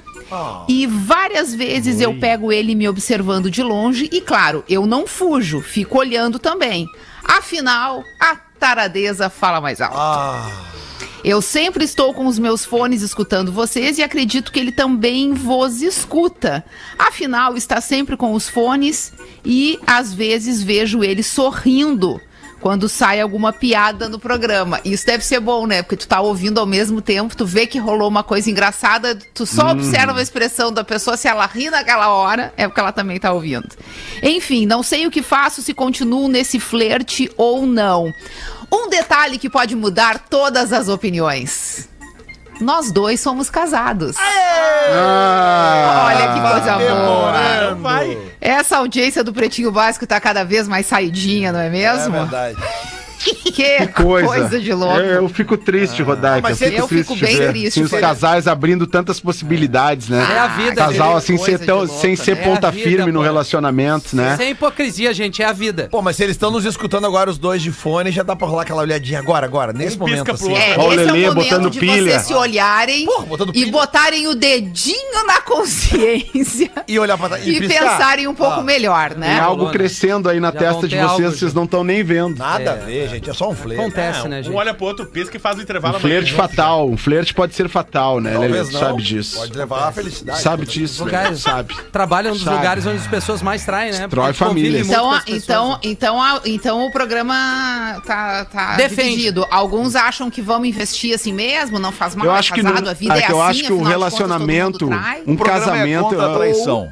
e 0.67 0.87
várias 0.87 1.53
vezes 1.53 2.01
eu 2.01 2.15
pego 2.19 2.51
ele 2.51 2.73
me 2.73 2.87
observando 2.89 3.49
de 3.49 3.61
longe 3.61 4.09
e, 4.11 4.21
claro, 4.21 4.63
eu 4.67 4.85
não 4.87 5.05
fujo, 5.05 5.61
fico 5.61 5.99
olhando 5.99 6.39
também. 6.39 6.87
Afinal, 7.23 8.03
a 8.19 8.35
taradeza 8.59 9.29
fala 9.29 9.61
mais 9.61 9.81
alto. 9.81 10.75
Eu 11.23 11.41
sempre 11.41 11.83
estou 11.83 12.13
com 12.13 12.27
os 12.27 12.37
meus 12.37 12.63
fones 12.63 13.01
escutando 13.01 13.51
vocês 13.51 13.97
e 13.97 14.03
acredito 14.03 14.51
que 14.51 14.59
ele 14.59 14.71
também 14.71 15.33
vos 15.33 15.81
escuta. 15.81 16.63
Afinal, 16.99 17.57
está 17.57 17.81
sempre 17.81 18.15
com 18.15 18.33
os 18.33 18.47
fones 18.47 19.11
e 19.43 19.79
às 19.87 20.13
vezes 20.13 20.61
vejo 20.61 21.03
ele 21.03 21.23
sorrindo 21.23 22.21
quando 22.65 22.89
sai 22.89 23.21
alguma 23.21 23.53
piada 23.53 24.09
no 24.09 24.17
programa. 24.17 24.79
Isso 24.83 25.05
deve 25.05 25.23
ser 25.23 25.39
bom, 25.39 25.67
né? 25.67 25.83
Porque 25.83 25.97
tu 25.97 26.07
tá 26.07 26.19
ouvindo 26.21 26.59
ao 26.59 26.65
mesmo 26.65 27.01
tempo, 27.01 27.35
tu 27.35 27.45
vê 27.45 27.67
que 27.67 27.77
rolou 27.77 28.07
uma 28.07 28.23
coisa 28.23 28.49
engraçada, 28.49 29.15
tu 29.35 29.45
só 29.45 29.69
observa 29.71 30.19
a 30.19 30.21
expressão 30.21 30.71
da 30.71 30.83
pessoa, 30.83 31.15
se 31.17 31.27
ela 31.27 31.45
ri 31.45 31.69
naquela 31.69 32.09
hora, 32.09 32.53
é 32.57 32.67
porque 32.67 32.79
ela 32.79 32.91
também 32.91 33.19
tá 33.19 33.31
ouvindo. 33.31 33.69
Enfim, 34.23 34.65
não 34.65 34.81
sei 34.81 35.05
o 35.05 35.11
que 35.11 35.21
faço, 35.21 35.61
se 35.61 35.73
continuo 35.73 36.27
nesse 36.27 36.59
flerte 36.59 37.31
ou 37.37 37.67
não. 37.67 38.11
Um 38.71 38.89
detalhe 38.89 39.37
que 39.37 39.49
pode 39.49 39.75
mudar 39.75 40.19
todas 40.29 40.71
as 40.73 40.87
opiniões. 40.87 41.87
Nós 42.59 42.91
dois 42.91 43.19
somos 43.19 43.49
casados. 43.49 44.15
Ah, 44.17 46.05
Olha 46.07 46.33
que 46.33 46.39
coisa 46.39 46.77
boa. 46.77 48.25
Essa 48.39 48.77
audiência 48.77 49.23
do 49.23 49.33
Pretinho 49.33 49.71
Básico 49.71 50.07
tá 50.07 50.19
cada 50.21 50.43
vez 50.45 50.67
mais 50.67 50.85
saidinha, 50.85 51.51
não 51.51 51.59
é 51.59 51.69
mesmo? 51.69 52.15
É 52.15 52.19
verdade. 52.19 52.57
Que, 53.17 53.33
que 53.51 53.87
coisa. 53.87 54.27
coisa. 54.27 54.59
de 54.59 54.73
louco. 54.73 54.97
Eu, 54.97 55.23
eu 55.23 55.29
fico 55.29 55.57
triste, 55.57 56.01
ah, 56.01 56.05
Rodaica. 56.05 56.41
Mas 56.49 56.61
eu 56.61 56.69
fico, 56.69 56.81
eu 56.81 56.87
triste 56.87 57.13
fico 57.13 57.25
bem 57.25 57.37
ver. 57.37 57.49
triste. 57.49 57.81
Os 57.81 57.91
casais 57.91 58.47
abrindo 58.47 58.85
tantas 58.85 59.19
possibilidades, 59.19 60.09
né? 60.09 60.27
É 60.29 60.39
a 60.39 60.47
vida. 60.47 60.75
Casal 60.75 61.15
assim, 61.15 61.33
né? 61.33 61.39
ser 61.39 61.53
é 61.53 61.57
tão, 61.59 61.77
louca, 61.79 61.93
sem 61.93 62.15
ser 62.15 62.35
ponta 62.43 62.69
vida, 62.69 62.83
firme 62.83 63.05
pô. 63.05 63.11
no 63.11 63.21
relacionamento, 63.21 64.15
né? 64.15 64.35
Sem 64.37 64.51
hipocrisia, 64.51 65.13
gente, 65.13 65.41
é 65.41 65.45
a 65.45 65.53
vida. 65.53 65.87
Pô, 65.89 66.01
mas 66.01 66.17
se 66.17 66.23
eles 66.23 66.35
estão 66.35 66.51
nos 66.51 66.65
escutando 66.65 67.05
agora, 67.05 67.29
os 67.29 67.37
dois 67.37 67.61
de 67.61 67.71
fone, 67.71 68.11
já 68.11 68.23
dá 68.23 68.35
pra 68.35 68.47
rolar 68.47 68.63
aquela 68.63 68.81
olhadinha 68.81 69.19
agora, 69.19 69.45
agora, 69.45 69.71
nesse 69.73 69.97
momento 69.97 70.31
assim. 70.31 70.53
É, 70.53 70.71
esse 70.71 70.95
Lelê, 70.95 71.23
é 71.23 71.29
o 71.29 71.35
botando 71.35 71.69
de 71.69 71.79
pilha. 71.79 72.03
vocês 72.03 72.21
se 72.23 72.33
olharem 72.33 73.05
Porra, 73.05 73.25
botando 73.25 73.53
pilha. 73.53 73.67
e 73.67 73.71
botarem 73.71 74.27
o 74.27 74.35
dedinho 74.35 75.25
na 75.25 75.41
consciência. 75.41 76.71
e 76.87 76.99
olhar 76.99 77.17
pra 77.17 77.39
E, 77.39 77.57
e 77.57 77.67
pensarem 77.67 78.27
um 78.27 78.35
pouco 78.35 78.59
ah, 78.59 78.63
melhor, 78.63 79.15
né? 79.15 79.35
Tem 79.35 79.39
algo 79.39 79.65
né? 79.65 79.71
crescendo 79.71 80.29
aí 80.29 80.39
na 80.39 80.51
testa 80.51 80.87
de 80.87 80.97
vocês, 80.97 81.39
vocês 81.39 81.53
não 81.53 81.63
estão 81.63 81.83
nem 81.83 82.03
vendo. 82.03 82.37
Nada 82.37 82.71
a 82.71 82.75
é. 82.75 82.77
ver. 82.77 83.04
É, 83.05 83.07
gente. 83.07 83.29
É 83.29 83.33
só 83.33 83.49
um 83.49 83.55
flerte. 83.55 83.81
Acontece, 83.81 84.25
é, 84.25 84.29
né, 84.29 84.43
gente? 84.43 84.53
Um 84.53 84.57
olha 84.57 84.73
pro 84.73 84.85
outro, 84.85 85.05
pisca 85.05 85.37
e 85.37 85.39
faz 85.39 85.57
o 85.57 85.61
intervalo. 85.61 85.97
Um 85.97 85.99
flerte 85.99 86.33
fatal. 86.33 86.89
Um 86.89 86.97
flerte 86.97 87.33
pode 87.33 87.55
ser 87.55 87.69
fatal, 87.69 88.19
né, 88.19 88.37
Lelê? 88.37 88.63
Sabe 88.65 89.01
disso. 89.01 89.37
Pode 89.37 89.57
levar 89.57 89.87
a 89.87 89.91
felicidade. 89.91 90.41
Sabe 90.41 90.65
né? 90.65 90.71
disso, 90.71 91.03
lugares, 91.03 91.39
sabe. 91.39 91.75
Trabalha 91.91 92.31
um 92.31 92.33
dos 92.33 92.45
lugares 92.45 92.85
onde 92.85 92.97
as 92.97 93.07
pessoas 93.07 93.41
mais 93.41 93.65
traem, 93.65 93.91
né? 93.91 93.99
Destrói 94.01 94.33
família. 94.33 94.79
Então, 94.79 95.21
então, 95.27 95.71
né? 95.71 95.79
então, 95.83 96.41
então 96.45 96.85
o 96.85 96.91
programa 96.91 98.01
tá, 98.05 98.45
tá. 98.45 98.77
Alguns 99.51 99.95
acham 99.95 100.29
que 100.29 100.41
vamos 100.41 100.67
investir 100.67 101.13
assim 101.13 101.33
mesmo, 101.33 101.79
não 101.79 101.91
faz 101.91 102.15
mal, 102.15 102.27
eu 102.27 102.35
é 102.35 102.39
acho 102.39 102.53
é 102.53 102.57
casado, 102.57 102.75
que 102.75 102.81
não, 102.81 102.91
a 102.91 102.93
vida 102.93 103.13
ah, 103.13 103.17
é, 103.17 103.23
assim, 103.23 103.31
eu 103.31 103.41
acho 103.41 103.63
que 103.63 103.73
um 103.73 103.83
relacionamento, 103.83 104.89
um 105.25 105.35
casamento... 105.35 106.19
É 106.19 106.35
traição. 106.35 106.89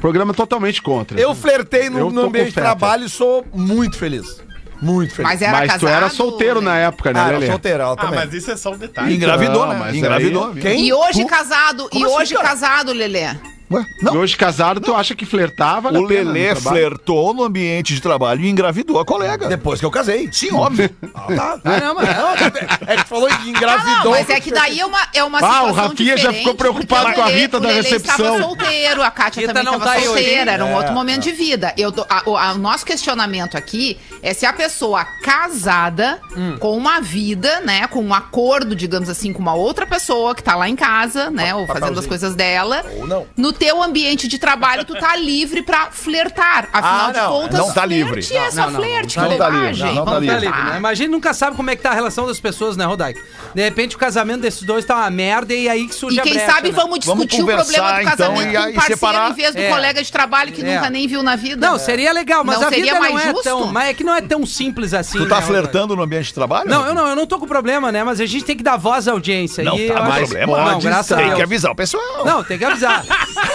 Programa 0.00 0.34
totalmente 0.34 0.82
contra. 0.82 1.20
Eu 1.20 1.34
flertei 1.34 1.88
no, 1.88 2.10
no 2.10 2.22
ambiente 2.22 2.48
de 2.48 2.54
trabalho 2.54 3.06
e 3.06 3.08
sou 3.08 3.44
muito 3.54 3.96
feliz. 3.96 4.42
Muito 4.82 5.14
feliz. 5.14 5.30
Mas 5.30 5.40
era 5.42 5.52
mas 5.52 5.76
tu 5.78 5.86
era 5.86 6.10
solteiro 6.10 6.60
na 6.60 6.74
né? 6.74 6.82
época, 6.86 7.12
né, 7.12 7.20
Ah, 7.20 7.28
era 7.28 7.38
Lelê? 7.38 7.50
solteira, 7.52 7.84
ela 7.84 7.92
Ah, 7.92 7.96
também. 7.96 8.18
mas 8.18 8.34
isso 8.34 8.50
é 8.50 8.56
só 8.56 8.72
um 8.72 8.76
detalhe. 8.76 9.14
Engravidou, 9.14 9.64
Não, 9.66 9.72
né? 9.72 9.78
mas 9.78 9.94
Engravidou. 9.96 10.48
aí- 10.52 10.60
Quem? 10.60 10.84
E 10.86 10.92
hoje 10.92 11.22
Tu? 11.22 11.28
casado, 11.28 11.88
e 11.92 12.04
assim, 12.04 12.14
hoje 12.14 12.34
cara? 12.34 12.48
casado, 12.48 12.92
Lelê. 12.92 13.28
Ué, 13.72 13.86
não. 14.00 14.14
E 14.14 14.18
hoje 14.18 14.36
casado, 14.36 14.80
não. 14.80 14.86
tu 14.88 14.94
acha 14.94 15.14
que 15.14 15.24
flertava? 15.24 15.90
Né? 15.90 15.98
O 15.98 16.02
Lelê 16.02 16.54
no 16.54 16.60
flertou 16.60 17.34
no 17.34 17.44
ambiente 17.44 17.94
de 17.94 18.00
trabalho 18.00 18.42
e 18.42 18.48
engravidou 18.48 18.98
a 18.98 19.04
colega. 19.04 19.48
Depois 19.48 19.80
que 19.80 19.86
eu 19.86 19.90
casei. 19.90 20.28
Sim, 20.32 20.52
óbvio. 20.52 20.90
ah, 21.14 21.26
tá. 21.34 21.60
Ah, 21.64 22.50
tá 22.50 22.86
é 22.86 22.96
que 22.96 23.08
falou 23.08 23.28
que 23.28 23.50
engravidou. 23.50 23.92
Ah, 23.92 24.04
não, 24.04 24.10
mas 24.12 24.30
é 24.30 24.40
que 24.40 24.50
daí 24.50 24.80
é 24.80 24.86
uma, 24.86 25.00
é 25.14 25.24
uma 25.24 25.38
ah, 25.40 25.64
o 25.64 25.72
Rafinha 25.72 26.16
já 26.16 26.32
ficou 26.32 26.54
preocupado 26.54 27.12
com 27.14 27.22
a 27.22 27.26
Rita 27.26 27.60
da 27.60 27.70
recepção. 27.70 28.14
estava 28.14 28.42
solteiro, 28.42 29.02
a 29.02 29.10
Kátia 29.10 29.40
Rita 29.40 29.54
também 29.54 29.72
estava 29.72 29.94
tá 29.94 30.00
solteira, 30.00 30.52
era 30.52 30.64
um 30.64 30.70
é, 30.70 30.76
outro 30.76 30.92
momento 30.92 31.28
é. 31.28 31.30
de 31.30 31.32
vida. 31.32 31.74
Eu, 31.76 31.92
a, 32.08 32.48
a, 32.48 32.52
o 32.52 32.58
nosso 32.58 32.84
questionamento 32.84 33.56
aqui 33.56 33.98
é 34.22 34.34
se 34.34 34.46
a 34.46 34.52
pessoa 34.52 35.04
casada, 35.22 36.20
hum. 36.36 36.56
com 36.58 36.76
uma 36.76 37.00
vida, 37.00 37.60
né, 37.60 37.86
com 37.86 38.02
um 38.02 38.14
acordo, 38.14 38.74
digamos 38.74 39.08
assim, 39.08 39.32
com 39.32 39.40
uma 39.40 39.54
outra 39.54 39.86
pessoa 39.86 40.34
que 40.34 40.40
está 40.40 40.54
lá 40.54 40.68
em 40.68 40.76
casa, 40.76 41.30
né, 41.30 41.54
ou 41.54 41.66
fazendo 41.66 41.98
as 41.98 42.06
coisas 42.06 42.34
dela, 42.34 42.84
ou 42.98 43.06
não. 43.06 43.26
no 43.36 43.52
teu 43.62 43.80
ambiente 43.80 44.26
de 44.26 44.38
trabalho, 44.38 44.84
tu 44.84 44.92
tá 44.98 45.14
livre 45.14 45.62
pra 45.62 45.92
flertar. 45.92 46.68
Afinal 46.72 47.10
ah, 47.10 47.12
não, 47.12 47.22
de 47.22 47.28
contas, 47.28 47.58
não 47.60 47.72
tá 47.72 47.86
livre. 47.86 48.26
Não, 48.32 48.70
não, 48.70 48.80
flerte, 48.80 49.16
não, 49.16 49.30
não, 49.30 49.38
tá 49.38 49.48
livre. 49.48 49.84
Não, 49.84 49.94
não 49.94 50.04
tá 50.04 50.18
livre. 50.18 50.48
Né? 50.48 50.76
Imagina, 50.78 51.10
nunca 51.12 51.32
sabe 51.32 51.56
como 51.56 51.70
é 51.70 51.76
que 51.76 51.82
tá 51.82 51.90
a 51.92 51.94
relação 51.94 52.26
das 52.26 52.40
pessoas, 52.40 52.76
né, 52.76 52.84
Rodaik 52.84 53.20
De 53.54 53.62
repente 53.62 53.94
o 53.94 53.98
casamento 54.00 54.40
desses 54.40 54.62
dois 54.62 54.84
tá 54.84 54.96
uma 54.96 55.10
merda 55.10 55.54
e 55.54 55.68
aí 55.68 55.86
que 55.86 55.94
surge 55.94 56.18
a 56.18 56.22
E 56.22 56.24
quem 56.24 56.32
a 56.32 56.34
brecha, 56.34 56.52
sabe 56.52 56.68
né? 56.70 56.74
vamos 56.74 56.98
discutir 56.98 57.42
vamos 57.42 57.52
o 57.52 57.64
problema 57.64 57.92
do 57.92 58.00
então, 58.00 58.10
casamento 58.10 58.48
então, 58.48 58.62
e, 58.62 58.64
com 58.64 58.70
um 58.70 58.74
parceiro 58.74 59.30
em 59.30 59.34
vez 59.34 59.54
do 59.54 59.60
é. 59.60 59.68
colega 59.70 60.02
de 60.02 60.12
trabalho 60.12 60.52
que 60.52 60.66
é. 60.66 60.74
nunca 60.74 60.90
nem 60.90 61.06
viu 61.06 61.22
na 61.22 61.36
vida. 61.36 61.64
Não, 61.64 61.78
seria 61.78 62.12
legal, 62.12 62.42
mas 62.42 62.58
não 62.58 62.66
a 62.66 62.70
vida 62.70 62.94
não 62.94 63.18
é 63.18 63.28
justo? 63.28 63.42
tão... 63.44 63.66
Mas 63.66 63.90
é 63.90 63.94
que 63.94 64.02
não 64.02 64.14
é 64.16 64.20
tão 64.20 64.44
simples 64.44 64.92
assim. 64.92 65.18
Tu 65.18 65.28
tá 65.28 65.36
né, 65.36 65.46
flertando 65.46 65.94
no 65.94 66.02
ambiente 66.02 66.26
de 66.26 66.34
trabalho? 66.34 66.68
Não, 66.68 66.84
eu 66.84 66.94
não, 66.94 67.06
eu 67.06 67.14
não 67.14 67.28
tô 67.28 67.38
com 67.38 67.46
problema, 67.46 67.92
né? 67.92 68.02
Mas 68.02 68.20
a 68.20 68.26
gente 68.26 68.44
tem 68.44 68.56
que 68.56 68.62
dar 68.64 68.76
voz 68.76 69.06
à 69.06 69.12
audiência. 69.12 69.62
Não, 69.62 69.76
tá, 69.86 70.02
mas 70.02 70.28
problema. 70.30 70.72
Não, 70.72 70.80
graças 70.80 71.16
tem 71.16 71.32
que 71.32 71.42
avisar 71.42 71.70
o 71.70 71.76
pessoal. 71.76 72.24
Não, 72.24 72.42
tem 72.42 72.58
que 72.58 72.64
avisar. 72.64 73.04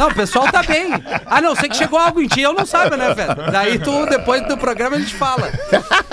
Não, 0.00 0.08
o 0.08 0.14
pessoal 0.14 0.50
tá 0.50 0.62
bem. 0.62 0.90
Ah, 1.26 1.42
não, 1.42 1.54
sei 1.54 1.68
que 1.68 1.76
chegou 1.76 1.98
algo 1.98 2.22
em 2.22 2.26
ti, 2.26 2.40
eu 2.40 2.54
não 2.54 2.64
saiba, 2.64 2.96
né, 2.96 3.12
velho? 3.12 3.52
Daí 3.52 3.78
tu, 3.78 4.06
depois 4.06 4.48
do 4.48 4.56
programa, 4.56 4.96
a 4.96 4.98
gente 4.98 5.14
fala. 5.14 5.52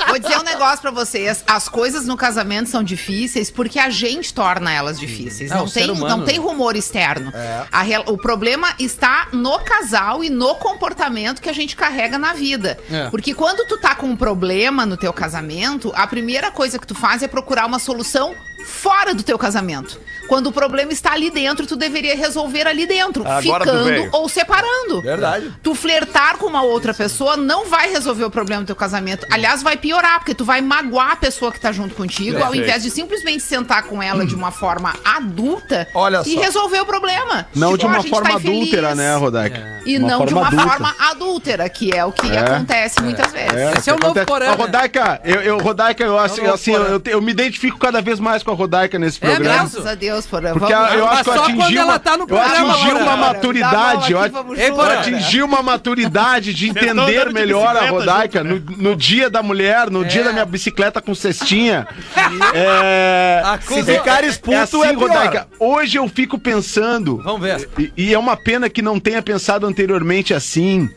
Vou 0.09 0.19
dizer 0.19 0.37
um 0.37 0.43
negócio 0.43 0.81
pra 0.81 0.91
vocês. 0.91 1.41
As 1.47 1.69
coisas 1.69 2.05
no 2.05 2.17
casamento 2.17 2.67
são 2.69 2.83
difíceis 2.83 3.49
porque 3.49 3.79
a 3.79 3.89
gente 3.89 4.33
torna 4.33 4.73
elas 4.73 4.99
difíceis. 4.99 5.51
Não, 5.51 5.59
não 5.59 5.69
tem, 5.69 5.87
não 5.87 6.25
tem 6.25 6.37
rumor 6.37 6.75
externo. 6.75 7.31
É. 7.33 7.65
A, 7.71 8.11
o 8.11 8.17
problema 8.17 8.73
está 8.77 9.29
no 9.31 9.57
casal 9.59 10.21
e 10.21 10.29
no 10.29 10.55
comportamento 10.55 11.41
que 11.41 11.49
a 11.49 11.53
gente 11.53 11.73
carrega 11.73 12.17
na 12.17 12.33
vida. 12.33 12.77
É. 12.91 13.09
Porque 13.09 13.33
quando 13.33 13.65
tu 13.69 13.77
tá 13.77 13.95
com 13.95 14.07
um 14.07 14.17
problema 14.17 14.85
no 14.85 14.97
teu 14.97 15.13
casamento, 15.13 15.93
a 15.95 16.05
primeira 16.05 16.51
coisa 16.51 16.77
que 16.77 16.85
tu 16.85 16.93
faz 16.93 17.23
é 17.23 17.27
procurar 17.27 17.65
uma 17.65 17.79
solução 17.79 18.35
fora 18.67 19.13
do 19.13 19.23
teu 19.23 19.37
casamento. 19.37 19.99
Quando 20.27 20.47
o 20.47 20.51
problema 20.51 20.91
está 20.91 21.13
ali 21.13 21.31
dentro, 21.31 21.65
tu 21.65 21.77
deveria 21.77 22.15
resolver 22.15 22.67
ali 22.67 22.85
dentro, 22.85 23.25
Agora 23.25 23.63
ficando 23.63 24.09
ou 24.11 24.27
separando. 24.27 25.01
Verdade. 25.01 25.53
Tu 25.63 25.73
flertar 25.73 26.37
com 26.37 26.47
uma 26.47 26.61
outra 26.63 26.93
pessoa 26.93 27.37
não 27.37 27.65
vai 27.65 27.89
resolver 27.89 28.25
o 28.25 28.29
problema 28.29 28.63
do 28.63 28.67
teu 28.67 28.75
casamento. 28.75 29.25
Aliás, 29.31 29.63
vai 29.63 29.77
piorar, 29.77 30.19
porque 30.19 30.35
tu 30.35 30.43
vai 30.43 30.59
magoar 30.61 31.11
a 31.11 31.15
pessoa 31.15 31.49
que 31.49 31.57
está 31.57 31.71
junto 31.71 31.95
contigo, 31.95 32.37
Perfeito. 32.37 32.47
ao 32.47 32.55
invés 32.55 32.83
de 32.83 32.91
simplesmente 32.91 33.41
sentar 33.41 33.83
com 33.83 34.03
ela 34.03 34.23
hum. 34.23 34.27
de 34.27 34.35
uma 34.35 34.51
forma 34.51 34.93
adulta 35.03 35.87
Olha 35.93 36.21
e 36.25 36.35
resolver 36.35 36.81
o 36.81 36.85
problema. 36.85 37.47
Não 37.55 37.77
tipo, 37.77 37.79
de 37.79 37.85
uma 37.85 38.03
tá 38.03 38.09
forma 38.09 38.29
tá 38.29 38.35
adúltera, 38.35 38.95
né, 38.95 39.15
Rodaica? 39.15 39.57
É. 39.57 39.81
E 39.85 39.97
uma 39.97 40.07
não 40.09 40.25
de 40.25 40.33
uma 40.33 40.47
adulta. 40.47 40.67
forma 40.67 40.95
adúltera, 40.99 41.69
que 41.69 41.95
é 41.95 42.03
o 42.03 42.11
que 42.11 42.29
é. 42.29 42.39
acontece 42.39 42.99
é. 42.99 43.01
muitas 43.01 43.31
vezes. 43.31 43.53
É, 43.53 43.73
Esse 43.77 43.89
é 43.89 43.93
o 43.93 43.97
novo 43.97 44.25
Corana. 44.25 44.51
Né? 44.51 44.57
Rodaica, 44.57 45.21
eu, 45.23 45.41
eu, 45.41 45.57
Rodaica, 45.57 46.03
eu, 46.03 46.19
é 46.19 46.25
assim, 46.25 46.71
eu, 46.71 46.83
eu, 46.83 47.01
eu 47.05 47.21
me 47.21 47.31
identifico 47.31 47.77
cada 47.77 48.01
vez 48.01 48.19
mais 48.19 48.43
com 48.43 48.51
a 48.51 48.53
rodaica 48.57 48.99
nesse 48.99 49.17
é, 49.17 49.27
programa. 49.27 49.45
É, 49.45 49.57
graças 49.57 49.85
a 49.85 49.95
Deus, 49.95 50.25
Porã. 50.25 50.53
Porque 50.53 50.73
vamos, 50.73 50.93
eu 50.93 51.07
acho 51.07 51.23
que 51.23 51.29
eu 51.29 51.43
atingi 51.43 51.77
uma, 51.79 51.99
tá 51.99 52.17
eu 52.27 52.41
atingi 52.41 52.91
uma 52.91 53.17
maturidade. 53.17 54.11
Eu, 54.11 54.19
atingi 54.19 55.43
uma 55.43 55.61
maturidade 55.61 56.53
de 56.53 56.69
entender 56.69 57.31
melhor 57.31 57.75
a 57.75 57.89
rodaica 57.89 58.43
no, 58.43 58.59
no, 58.59 58.95
dia 58.95 59.29
da 59.29 59.41
mulher, 59.41 59.89
no 59.89 60.03
é. 60.03 60.07
dia 60.07 60.23
da 60.23 60.33
minha 60.33 60.45
bicicleta 60.45 61.01
com 61.01 61.13
cestinha. 61.13 61.87
é, 62.53 63.41
se 63.61 63.83
ficar 63.83 64.23
expulso 64.23 64.83
é, 64.83 64.89
assim, 64.89 64.95
é 64.95 64.99
rodaica. 64.99 65.47
Hoje 65.59 65.97
eu 65.97 66.07
fico 66.07 66.37
pensando. 66.37 67.21
Vamos 67.23 67.41
ver. 67.41 67.69
E, 67.77 67.93
e 67.95 68.13
é 68.13 68.19
uma 68.19 68.35
pena 68.35 68.69
que 68.69 68.81
não 68.81 68.99
tenha 68.99 69.21
pensado 69.21 69.65
anteriormente 69.65 70.33
assim. 70.33 70.89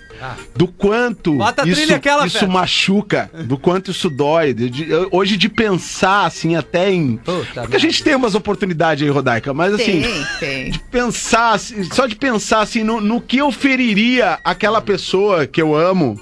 Do 0.54 0.68
quanto 0.68 1.38
isso, 1.66 1.94
aquela, 1.94 2.26
isso 2.26 2.46
machuca, 2.48 3.30
do 3.44 3.56
quanto 3.56 3.90
isso 3.90 4.10
dói. 4.10 4.52
De, 4.52 4.70
de, 4.70 4.88
hoje 5.10 5.36
de 5.36 5.48
pensar, 5.48 6.26
assim, 6.26 6.56
até 6.56 6.90
em. 6.90 7.16
Puta 7.16 7.62
porque 7.62 7.76
a 7.76 7.80
gente 7.80 8.02
tem 8.02 8.14
umas 8.14 8.34
oportunidades 8.34 9.02
aí, 9.02 9.10
Rodaica, 9.10 9.54
mas 9.54 9.74
assim. 9.74 10.02
Tem, 10.02 10.26
tem. 10.38 10.70
De 10.70 10.78
pensar, 10.78 11.54
assim, 11.54 11.84
só 11.84 12.06
de 12.06 12.16
pensar, 12.16 12.60
assim, 12.60 12.82
no, 12.82 13.00
no 13.00 13.20
que 13.20 13.38
eu 13.38 13.50
feriria 13.50 14.38
aquela 14.44 14.80
pessoa 14.80 15.46
que 15.46 15.60
eu 15.60 15.74
amo, 15.74 16.20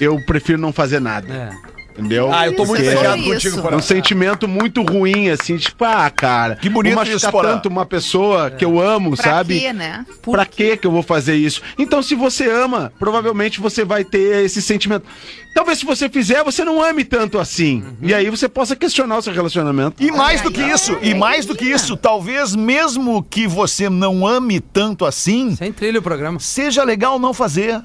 eu 0.00 0.20
prefiro 0.26 0.58
não 0.58 0.72
fazer 0.72 1.00
nada. 1.00 1.32
É. 1.32 1.77
Entendeu? 1.98 2.32
Ah, 2.32 2.46
eu 2.46 2.54
tô 2.54 2.64
muito 2.64 2.80
ligado 2.80 3.22
contigo, 3.24 3.60
por 3.60 3.72
É 3.72 3.76
um 3.76 3.82
sentimento 3.82 4.46
muito 4.46 4.82
ruim, 4.82 5.30
assim, 5.30 5.56
tipo, 5.56 5.84
ah, 5.84 6.08
cara. 6.08 6.54
Que 6.54 6.68
bonito 6.68 6.94
machucar 6.94 7.16
isso, 7.16 7.30
porra. 7.30 7.48
tanto 7.48 7.68
uma 7.68 7.84
pessoa 7.84 8.50
que 8.50 8.64
eu 8.64 8.80
amo, 8.80 9.16
pra 9.16 9.24
sabe? 9.24 9.58
Quê, 9.58 9.72
né? 9.72 10.06
Por 10.22 10.32
pra 10.32 10.46
quê? 10.46 10.76
que 10.76 10.86
eu 10.86 10.92
vou 10.92 11.02
fazer 11.02 11.34
isso? 11.34 11.60
Então, 11.76 12.00
se 12.00 12.14
você 12.14 12.48
ama, 12.48 12.92
provavelmente 13.00 13.60
você 13.60 13.84
vai 13.84 14.04
ter 14.04 14.44
esse 14.44 14.62
sentimento. 14.62 15.04
Talvez 15.54 15.80
se 15.80 15.84
você 15.84 16.08
fizer, 16.08 16.44
você 16.44 16.64
não 16.64 16.80
ame 16.80 17.04
tanto 17.04 17.36
assim. 17.36 17.82
Uhum. 17.82 17.96
E 18.02 18.14
aí 18.14 18.30
você 18.30 18.48
possa 18.48 18.76
questionar 18.76 19.18
o 19.18 19.22
seu 19.22 19.32
relacionamento. 19.32 20.00
E 20.00 20.12
mais 20.12 20.40
do 20.40 20.52
que 20.52 20.62
isso, 20.62 20.96
e 21.02 21.14
mais 21.14 21.46
do 21.46 21.56
que 21.56 21.64
isso, 21.64 21.96
talvez 21.96 22.54
mesmo 22.54 23.24
que 23.24 23.48
você 23.48 23.90
não 23.90 24.24
ame 24.24 24.60
tanto 24.60 25.04
assim. 25.04 25.56
Sem 25.56 25.72
trilha 25.72 25.98
o 25.98 26.02
programa. 26.02 26.38
Seja 26.38 26.84
legal 26.84 27.18
não 27.18 27.34
fazer. 27.34 27.82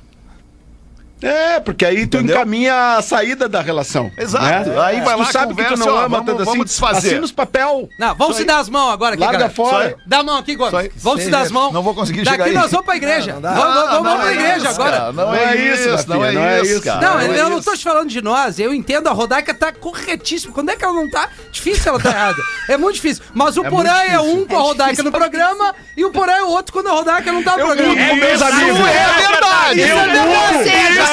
É, 1.23 1.59
porque 1.59 1.85
aí 1.85 2.01
Entendeu? 2.01 2.35
tu 2.35 2.39
encaminha 2.39 2.97
a 2.97 3.01
saída 3.01 3.47
da 3.47 3.61
relação. 3.61 4.05
Né? 4.05 4.23
Exato. 4.23 4.69
Né? 4.69 4.81
Aí 4.81 5.01
vai 5.01 5.15
tu 5.15 5.19
lá, 5.19 5.31
sabe 5.31 5.53
conversa, 5.53 5.73
que 5.73 5.79
tu 5.79 5.85
não 5.85 5.97
ama 5.97 6.09
vamos, 6.09 6.25
tanto 6.25 6.41
assim. 6.41 6.51
Vamos 6.51 6.65
desfazer. 6.65 7.07
Assina 7.07 7.25
os 7.25 7.31
papel. 7.31 7.89
Não, 7.97 8.15
vamos 8.15 8.37
se 8.37 8.43
dar 8.43 8.59
as 8.59 8.69
mãos 8.69 8.91
agora 8.91 9.15
aqui, 9.15 9.23
Larga 9.23 9.49
fora. 9.49 9.95
Dá 10.05 10.19
a 10.19 10.23
mão 10.23 10.37
aqui, 10.37 10.55
Gomes. 10.55 10.91
Vamos 10.97 11.23
se 11.23 11.29
dar 11.29 11.41
as 11.41 11.49
é. 11.49 11.53
mãos. 11.53 11.73
Não 11.73 11.81
vou 11.81 11.95
conseguir 11.95 12.23
Daqui 12.23 12.31
chegar 12.31 12.43
Daqui 12.45 12.57
nós 12.57 12.71
vamos 12.71 12.85
pra 12.85 12.95
igreja. 12.95 13.33
Não, 13.33 13.41
não 13.41 13.53
vamos 13.53 13.89
vamos 13.91 14.09
não 14.09 14.17
pra 14.17 14.29
é 14.29 14.33
igreja 14.33 14.57
isso, 14.57 14.67
agora. 14.67 14.95
É 14.95 15.09
é 15.09 15.11
não, 15.13 15.33
é 15.33 15.55
isso, 15.55 16.09
não, 16.09 16.25
é 16.25 16.31
não 16.31 16.43
é 16.43 16.61
isso, 16.61 16.81
cara. 16.81 17.01
Não, 17.01 17.21
eu, 17.21 17.49
não 17.49 17.61
tô 17.61 17.75
te 17.75 17.83
falando 17.83 18.09
de 18.09 18.21
nós. 18.21 18.59
Eu 18.59 18.73
entendo, 18.73 19.07
a 19.07 19.11
Rodaica 19.11 19.53
tá 19.53 19.71
corretíssima. 19.71 20.53
Quando 20.53 20.69
é 20.69 20.75
que 20.75 20.83
ela 20.83 20.93
não 20.93 21.09
tá? 21.09 21.29
Difícil 21.51 21.89
ela 21.89 21.99
tá 21.99 22.09
errada. 22.09 22.41
É 22.67 22.77
muito 22.77 22.95
difícil. 22.95 23.23
Mas 23.33 23.57
o 23.57 23.63
Porã 23.63 23.97
é 24.03 24.19
um 24.19 24.45
com 24.45 24.57
a 24.57 24.61
Rodaica 24.61 25.03
no 25.03 25.11
programa 25.11 25.73
e 25.95 26.03
o 26.03 26.11
Porã 26.11 26.33
é 26.33 26.43
outro 26.43 26.73
quando 26.73 26.87
a 26.87 26.91
Rodaica 26.91 27.31
não 27.31 27.43
tá 27.43 27.57
no 27.57 27.65
programa. 27.65 27.99
É. 27.99 28.09
É 28.09 28.15
verdade. 28.15 29.79
Isso 29.79 29.97
é 29.97 30.07
verdade 30.07 31.12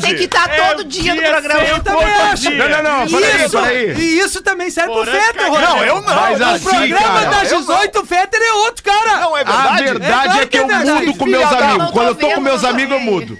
tem 0.00 0.16
que 0.16 0.24
estar 0.24 0.48
todo 0.48 0.84
dia 0.84 1.14
no 1.14 1.22
programa. 1.22 1.62
Eu 1.62 1.82
também 1.82 2.06
acho. 2.14 2.50
Não, 2.50 2.68
não, 2.68 2.82
não, 2.82 3.20
peraí, 3.20 3.48
peraí. 3.50 3.94
e 3.98 4.18
isso 4.20 4.42
também 4.42 4.70
serve 4.70 4.92
pro 4.92 5.04
Fetter, 5.04 5.48
Rogério. 5.50 5.68
Não, 5.68 5.84
eu 5.84 5.94
não. 6.02 6.14
Mas 6.14 6.40
O 6.40 6.44
assim, 6.44 6.64
programa 6.64 7.00
cara, 7.20 7.30
das 7.30 7.52
eu 7.52 7.60
18, 7.60 8.00
o 8.00 8.06
Fetter 8.06 8.40
é 8.42 8.52
outro, 8.54 8.82
cara. 8.84 9.20
Não, 9.20 9.36
é 9.36 9.40
A 9.40 9.44
verdade. 9.44 9.84
verdade 9.84 10.38
É 10.38 10.42
é, 10.42 10.46
que 10.46 10.56
é 10.58 10.60
eu 10.62 10.66
verdade. 10.66 11.06
mudo 11.06 11.18
com 11.18 11.26
meus 11.26 11.52
amigos. 11.52 11.90
Quando 11.90 12.06
eu 12.08 12.14
tô 12.14 12.30
com 12.30 12.40
meus 12.40 12.64
amigos, 12.64 12.92
eu 12.92 13.00
mudo. 13.00 13.38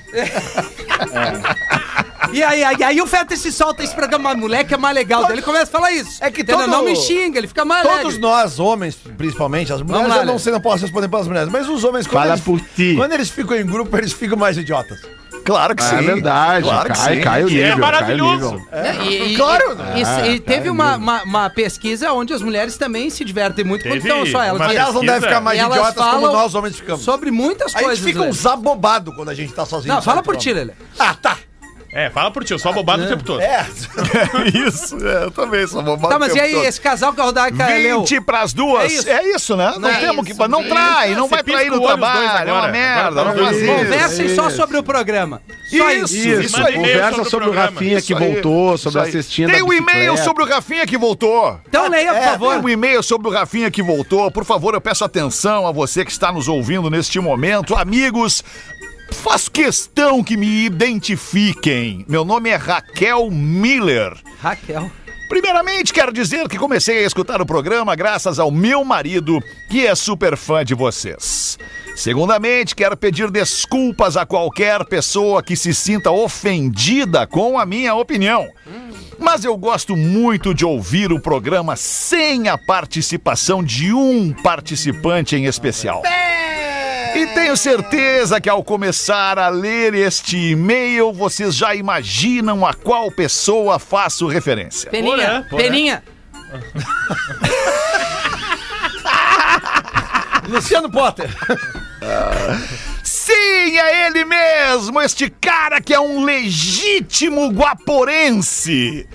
E 2.32 2.42
aí, 2.42 2.64
aí, 2.64 2.82
aí 2.82 3.00
o 3.02 3.06
Fetter 3.06 3.36
se 3.36 3.52
solta 3.52 3.82
esse 3.82 3.94
programa, 3.94 4.34
moleque 4.34 4.72
é 4.72 4.76
mais 4.76 4.94
legal. 4.94 5.22
Daí 5.24 5.32
ele 5.34 5.42
começa 5.42 5.64
a 5.64 5.66
falar 5.66 5.90
isso. 5.92 6.22
É 6.24 6.30
que 6.30 6.42
todo- 6.42 6.66
Não 6.66 6.82
me 6.84 6.96
xinga, 6.96 7.38
ele 7.38 7.46
fica 7.48 7.64
mais 7.64 7.82
Todos 7.82 7.98
alegre. 8.00 8.20
nós, 8.20 8.58
homens, 8.58 8.96
principalmente, 9.18 9.72
as 9.72 9.82
mulheres, 9.82 10.08
lá, 10.08 10.18
eu 10.18 10.24
não 10.26 10.38
sei, 10.38 10.52
não 10.52 10.60
posso 10.60 10.82
responder 10.82 11.08
pelas 11.08 11.26
mulheres, 11.28 11.50
mas 11.50 11.68
os 11.68 11.84
homens, 11.84 12.06
quando, 12.06 12.22
Fala 12.22 12.34
eles, 12.34 12.40
por 12.44 12.60
ti. 12.74 12.94
quando 12.96 13.12
eles 13.12 13.28
ficam 13.28 13.56
em 13.56 13.66
grupo, 13.66 13.94
eles 13.98 14.12
ficam 14.12 14.38
mais 14.38 14.56
idiotas. 14.56 15.00
Claro 15.45 15.74
que 15.74 15.82
Ah, 15.82 15.86
sim. 15.86 15.97
É 15.97 16.03
verdade, 16.03 16.64
Claro 16.64 16.93
que 16.93 16.99
cai, 16.99 17.14
sim. 17.16 17.20
cai 17.20 17.45
o 17.45 17.47
é 17.47 17.51
nível, 17.51 17.66
cai 17.68 17.76
o 17.76 17.80
maravilhoso. 17.80 18.51
nível. 18.55 18.66
E, 19.05 19.32
e- 19.32 19.36
Claro, 19.36 19.76
E, 19.97 20.28
e- 20.28 20.34
e 20.34 20.40
teve 20.40 20.68
Ah, 20.68 20.72
uma, 20.72 20.97
uma, 20.97 21.22
uma 21.24 21.51
pesquisa 21.51 22.12
onde 22.12 22.32
as 22.32 22.43
mulheres 22.43 22.76
também 22.76 23.11
se 23.11 23.24
divertem 23.24 23.64
muito 23.64 23.82
quando 23.82 23.95
Teve 24.03 24.09
estão 24.09 24.26
só 24.26 24.43
elas. 24.43 24.61
uma 24.61 24.68
Aliás, 24.68 24.95
não 24.95 25.01
devem 25.05 25.20
ficar 25.22 25.40
mais 25.40 25.59
E 25.59 25.62
elas 25.62 25.76
idiotas 25.78 25.95
como 26.03 26.11
falam 26.20 26.32
nós 26.32 26.55
homens 26.55 26.76
ficamos. 26.76 27.03
Sobre 27.05 27.30
muitas 27.30 27.74
A 27.74 27.78
gente 27.78 27.86
coisas. 27.86 28.05
fica 28.05 28.20
uns 28.22 28.47
abobados 28.47 29.14
quando 29.14 29.28
a 29.30 29.34
gente 29.34 29.53
tá 29.53 29.64
sozinho. 29.66 29.95
Não, 29.95 30.03
fala 30.03 30.22
por 30.22 30.36
ti? 30.36 30.53
Lelê. 30.53 30.72
Ah, 30.99 31.14
tá. 31.20 31.36
É, 31.95 32.09
fala 32.09 32.30
por 32.30 32.43
ti, 32.43 32.53
eu 32.53 32.59
sou 32.59 32.70
abobado 32.70 33.05
o 33.05 33.07
tempo 33.07 33.22
todo. 33.22 33.40
É. 33.43 33.66
Isso, 34.66 34.97
é, 35.07 35.24
eu 35.24 35.30
também 35.30 35.66
sou 35.66 35.82
bobado. 35.82 36.09
Tá, 36.09 36.16
o 36.16 36.20
mas 36.20 36.34
e 36.34 36.40
aí, 36.40 36.55
todo. 36.55 36.64
esse 36.64 36.80
casal 36.80 37.12
que 37.12 37.20
a 37.20 37.24
Rodaica 37.24 37.66
leu? 37.66 38.01
20 38.01 38.20
pras 38.22 38.55
duas. 38.55 38.84
É 38.84 38.86
isso. 38.86 39.11
É 39.11 39.28
isso, 39.28 39.57
né? 39.57 39.74
Não 39.78 39.90
É 39.90 40.01
temos 40.01 40.26
isso, 40.26 40.38
que. 40.38 40.49
Não 40.49 40.64
trai, 40.64 41.14
não 41.14 41.28
Você 41.28 41.34
vai 41.34 41.45
trair 41.45 41.70
no 41.70 41.76
o 41.76 41.86
trabalho. 41.86 42.49
É 42.49 42.53
uma 42.53 42.68
merda. 42.68 43.24
Não 43.24 43.36
faz 43.36 43.57
isso. 43.59 43.66
Conversem 43.74 44.34
só 44.34 44.49
sobre 44.49 44.78
o 44.78 44.82
programa. 44.82 45.43
Só 45.68 45.90
isso. 45.90 46.16
Isso, 46.16 46.40
Isso, 46.43 46.72
conversa 46.72 47.24
sobre 47.24 47.49
o 47.49 47.53
o. 47.53 47.55
Rafinha 47.55 48.01
que 48.01 48.14
voltou, 48.14 48.78
sobre 48.78 49.01
a 49.01 49.11
cestinha 49.11 49.49
Tem 49.49 49.62
um 49.62 49.72
e-mail 49.72 50.16
sobre 50.16 50.45
o 50.45 50.47
Rafinha 50.47 50.86
que 50.86 50.97
voltou. 50.97 51.61
Então 51.68 51.88
leia, 51.88 52.12
por 52.12 52.18
É, 52.18 52.22
favor. 52.22 52.55
tem 52.55 52.64
um 52.64 52.68
e-mail 52.68 53.03
sobre 53.03 53.28
o 53.28 53.30
Rafinha 53.30 53.70
que 53.70 53.82
voltou. 53.82 54.30
Por 54.30 54.45
favor, 54.45 54.72
eu 54.74 54.80
peço 54.80 55.05
atenção 55.05 55.66
a 55.66 55.72
você 55.72 56.05
que 56.05 56.11
está 56.11 56.32
nos 56.32 56.49
ouvindo 56.49 56.88
neste 56.88 57.20
momento. 57.20 57.74
Amigos, 57.74 58.43
faço 59.12 59.50
questão 59.50 60.22
que 60.22 60.36
me 60.36 60.64
identifiquem. 60.64 62.04
Meu 62.08 62.24
nome 62.24 62.50
é 62.50 62.56
Raquel 62.56 63.30
Miller. 63.30 64.14
Raquel. 64.40 64.90
Primeiramente, 65.28 65.94
quero 65.94 66.12
dizer 66.12 66.48
que 66.48 66.58
comecei 66.58 66.98
a 66.98 67.06
escutar 67.06 67.40
o 67.40 67.46
programa 67.46 67.94
graças 67.94 68.38
ao 68.38 68.50
meu 68.50 68.84
marido, 68.84 69.38
que 69.70 69.86
é 69.86 69.94
super 69.94 70.36
fã 70.36 70.64
de 70.64 70.74
vocês. 70.74 71.58
Segundamente, 71.94 72.74
quero 72.74 72.96
pedir 72.96 73.30
desculpas 73.30 74.16
a 74.16 74.26
qualquer 74.26 74.84
pessoa 74.84 75.42
que 75.42 75.56
se 75.56 75.72
sinta 75.72 76.10
ofendida 76.10 77.26
com 77.26 77.58
a 77.58 77.64
minha 77.64 77.94
opinião. 77.94 78.46
Mas 79.18 79.44
eu 79.44 79.56
gosto 79.56 79.96
muito 79.96 80.54
de 80.54 80.64
ouvir 80.64 81.12
o 81.12 81.20
programa 81.20 81.76
sem 81.76 82.48
a 82.48 82.58
participação 82.58 83.62
de 83.62 83.92
um 83.92 84.32
participante 84.32 85.36
em 85.36 85.44
especial. 85.46 86.02
E 87.14 87.26
tenho 87.34 87.56
certeza 87.56 88.40
que 88.40 88.48
ao 88.48 88.64
começar 88.64 89.38
a 89.38 89.48
ler 89.48 89.94
este 89.94 90.36
e-mail, 90.52 91.12
vocês 91.12 91.54
já 91.54 91.74
imaginam 91.74 92.64
a 92.66 92.72
qual 92.72 93.10
pessoa 93.10 93.78
faço 93.78 94.26
referência. 94.26 94.90
Peninha, 94.90 95.46
porã. 95.48 95.62
Peninha. 95.62 96.02
Luciano 100.48 100.90
Potter. 100.90 101.30
Sim, 103.02 103.78
é 103.78 104.06
ele 104.06 104.24
mesmo, 104.24 105.00
este 105.00 105.30
cara 105.30 105.80
que 105.80 105.94
é 105.94 106.00
um 106.00 106.24
legítimo 106.24 107.48
guaporense. 107.52 109.06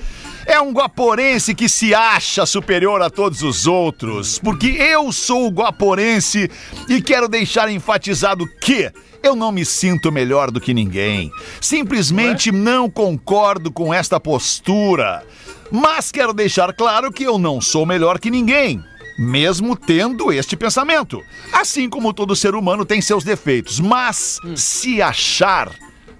É 0.47 0.61
um 0.61 0.71
guaporense 0.71 1.53
que 1.53 1.67
se 1.67 1.93
acha 1.93 2.45
superior 2.45 3.01
a 3.01 3.09
todos 3.09 3.41
os 3.41 3.67
outros, 3.67 4.39
porque 4.39 4.67
eu 4.67 5.11
sou 5.11 5.49
guaporense 5.49 6.49
e 6.87 7.01
quero 7.01 7.27
deixar 7.27 7.69
enfatizado 7.69 8.47
que 8.61 8.89
eu 9.21 9.35
não 9.35 9.51
me 9.51 9.65
sinto 9.65 10.09
melhor 10.09 10.49
do 10.49 10.61
que 10.61 10.73
ninguém. 10.73 11.29
Simplesmente 11.59 12.49
não 12.49 12.89
concordo 12.89 13.69
com 13.69 13.93
esta 13.93 14.21
postura. 14.21 15.21
Mas 15.69 16.13
quero 16.13 16.33
deixar 16.33 16.73
claro 16.73 17.11
que 17.11 17.25
eu 17.25 17.37
não 17.37 17.59
sou 17.59 17.85
melhor 17.85 18.17
que 18.17 18.31
ninguém 18.31 18.81
mesmo 19.19 19.75
tendo 19.75 20.31
este 20.31 20.55
pensamento. 20.55 21.23
Assim 21.51 21.89
como 21.89 22.13
todo 22.13 22.35
ser 22.35 22.53
humano 22.53 22.85
tem 22.85 23.01
seus 23.01 23.23
defeitos, 23.23 23.79
mas 23.79 24.39
se 24.55 25.01
achar 25.01 25.71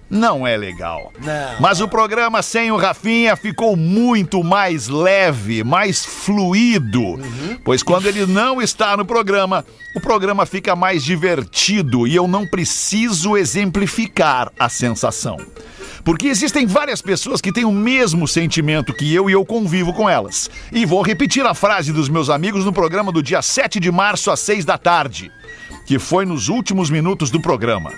não 0.10 0.45
é 0.47 0.55
legal. 0.55 1.12
Mas 1.60 1.82
o 1.82 1.88
programa 1.88 2.41
sem 2.41 2.72
o 2.72 2.78
Rafinha 2.78 3.36
ficou 3.36 3.76
muito 3.76 4.43
mais 4.43 4.88
leve, 4.88 5.64
mais 5.64 6.05
fluido. 6.05 7.20
Pois 7.64 7.84
quando 7.84 8.08
ele 8.08 8.26
não 8.26 8.62
está 8.62 8.95
no 8.95 9.05
programa, 9.05 9.66
o 9.95 9.99
programa 9.99 10.45
fica 10.45 10.76
mais 10.76 11.03
divertido 11.03 12.08
e 12.08 12.16
eu 12.16 12.28
não 12.28 12.47
preciso 12.47 13.36
exemplificar 13.36 14.51
a 14.58 14.70
sensação. 14.70 15.38
Porque 16.03 16.28
existem 16.28 16.66
várias 16.66 17.01
pessoas 17.01 17.41
que 17.41 17.51
têm 17.51 17.66
o 17.66 17.72
mesmo 17.72 18.30
sentimento 18.30 18.93
que 18.93 19.14
eu 19.14 19.30
e 19.30 19.34
eu 19.34 19.45
convivo 19.45 19.91
com 19.91 20.10
elas. 20.10 20.49
E 20.72 20.86
vou 20.86 21.01
repetir 21.01 21.45
a 21.45 21.53
frase 21.53 21.91
dos 21.91 22.08
meus 22.08 22.30
amigos 22.30 22.64
no 22.64 22.72
programa 22.72 23.12
do 23.12 23.22
dia 23.22 23.41
7 23.41 23.78
de 23.78 23.91
março 23.91 24.32
às 24.32 24.39
6 24.39 24.64
da 24.64 24.78
tarde, 24.78 25.30
que 25.86 25.99
foi 25.99 26.26
nos 26.26 26.47
últimos 26.47 26.89
minutos 26.89 27.30
do 27.30 27.41
programa. 27.41 27.91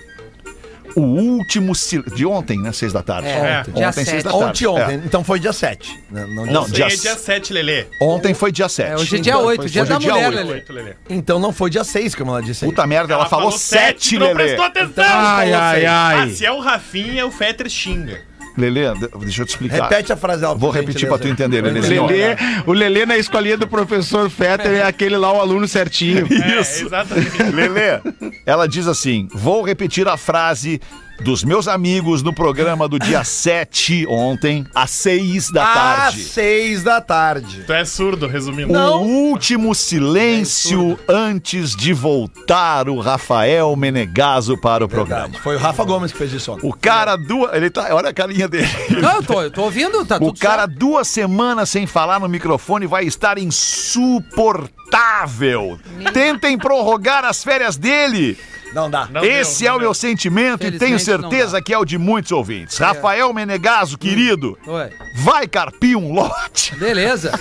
O 0.95 1.01
último 1.01 1.73
de 2.15 2.25
ontem, 2.25 2.59
né? 2.59 2.71
6 2.71 2.93
da 2.93 3.01
tarde. 3.03 3.27
É, 3.27 3.59
ontem, 3.59 3.71
dia 3.71 3.87
ontem 3.87 4.05
6 4.05 4.07
sete. 4.07 4.23
da 4.23 4.31
tarde. 4.31 4.67
Ontem, 4.67 4.83
ontem. 4.83 4.95
É. 4.95 5.01
Então 5.05 5.23
foi 5.23 5.39
dia 5.39 5.53
7. 5.53 5.99
Não, 6.11 6.27
não, 6.27 6.45
Não, 6.45 6.65
dia, 6.65 6.87
dia 6.87 7.15
7, 7.15 7.53
Lelê. 7.53 7.85
Ontem 8.01 8.33
foi 8.33 8.51
dia 8.51 8.67
7. 8.69 8.89
É, 8.91 8.95
hoje 8.95 9.15
é 9.15 9.19
dia 9.19 9.37
8, 9.37 9.69
dia 9.69 9.81
hoje 9.83 9.91
é 9.91 9.93
da 9.93 9.99
dia 9.99 10.13
mulher, 10.13 10.45
oito. 10.45 10.73
Lelê. 10.73 10.93
Então 11.09 11.39
não 11.39 11.51
foi 11.53 11.69
dia 11.69 11.83
6, 11.83 12.15
como 12.15 12.31
ela 12.31 12.41
disse 12.41 12.65
aí. 12.65 12.71
Puta 12.71 12.85
merda, 12.87 13.13
ela, 13.13 13.25
falou 13.27 13.51
7, 13.51 14.17
não 14.17 14.27
Lelê. 14.27 14.35
prestou 14.35 14.65
atenção. 14.65 15.03
Ai, 15.05 15.53
ai, 15.53 15.75
seis. 15.75 15.89
ai. 15.89 16.19
Ah, 16.19 16.29
se 16.29 16.45
é 16.45 16.51
o 16.51 16.59
Rafinha, 16.59 17.25
o 17.25 17.31
Fetter 17.31 17.69
xinga. 17.69 18.28
Lelê, 18.57 18.93
de- 18.93 19.07
deixa 19.19 19.41
eu 19.41 19.45
te 19.45 19.49
explicar. 19.49 19.83
Repete 19.83 20.11
a 20.11 20.17
frase 20.17 20.41
dela. 20.41 20.55
Vou 20.55 20.69
repetir 20.71 21.07
pra 21.07 21.17
gentileza. 21.17 21.35
tu 21.35 21.41
entender, 21.43 21.61
Lelezinho. 21.63 22.05
Lelê, 22.05 22.35
o 22.65 22.73
Lelê 22.73 23.05
na 23.05 23.17
escolinha 23.17 23.57
do 23.57 23.67
professor 23.67 24.29
Fetter 24.29 24.71
é 24.71 24.83
aquele 24.83 25.17
lá, 25.17 25.31
o 25.31 25.39
aluno 25.39 25.67
certinho. 25.67 26.27
É, 26.31 26.59
Isso. 26.61 26.85
exatamente. 26.85 27.41
Lelê, 27.53 27.99
ela 28.45 28.67
diz 28.67 28.87
assim: 28.87 29.27
vou 29.33 29.61
repetir 29.63 30.07
a 30.07 30.17
frase 30.17 30.81
dos 31.21 31.43
meus 31.43 31.67
amigos 31.67 32.21
no 32.23 32.33
programa 32.33 32.87
do 32.87 32.97
dia 32.99 33.23
7 33.29 34.05
ontem, 34.07 34.65
às 34.73 34.89
6 34.91 35.51
da 35.51 35.67
Às 35.67 35.73
tarde. 35.73 36.23
6 36.23 36.83
da 36.83 37.01
tarde. 37.01 37.63
Tu 37.65 37.73
é 37.73 37.83
surdo, 37.85 38.27
resumindo. 38.27 38.73
O 38.77 39.01
último 39.29 39.73
silêncio 39.75 40.97
antes 41.07 41.75
de 41.75 41.93
voltar 41.93 42.89
o 42.89 42.99
Rafael 42.99 43.75
Menegaso 43.75 44.57
para 44.57 44.83
o 44.85 44.89
programa. 44.89 45.21
Verdade. 45.23 45.43
Foi 45.43 45.55
o 45.55 45.59
Rafa 45.59 45.83
Gomes 45.83 46.11
que 46.11 46.17
fez 46.17 46.31
isso 46.33 46.51
ontem. 46.51 46.67
O 46.67 46.73
cara 46.73 47.15
duas. 47.15 47.53
Ele 47.53 47.69
tá. 47.69 47.87
Olha 47.93 48.09
a 48.09 48.13
carinha 48.13 48.47
dele. 48.47 48.67
Não, 49.01 49.15
eu 49.17 49.23
tô, 49.23 49.41
eu 49.41 49.51
tô 49.51 49.63
ouvindo, 49.63 50.05
tá 50.05 50.15
O 50.17 50.19
tudo 50.19 50.39
cara 50.39 50.63
certo. 50.63 50.77
duas 50.77 51.07
semanas 51.07 51.69
sem 51.69 51.85
falar 51.87 52.19
no 52.19 52.27
microfone 52.29 52.85
vai 52.87 53.05
estar 53.05 53.37
insuportável. 53.37 55.79
Tentem 56.13 56.57
prorrogar 56.57 57.23
as 57.25 57.43
férias 57.43 57.75
dele. 57.77 58.37
Não 58.73 58.89
dá. 58.89 59.07
Não 59.09 59.23
Esse 59.23 59.63
deu, 59.63 59.73
é 59.73 59.75
o 59.75 59.79
meu 59.79 59.93
sentimento 59.93 60.65
e 60.65 60.77
tenho 60.77 60.99
certeza 60.99 61.61
que 61.61 61.73
é 61.73 61.77
o 61.77 61.85
de 61.85 61.97
muitos 61.97 62.31
ouvintes. 62.31 62.77
Rafael 62.77 63.33
Menegaso, 63.33 63.97
querido, 63.97 64.57
Oi. 64.65 64.89
vai 65.15 65.47
carpir 65.47 65.97
um 65.97 66.13
lote. 66.13 66.75
Beleza. 66.75 67.31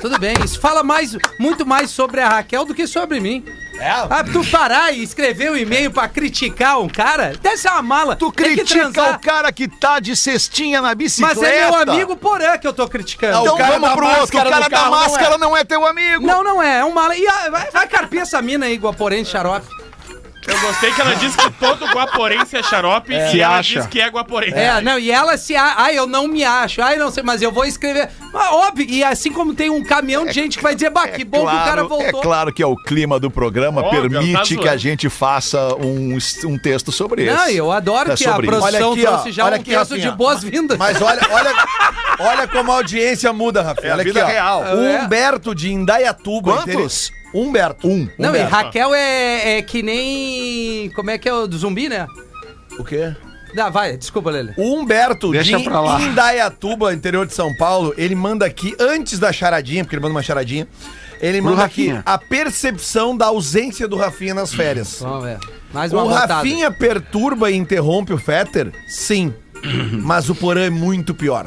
Tudo 0.00 0.18
bem. 0.18 0.34
Isso 0.44 0.58
fala 0.58 0.82
mais, 0.82 1.16
muito 1.38 1.64
mais 1.64 1.90
sobre 1.90 2.20
a 2.20 2.28
Raquel 2.28 2.64
do 2.64 2.74
que 2.74 2.86
sobre 2.88 3.20
mim. 3.20 3.44
É? 3.78 3.88
Ah, 3.88 4.24
tu 4.24 4.44
parar 4.44 4.92
e 4.92 5.02
escrever 5.02 5.50
um 5.50 5.56
e-mail 5.56 5.90
pra 5.90 6.08
criticar 6.08 6.80
um 6.80 6.88
cara, 6.88 7.34
deve 7.40 7.56
ser 7.56 7.68
uma 7.68 7.82
mala. 7.82 8.16
Tu 8.16 8.30
Tem 8.32 8.56
critica 8.56 9.12
o 9.12 9.18
cara 9.18 9.52
que 9.52 9.66
tá 9.66 9.98
de 9.98 10.14
cestinha 10.16 10.80
na 10.80 10.94
bicicleta. 10.94 11.40
Mas 11.40 11.48
é 11.48 11.70
meu 11.70 11.74
amigo 11.74 12.16
Porã 12.16 12.58
que 12.58 12.66
eu 12.66 12.72
tô 12.72 12.86
criticando. 12.88 13.32
Não, 13.32 13.42
Então 13.42 13.54
o 13.54 13.58
cara 13.58 13.72
vamos 13.72 13.88
da 13.88 13.94
pro 13.94 14.06
outro. 14.06 14.18
O 14.18 14.20
máscara 14.22 14.50
cara 14.50 14.62
da 14.62 14.70
carro 14.70 14.90
não 14.90 14.96
é. 14.96 15.08
máscara 15.08 15.38
não 15.38 15.56
é 15.56 15.64
teu 15.64 15.86
amigo. 15.86 16.26
Não, 16.26 16.44
não 16.44 16.62
é. 16.62 16.78
É 16.78 16.84
um 16.84 16.92
mala. 16.92 17.16
E 17.16 17.26
ah, 17.26 17.50
vai, 17.50 17.70
vai 17.70 17.86
carpir 17.88 18.20
essa 18.20 18.42
mina 18.42 18.66
aí, 18.66 18.76
Guaporém, 18.76 19.24
xarope. 19.24 19.81
Eu 20.46 20.60
gostei 20.60 20.90
que 20.92 21.00
ela 21.00 21.14
disse 21.14 21.36
que 21.36 21.50
todo 21.52 21.86
guaporense 21.86 22.56
é 22.56 22.62
xarope 22.62 23.12
e 23.14 23.30
Se 23.30 23.40
ela 23.40 23.58
acha. 23.58 23.78
diz 23.80 23.86
que 23.86 24.00
é 24.00 24.08
guaporense. 24.08 24.54
É, 24.58 24.80
não, 24.80 24.98
e 24.98 25.10
ela 25.10 25.36
se. 25.36 25.54
a- 25.54 25.74
Ai, 25.78 25.96
eu 25.96 26.06
não 26.06 26.26
me 26.26 26.42
acho. 26.44 26.82
Ai, 26.82 26.96
não 26.96 27.10
sei, 27.12 27.22
mas 27.22 27.42
eu 27.42 27.52
vou 27.52 27.64
escrever. 27.64 28.08
Mas, 28.32 28.48
óbvio, 28.52 28.86
e 28.88 29.04
assim 29.04 29.30
como 29.32 29.54
tem 29.54 29.70
um 29.70 29.84
caminhão 29.84 30.26
de 30.26 30.32
gente 30.32 30.56
que 30.56 30.62
vai 30.62 30.74
dizer, 30.74 30.90
bah, 30.90 31.06
que 31.06 31.24
bom 31.24 31.40
que 31.46 31.54
o 31.54 31.64
cara 31.64 31.84
voltou. 31.84 32.20
É 32.20 32.22
claro 32.22 32.52
que 32.52 32.62
é 32.62 32.66
o 32.66 32.74
clima 32.74 33.20
do 33.20 33.30
programa 33.30 33.82
Óbvio, 33.82 34.10
permite 34.10 34.56
tá 34.56 34.62
que 34.62 34.68
a 34.68 34.76
gente 34.76 35.08
faça 35.08 35.74
um, 35.76 36.18
um 36.46 36.58
texto 36.58 36.90
sobre 36.90 37.24
isso. 37.26 37.36
Não, 37.36 37.48
eu 37.48 37.70
adoro 37.70 38.10
É 38.10 38.16
que 38.16 38.24
a 38.26 38.30
isso. 38.30 38.36
produção 38.40 38.62
Olha 38.64 38.78
aqui, 38.78 39.06
ó, 39.06 39.30
já 39.30 39.44
olha 39.44 39.52
um 39.56 39.60
aqui, 39.60 39.70
texto 39.70 39.90
Rafinha. 39.92 40.10
de 40.10 40.16
boas-vindas. 40.16 40.76
Mas 40.78 41.00
olha, 41.00 41.20
olha, 41.30 41.54
olha 42.18 42.48
como 42.48 42.72
a 42.72 42.76
audiência 42.76 43.32
muda, 43.32 43.62
Rafinha. 43.62 43.88
É 43.88 43.90
a 43.90 43.94
olha 43.94 44.04
vida 44.04 44.22
aqui, 44.24 44.32
real. 44.32 44.60
O 44.62 44.84
É. 44.84 45.02
Humberto 45.04 45.54
de 45.54 45.72
Indaiatuba. 45.72 46.62
Quantos? 46.64 47.12
Humberto. 47.34 47.88
Um. 47.88 48.08
Não, 48.18 48.28
e 48.30 48.38
Humberto. 48.38 48.50
Raquel 48.54 48.94
é, 48.94 49.58
é 49.58 49.62
que 49.62 49.82
nem. 49.82 50.90
Como 50.94 51.10
é 51.10 51.18
que 51.18 51.28
é 51.28 51.32
o 51.34 51.46
do 51.46 51.56
zumbi, 51.58 51.88
né? 51.88 52.06
O 52.78 52.84
quê? 52.84 53.14
Não, 53.54 53.70
vai, 53.70 53.96
desculpa, 53.98 54.30
Lele. 54.30 54.54
O 54.56 54.74
Humberto 54.74 55.30
Deixa 55.30 55.58
de 55.58 55.64
pra 55.64 55.80
lá. 55.80 56.00
Indaiatuba, 56.00 56.94
interior 56.94 57.26
de 57.26 57.34
São 57.34 57.54
Paulo, 57.56 57.92
ele 57.98 58.14
manda 58.14 58.46
aqui, 58.46 58.74
antes 58.80 59.18
da 59.18 59.30
charadinha, 59.30 59.84
porque 59.84 59.94
ele 59.94 60.00
manda 60.02 60.14
uma 60.14 60.22
charadinha, 60.22 60.66
ele 61.20 61.38
Pro 61.42 61.50
manda 61.50 61.62
aqui 61.64 61.88
Rafinha. 61.88 62.02
a 62.06 62.16
percepção 62.16 63.14
da 63.14 63.26
ausência 63.26 63.86
do 63.86 63.96
Rafinha 63.96 64.32
nas 64.32 64.54
férias. 64.54 65.00
Vamos 65.00 65.24
ver. 65.24 65.38
Mais 65.72 65.92
uma 65.92 66.02
O 66.02 66.08
votada. 66.08 66.36
Rafinha 66.36 66.70
perturba 66.70 67.50
e 67.50 67.56
interrompe 67.56 68.14
o 68.14 68.18
Fetter? 68.18 68.72
Sim. 68.88 69.34
Mas 70.02 70.30
o 70.30 70.34
Porã 70.34 70.62
é 70.62 70.70
muito 70.70 71.14
pior. 71.14 71.46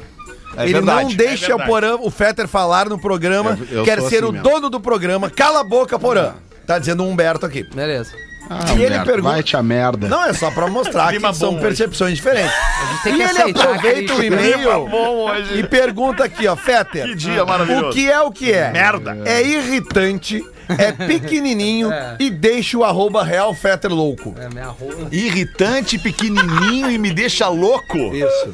É 0.58 0.64
Ele 0.64 0.74
verdade, 0.74 1.04
não 1.06 1.12
é 1.12 1.16
deixa 1.16 1.46
o 1.46 1.58
verdade. 1.58 1.70
Porã, 1.70 1.96
o 2.00 2.10
Fetter 2.12 2.48
falar 2.48 2.88
no 2.90 3.00
programa, 3.00 3.58
Eu- 3.72 3.80
eu 3.80 3.84
quer 3.84 4.00
ser 4.02 4.18
assim 4.18 4.26
o 4.26 4.32
mesmo. 4.32 4.44
dono 4.50 4.70
do 4.70 4.80
programa. 4.80 5.30
Cala 5.30 5.62
a 5.62 5.64
boca, 5.64 5.98
Porã. 6.00 6.34
Tá 6.66 6.80
dizendo 6.80 7.04
o 7.04 7.08
Humberto 7.10 7.46
aqui. 7.46 7.64
Beleza. 7.76 8.12
Ah, 8.48 8.60
E 8.78 8.84
ele 8.84 9.00
pergunta- 9.00 9.34
Vai-te 9.34 9.58
a 9.58 9.64
merda. 9.64 10.08
Não, 10.08 10.24
é 10.24 10.32
só 10.32 10.52
pra 10.52 10.68
mostrar 10.68 11.12
que 11.12 11.20
são 11.34 11.56
bom 11.56 11.60
percepções 11.60 12.16
diferentes. 12.16 12.54
tem 13.04 13.14
E 13.14 13.18
que 13.18 13.24
ele 13.24 13.32
aceitar 13.32 13.64
aproveita 13.64 14.14
o 14.14 14.24
e-mail 14.24 14.70
hoje. 14.70 15.60
e 15.60 15.64
pergunta 15.64 16.24
aqui, 16.24 16.48
ó, 16.48 16.56
Fetter. 16.56 17.06
Que 17.06 17.16
dia 17.16 17.44
maravilhoso. 17.44 17.90
O 17.90 17.92
que 17.92 18.08
é 18.10 18.22
o 18.22 18.32
que 18.32 18.52
é? 18.54 18.72
Merda. 18.72 19.18
É 19.26 19.42
irritante, 19.42 20.44
é 20.78 20.92
pequenininho 20.92 21.90
e 22.20 22.30
deixa 22.30 22.78
o 22.78 22.84
arroba 22.84 23.24
real 23.24 23.52
Fetter 23.56 23.92
louco. 23.92 24.36
É, 24.40 24.48
minha 24.50 24.68
rola. 24.68 25.08
Irritante, 25.12 25.98
pequenininho 25.98 26.92
e 26.92 27.00
me 27.00 27.12
deixa 27.12 27.48
louco. 27.48 27.98
Isso. 27.98 28.52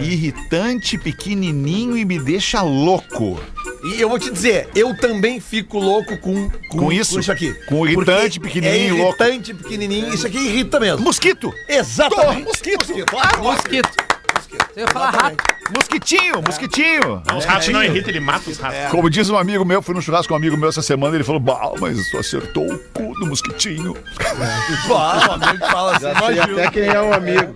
Irritante, 0.00 0.98
pequenininho 0.98 1.96
e 1.96 2.04
me 2.04 2.18
deixa 2.18 2.62
louco. 2.62 3.40
E 3.82 4.00
eu 4.00 4.08
vou 4.08 4.18
te 4.18 4.30
dizer, 4.30 4.68
eu 4.74 4.96
também 4.96 5.40
fico 5.40 5.78
louco 5.78 6.16
com, 6.18 6.50
Com 6.70 6.92
isso? 6.92 7.14
Com 7.14 7.20
isso 7.20 7.32
aqui. 7.32 7.54
Com 7.66 7.80
o 7.80 7.86
irritante, 7.86 8.38
Porque 8.38 8.60
pequenininho 8.60 8.96
é 8.96 9.02
louco. 9.02 9.22
irritante, 9.22 9.54
pequenininho. 9.54 10.14
Isso 10.14 10.26
aqui 10.26 10.38
irrita 10.38 10.78
mesmo. 10.78 11.02
Mosquito. 11.02 11.52
Exatamente. 11.68 12.44
Mosquito. 12.44 12.86
Mosquito. 13.38 14.10
Você 14.72 14.80
ia 14.80 14.88
falar 14.88 15.10
rato. 15.10 15.36
Mosquitinho, 15.74 16.42
mosquitinho. 16.44 17.22
Os 17.36 17.44
ratos 17.44 17.68
não 17.68 17.82
irritam, 17.82 18.10
ele 18.10 18.20
mata 18.20 18.50
os 18.50 18.58
ratos. 18.58 18.90
Como 18.90 19.08
diz 19.08 19.30
um 19.30 19.36
amigo 19.36 19.64
meu, 19.64 19.80
fui 19.80 19.94
no 19.94 20.02
churrasco 20.02 20.28
com 20.28 20.34
um 20.34 20.36
amigo 20.36 20.56
meu 20.56 20.68
essa 20.68 20.82
semana, 20.82 21.14
ele 21.14 21.22
falou, 21.24 21.40
bah, 21.40 21.72
mas 21.80 22.08
tu 22.10 22.18
acertou 22.18 22.66
o 22.66 22.78
cu 22.92 23.12
do 23.20 23.26
mosquitinho. 23.26 23.96
Pá, 24.88 25.28
um 25.28 25.32
amigo 25.32 25.64
que 25.64 25.70
fala 25.70 25.96
assim, 25.96 26.34
Já 26.34 26.44
até 26.44 26.70
quem 26.70 26.82
é 26.82 27.00
um 27.00 27.12
amigo. 27.12 27.54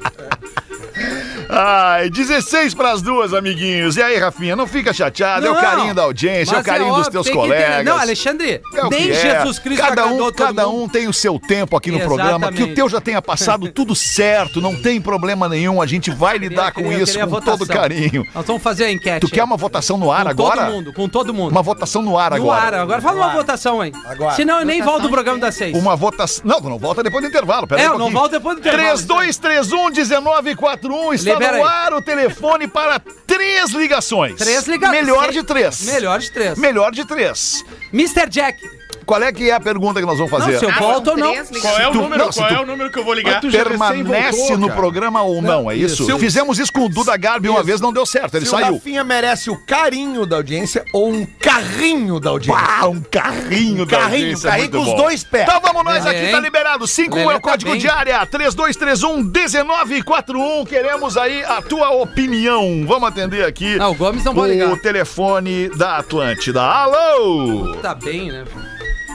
Ai, 1.49 2.11
16 2.11 2.75
pras 2.75 3.03
duas, 3.03 3.33
amiguinhos. 3.35 3.97
E 3.97 4.03
aí, 4.03 4.17
Rafinha, 4.19 4.57
não 4.57 4.67
fica 4.67 4.93
chateado, 4.93 5.47
é 5.47 5.51
o 5.51 5.55
Não, 5.55 5.61
carinho 5.61 5.95
da 5.95 6.03
audiência, 6.03 6.53
é 6.53 6.55
o 6.55 6.57
mas 6.59 6.67
carinho 6.67 6.87
é 6.87 6.91
dos 6.91 6.99
óbvio, 7.07 7.13
teus 7.13 7.27
tem 7.27 7.35
que 7.35 7.41
colegas. 7.41 7.85
Não, 7.85 7.99
Alexandre, 7.99 8.61
É 8.75 8.89
nem 8.91 9.11
é. 9.11 9.15
Jesus 9.15 9.59
Cristo 9.59 9.83
cada 9.87 10.07
um, 10.07 10.33
cada 10.33 10.69
um 10.69 10.89
tem 10.89 11.09
o 11.09 11.13
seu 11.13 11.39
tempo 11.39 11.77
aqui 11.77 11.91
no 11.91 12.01
programa, 12.01 12.49
que 12.49 12.55
o 12.55 12.57
Exatamente. 12.57 12.75
teu 12.75 12.89
já 12.89 13.01
tenha 13.01 13.23
passado 13.23 13.69
tudo 13.71 13.95
certo, 13.95 14.61
não 14.61 14.75
tem 14.81 15.01
problema 15.01 15.49
nenhum, 15.49 15.81
a 15.83 15.87
gente 15.87 16.11
vai 16.11 16.39
lidar 16.39 16.73
com 16.73 16.83
queria- 16.83 16.99
isso 16.99 17.13
queria 17.13 17.25
com 17.27 17.31
votação. 17.31 17.59
todo 17.59 17.69
carinho. 17.69 18.25
Nós 18.35 18.45
vamos 18.47 18.63
fazer 18.63 18.85
a 18.85 18.93
enquete. 18.93 19.21
Tu 19.21 19.29
quer 19.33 19.45
uma 19.45 19.57
votação 19.57 19.97
no 19.97 20.11
ar 20.11 20.25
com 20.25 20.31
agora? 20.31 20.63
todo 20.65 20.73
mundo, 20.73 20.93
com 20.93 21.09
todo 21.09 21.35
mundo. 21.35 21.51
Uma 21.51 21.63
votação 21.63 22.03
no 22.03 22.19
ar 22.19 22.31
no 22.33 22.37
agora. 22.37 22.61
ar, 22.61 22.75
agora 22.75 23.01
fala 23.03 23.17
uma 23.17 23.33
votação, 23.33 23.85
hein? 23.85 23.93
Agora. 24.07 24.35
Senão 24.35 24.61
eu 24.61 24.67
nem 24.67 24.83
volto 24.83 25.03
do 25.03 25.11
programa 25.11 25.39
das 25.39 25.55
seis. 25.55 25.77
Uma 25.77 25.95
votação. 25.97 26.43
Não, 26.45 26.61
não 26.61 26.79
volta 26.79 27.03
depois 27.03 27.23
do 27.23 27.29
intervalo. 27.29 27.67
Pera 27.67 27.81
É, 27.83 27.87
aí 27.87 27.91
um 27.93 27.99
não 27.99 28.11
volto 28.11 28.33
depois 28.33 28.57
do 28.57 28.61
intervalo. 28.61 28.99
3231-1941 28.99 31.15
está 31.15 31.34
Libera 31.35 31.59
no 31.59 31.65
ar 31.65 31.93
o 31.93 32.03
telefone 32.03 32.67
para 32.69 32.99
três 33.27 33.71
ligações. 33.73 34.37
Três 34.37 34.67
ligações. 34.67 35.01
Melhor 35.01 35.33
de 35.33 35.43
três. 35.43 35.83
Melhor 35.83 36.19
de 36.19 36.31
três. 36.31 36.59
Melhor 36.59 36.93
de 36.93 37.05
três. 37.07 37.65
Mr. 37.93 38.29
Jack. 38.29 38.59
Qual 39.05 39.23
é 39.23 39.33
que 39.33 39.51
é 39.51 39.55
a 39.55 39.61
pergunta 39.61 40.01
que 40.01 40.07
nós 40.07 40.17
vamos 40.17 40.31
fazer? 40.31 40.53
Não, 40.53 40.59
se 40.59 40.65
eu 40.65 40.73
volto 40.73 41.11
ou 41.11 41.17
não. 41.17 41.35
Qual 41.61 41.79
é 41.79 41.89
o 41.89 41.95
número? 41.95 42.25
não, 42.25 42.33
Qual 42.33 42.49
tu- 42.49 42.55
é 42.55 42.61
o 42.61 42.67
número 42.67 42.91
que 42.91 42.99
eu 42.99 43.05
vou 43.05 43.15
ligar? 43.15 43.41
Permanece 43.41 44.39
voltou, 44.39 44.59
no 44.59 44.69
cara. 44.69 44.81
programa 44.81 45.23
ou 45.23 45.43
não, 45.43 45.71
é 45.71 45.77
isso? 45.77 46.03
isso. 46.05 46.19
Fizemos 46.19 46.59
isso 46.59 46.73
com 46.73 46.87
o 46.87 46.89
Duda 46.89 47.17
Garbi 47.17 47.49
uma 47.49 47.63
vez, 47.63 47.81
não 47.81 47.93
deu 47.93 48.05
certo, 48.07 48.37
ele 48.37 48.45
Se 48.45 48.51
saiu. 48.51 48.73
o 48.73 48.75
Rafinha 48.75 49.05
merece 49.05 49.51
o 49.51 49.57
carinho 49.67 50.27
da 50.27 50.37
audiência 50.37 50.85
ou 50.93 51.11
um 51.13 51.27
carrinho 51.27 52.19
da 52.21 52.31
audiência? 52.31 52.63
Pá, 52.63 52.87
um 52.87 53.01
carrinho 53.01 53.85
da 53.87 53.99
Carrinho, 53.99 54.23
audiência, 54.25 54.51
carrinho 54.51 54.71
muito 54.73 54.85
com 54.87 54.93
os 54.93 54.97
dois 55.03 55.25
pés. 55.25 55.45
Então 55.49 55.61
vamos 55.61 55.85
nós 55.85 56.05
É, 56.07 56.11
aqui, 56.11 56.33
tá 56.33 56.41
liberado. 56.41 56.87
5 56.87 57.19
é 57.19 57.37
o 57.37 57.41
código 57.41 57.71
tá 57.71 57.77
bem. 57.77 57.81
de 57.81 57.89
área, 57.89 58.27
3231-1941. 58.27 60.65
Queremos 60.67 61.17
aí 61.17 61.43
a 61.45 61.61
tua 61.63 61.91
opinião. 61.91 62.85
Vamos 62.87 63.09
atender 63.09 63.45
aqui. 63.45 63.77
Não, 63.77 63.93
o 63.93 63.95
Gomes 63.95 64.25
não 64.25 64.35
pode 64.35 64.53
o 64.53 64.55
ligar. 64.55 64.77
telefone 64.81 65.69
da 65.71 65.97
Atlântida. 65.99 66.63
Alô? 66.63 67.75
Tá 67.83 67.95
bem, 67.95 68.31
né? 68.31 68.45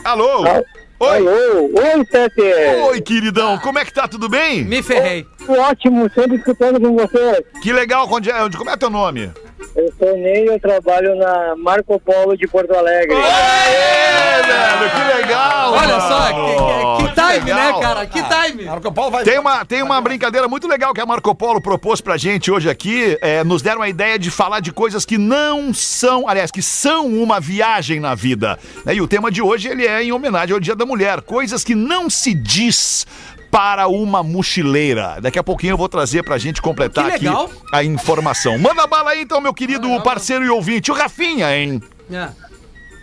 Alô? 0.10 0.42
Oi? 0.42 1.18
Alô, 1.18 1.70
oi, 1.72 2.06
Tete. 2.06 2.42
Oi, 2.42 3.00
queridão. 3.00 3.60
Como 3.60 3.78
é 3.78 3.86
que 3.86 3.94
tá? 3.94 4.08
Tudo 4.08 4.28
bem? 4.28 4.66
Me 4.66 4.82
ferrei. 4.82 5.24
Ótimo, 5.48 6.10
sempre 6.10 6.38
escutando 6.38 6.82
com 6.82 6.96
você. 6.96 7.46
Que 7.62 7.72
legal. 7.72 8.08
Onde 8.12 8.32
é, 8.32 8.44
onde, 8.44 8.58
como 8.58 8.72
é 8.72 8.76
teu 8.76 8.90
nome? 8.90 9.32
Eu 9.76 9.94
sou 9.98 10.18
Ney, 10.18 10.48
eu 10.48 10.60
trabalho 10.60 11.16
na 11.16 11.56
Marco 11.58 12.00
Polo 12.00 12.36
de 12.38 12.48
Porto 12.48 12.74
Alegre. 12.74 13.16
Aê, 13.16 14.42
velho, 14.44 14.92
que 14.92 15.18
legal. 15.18 15.74
Olha 15.74 16.00
só, 16.02 16.34
mano. 16.34 16.98
que, 16.98 17.04
que- 17.04 17.10
que 17.10 17.16
time, 17.22 17.52
legal. 17.52 17.74
né, 17.80 17.82
cara? 17.88 18.06
Que 18.06 18.22
time. 18.24 18.64
Marco 18.66 18.92
Paulo 18.92 19.12
vai. 19.12 19.24
Tem 19.24 19.38
uma, 19.40 19.66
tem 19.66 19.84
uma 19.84 20.00
brincadeira 20.02 20.48
muito 20.48 20.68
legal 20.68 20.94
que 20.94 21.02
a 21.02 21.06
Marco 21.06 21.34
Polo 21.36 21.62
propôs 21.62 22.02
pra 22.02 22.18
gente 22.18 22.50
hoje 22.52 22.70
aqui. 22.70 23.18
É, 23.22 23.44
nos 23.44 23.62
deram 23.62 23.82
a 23.82 23.90
ideia 23.90 24.18
de 24.18 24.32
falar 24.32 24.60
de 24.62 24.72
coisas 24.72 25.06
que 25.06 25.18
não 25.18 25.74
são, 25.74 26.28
aliás, 26.28 26.52
que 26.52 26.62
são 26.62 27.08
uma 27.08 27.40
viagem 27.40 28.00
na 28.00 28.16
vida. 28.16 28.58
Né, 28.86 28.96
E 28.96 29.02
o 29.02 29.08
tema 29.08 29.30
de 29.32 29.42
hoje 29.42 29.68
ele 29.68 29.86
é 29.86 30.02
em 30.04 30.12
homenagem 30.12 30.54
ao 30.54 30.60
Dia 30.60 30.76
da 30.76 30.86
Mulher. 30.86 31.22
Coisas 31.22 31.64
que 31.64 31.76
não 31.76 32.10
se 32.10 32.34
diz 32.34 33.06
para 33.52 33.88
uma 33.88 34.22
mochileira. 34.24 35.18
Daqui 35.22 35.40
a 35.40 35.44
pouquinho 35.44 35.74
eu 35.74 35.78
vou 35.78 35.90
trazer 35.90 36.24
pra 36.24 36.38
gente 36.38 36.62
completar 36.62 37.08
aqui 37.12 37.26
a 37.74 37.84
informação. 37.84 38.58
Manda 38.58 38.86
bala 38.88 39.12
aí 39.12 39.22
então, 39.22 39.42
meu 39.42 39.54
querido 39.54 40.02
parceiro 40.02 40.46
e 40.46 40.50
ouvinte, 40.50 40.92
o 40.92 40.94
Rafinha, 40.94 41.56
hein? 41.56 41.82
É. 42.12 42.30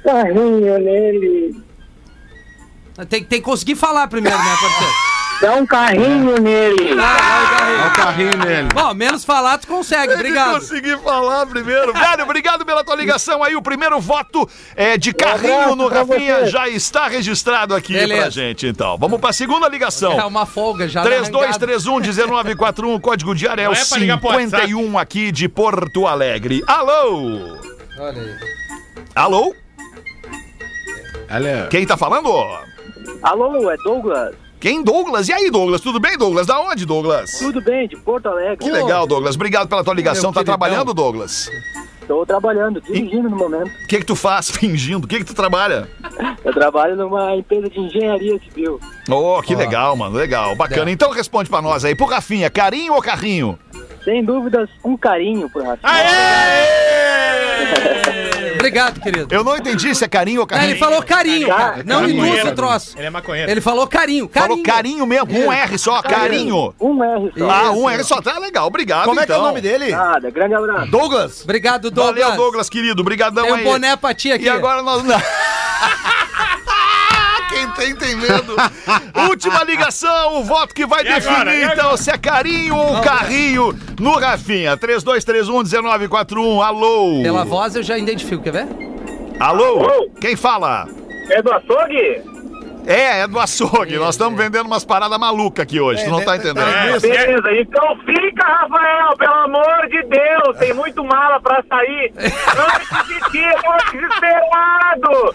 Carrinho 0.04 0.78
nele. 0.78 1.62
Tem, 3.08 3.24
tem 3.24 3.40
que 3.40 3.44
conseguir 3.44 3.74
falar 3.74 4.06
primeiro, 4.08 4.38
né, 4.38 4.56
parceiro? 4.60 5.05
Dá 5.40 5.54
um 5.54 5.66
carrinho 5.66 6.40
nele. 6.40 6.92
Olha 6.92 7.88
o 7.88 7.92
carrinho 7.94 8.36
nele. 8.38 8.68
Bom, 8.72 8.94
menos 8.94 9.24
falar 9.24 9.58
tu 9.58 9.66
consegue, 9.66 10.14
obrigado. 10.14 10.60
consegui 10.60 10.96
falar 10.96 11.46
primeiro. 11.46 11.92
Velho, 11.94 12.24
obrigado 12.24 12.64
pela 12.64 12.82
tua 12.82 12.94
ligação 12.94 13.42
aí. 13.42 13.54
O 13.54 13.60
primeiro 13.60 14.00
voto 14.00 14.48
é, 14.74 14.96
de 14.96 15.12
carrinho 15.12 15.76
no 15.76 15.88
Rafinha 15.88 16.40
você. 16.40 16.46
já 16.46 16.68
está 16.68 17.06
registrado 17.06 17.74
aqui 17.74 17.92
Beleza. 17.92 18.22
pra 18.22 18.30
gente, 18.30 18.66
então. 18.66 18.96
Vamos 18.96 19.20
pra 19.20 19.32
segunda 19.32 19.68
ligação. 19.68 20.18
É 20.18 20.24
uma 20.24 20.46
folga 20.46 20.88
já. 20.88 21.04
na 21.04 21.10
arrancada. 21.10 21.66
3231-1941, 21.66 23.00
código 23.00 23.34
de 23.34 23.46
área 23.46 23.62
é 23.62 23.68
o 23.68 23.72
Não 23.72 23.78
é 23.78 23.84
51 23.84 24.98
aqui 24.98 25.30
de 25.30 25.48
Porto 25.48 26.06
Alegre. 26.06 26.62
Alô? 26.66 27.58
Olha 27.98 28.22
aí. 28.22 28.36
Alô? 29.14 29.54
Olha. 31.30 31.66
Quem 31.70 31.86
tá 31.86 31.96
falando? 31.96 32.28
Alô, 33.22 33.70
é 33.70 33.76
Douglas. 33.78 34.45
Quem? 34.66 34.82
Douglas? 34.82 35.28
E 35.28 35.32
aí, 35.32 35.48
Douglas? 35.48 35.80
Tudo 35.80 36.00
bem, 36.00 36.18
Douglas? 36.18 36.44
Da 36.44 36.58
onde, 36.58 36.84
Douglas? 36.84 37.38
Tudo 37.38 37.60
bem, 37.60 37.86
de 37.86 37.96
Porto 37.96 38.26
Alegre. 38.26 38.56
Que 38.56 38.68
legal, 38.72 39.06
Douglas. 39.06 39.36
Obrigado 39.36 39.68
pela 39.68 39.84
tua 39.84 39.94
ligação. 39.94 40.32
Meu 40.32 40.34
Tá 40.34 40.42
trabalhando, 40.42 40.92
Douglas? 40.92 41.48
Estou 42.00 42.26
trabalhando, 42.26 42.80
dirigindo 42.80 43.30
no 43.30 43.36
momento. 43.36 43.68
O 43.68 43.86
que 43.86 43.98
que 43.98 44.04
tu 44.04 44.16
faz 44.16 44.50
fingindo? 44.58 45.04
O 45.04 45.08
que 45.08 45.18
que 45.18 45.24
tu 45.24 45.34
trabalha? 45.34 45.88
Eu 46.44 46.52
trabalho 46.52 46.96
numa 46.96 47.36
empresa 47.36 47.70
de 47.70 47.78
engenharia 47.78 48.40
civil. 48.40 48.80
Oh, 49.08 49.40
que 49.40 49.54
legal, 49.54 49.94
mano. 49.94 50.16
Legal. 50.16 50.56
Bacana. 50.56 50.90
É. 50.90 50.92
Então 50.92 51.12
responde 51.12 51.48
pra 51.48 51.62
nós 51.62 51.84
aí. 51.84 51.94
Pro 51.94 52.06
Rafinha, 52.06 52.50
carinho 52.50 52.94
ou 52.94 53.00
carrinho? 53.00 53.56
Sem 54.02 54.24
dúvidas, 54.24 54.68
um 54.84 54.96
carinho 54.96 55.48
por 55.48 55.62
Rafinha. 55.62 55.92
Obrigado, 58.66 59.00
querido. 59.00 59.34
Eu 59.34 59.44
não 59.44 59.56
entendi 59.56 59.94
se 59.94 60.04
é 60.04 60.08
carinho 60.08 60.40
ou 60.40 60.44
Ah, 60.44 60.48
carrinho. 60.48 60.70
ele 60.70 60.78
falou 60.78 61.02
carinho, 61.02 61.48
cara. 61.48 61.82
Não 61.84 62.08
induz 62.08 62.44
o 62.44 62.52
troço. 62.54 62.98
Ele 62.98 63.06
é 63.06 63.10
maconheiro. 63.10 63.50
Ele 63.50 63.60
falou 63.60 63.86
carinho, 63.86 64.28
carinho. 64.28 64.48
Falou 64.48 64.62
carinho 64.64 65.06
mesmo, 65.06 65.26
um 65.38 65.52
R 65.52 65.78
só, 65.78 66.02
carinho. 66.02 66.74
Um 66.80 67.02
R 67.04 67.32
só. 67.38 67.50
Ah, 67.50 67.70
um 67.72 67.88
R 67.88 68.04
só. 68.04 68.20
Tá 68.20 68.38
legal, 68.38 68.66
obrigado 68.66 69.04
Como 69.04 69.20
é 69.20 69.26
que 69.26 69.32
é 69.32 69.34
o 69.34 69.38
então. 69.38 69.46
nome 69.48 69.60
dele? 69.60 69.90
Nada, 69.92 70.30
grande 70.30 70.54
abraço. 70.54 70.90
Douglas. 70.90 71.42
Obrigado, 71.44 71.90
Douglas. 71.90 72.22
Valeu, 72.24 72.36
Douglas, 72.36 72.68
querido. 72.68 73.00
Obrigadão 73.02 73.44
Tem 73.44 73.52
um 73.52 73.56
aí. 73.56 73.64
boné 73.64 73.96
pra 73.96 74.12
ti 74.14 74.32
aqui. 74.32 74.44
E 74.46 74.48
agora 74.48 74.82
nós... 74.82 75.02
Quem 77.56 77.70
tem, 77.70 77.96
tem 77.96 78.16
medo. 78.16 78.54
Última 79.28 79.64
ligação, 79.64 80.38
o 80.40 80.44
voto 80.44 80.74
que 80.74 80.84
vai 80.84 81.00
E 81.02 81.04
definir, 81.04 81.34
agora? 81.34 81.72
então, 81.72 81.96
se 81.96 82.10
é 82.10 82.18
carinho 82.18 82.76
ou 82.76 83.00
carrinho 83.00 83.74
no 83.98 84.18
Rafinha. 84.18 84.76
3231-1941, 84.76 86.62
alô. 86.62 87.22
Pela 87.22 87.44
voz 87.44 87.74
eu 87.74 87.82
já 87.82 87.96
identifico, 87.96 88.42
quer 88.42 88.52
ver? 88.52 88.66
Alô? 89.40 89.80
Alô? 89.90 90.10
Quem 90.20 90.36
fala? 90.36 90.86
É 91.30 91.40
do 91.42 91.52
açougue? 91.52 92.22
É, 92.86 93.20
é 93.22 93.26
do 93.26 93.40
açougue. 93.40 93.96
Nós 93.96 94.10
estamos 94.14 94.38
vendendo 94.38 94.66
umas 94.66 94.84
paradas 94.84 95.18
malucas 95.18 95.64
aqui 95.64 95.80
hoje, 95.80 96.04
tu 96.04 96.10
não 96.10 96.24
tá 96.24 96.36
entendendo. 96.36 96.60
É, 96.68 96.98
Beleza, 97.00 97.52
então 97.60 97.96
fica, 98.06 98.46
Rafael, 98.46 99.16
pelo 99.16 99.34
amor 99.34 99.88
de 99.88 100.02
Deus, 100.04 100.56
tem 100.58 100.72
muito 100.72 101.02
mala 101.04 101.40
pra 101.40 101.64
sair. 101.68 102.12
Antes 102.16 103.08
de 103.08 103.30
ti, 103.32 103.38
eu 103.38 103.60
tô 103.62 103.76
desesperado. 103.92 105.34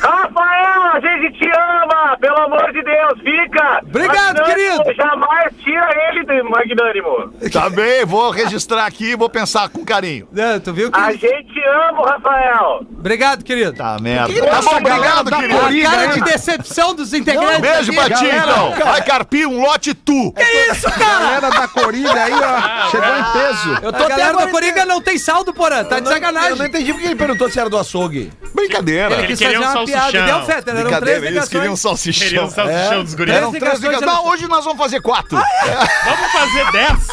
Rafael, 0.00 0.82
a 0.94 1.00
gente 1.00 1.38
te 1.38 1.48
ama, 1.48 2.16
pelo 2.20 2.38
amor 2.38 2.72
de 2.72 2.82
Deus, 2.82 3.18
fica! 3.20 3.80
Obrigado, 3.82 4.38
Magnânimo, 4.38 4.84
querido. 4.84 4.94
Jamais 4.94 5.54
tira 5.62 5.88
ele 6.08 6.24
do 6.24 6.50
magnânimo. 6.50 7.32
Tá 7.52 7.70
bem, 7.70 8.04
vou 8.04 8.30
registrar 8.30 8.86
aqui 8.86 9.10
e 9.12 9.16
vou 9.16 9.28
pensar 9.28 9.68
com 9.68 9.84
carinho. 9.84 10.28
É, 10.36 10.58
tu 10.58 10.72
viu 10.72 10.90
que... 10.90 10.98
A 10.98 11.12
gente 11.12 11.60
ama 11.88 12.00
o 12.00 12.04
Rafael. 12.04 12.86
Obrigado, 12.98 13.44
querido. 13.44 13.72
Tá 13.72 13.96
merda. 14.00 14.32
Que 14.32 14.40
Tá 14.40 14.60
bom, 14.60 14.76
obrigado, 14.76 15.30
querido. 15.36 15.86
A 15.86 15.90
cara 15.90 16.06
de 16.08 16.20
decepção 16.22 16.94
dos 16.94 17.12
integrantes 17.14 17.60
Beijo 17.60 17.92
aqui. 17.92 18.10
pra 18.10 18.18
ti, 18.18 18.26
então. 18.26 18.72
Vai 18.84 19.02
carpir 19.02 19.48
um 19.48 19.60
lote 19.62 19.94
tu. 19.94 20.32
Que 20.32 20.42
isso, 20.72 20.90
cara? 20.90 21.22
Galera 21.22 21.50
da 21.50 21.68
Coringa 21.68 22.22
aí, 22.22 22.32
ó, 22.32 22.90
chegou 22.90 23.08
em 23.08 23.32
peso. 23.32 23.78
Eu 23.82 23.92
tô 23.92 24.04
a 24.04 24.08
galera 24.08 24.36
da 24.36 24.46
Coringa 24.48 24.84
não 24.84 25.00
tem 25.00 25.18
saldo, 25.18 25.52
porã. 25.52 25.84
Tá 25.84 26.00
de 26.00 26.08
sacanagem. 26.08 26.50
Eu 26.50 26.56
não 26.56 26.66
entendi 26.66 26.92
porque 26.92 27.06
ele 27.06 27.16
perguntou 27.16 27.48
se 27.50 27.58
era 27.58 27.68
do 27.70 27.78
açougue. 27.78 28.32
Brincadeira. 28.54 29.14
Ele 29.14 29.26
quis 29.26 29.38
fazer 29.66 29.78
uma 29.78 29.86
piada. 29.86 30.22
Deu 30.26 30.42
feta, 30.44 30.70
eram 30.70 31.00
três 31.00 31.22
eles 31.22 31.48
queriam 31.48 31.72
um 31.72 31.76
salsichão. 31.76 32.28
Queriam 32.28 32.46
um 32.46 32.50
salsichão 32.50 33.04
dos 33.04 33.14
guris. 33.14 33.34
Eram 33.34 33.52
Três. 33.52 33.80
Não, 34.00 34.26
hoje 34.26 34.48
nós 34.48 34.64
vamos 34.64 34.78
fazer 34.78 35.00
quatro. 35.00 35.38
Vamos 35.38 36.32
fazer 36.32 36.72
10. 36.72 37.08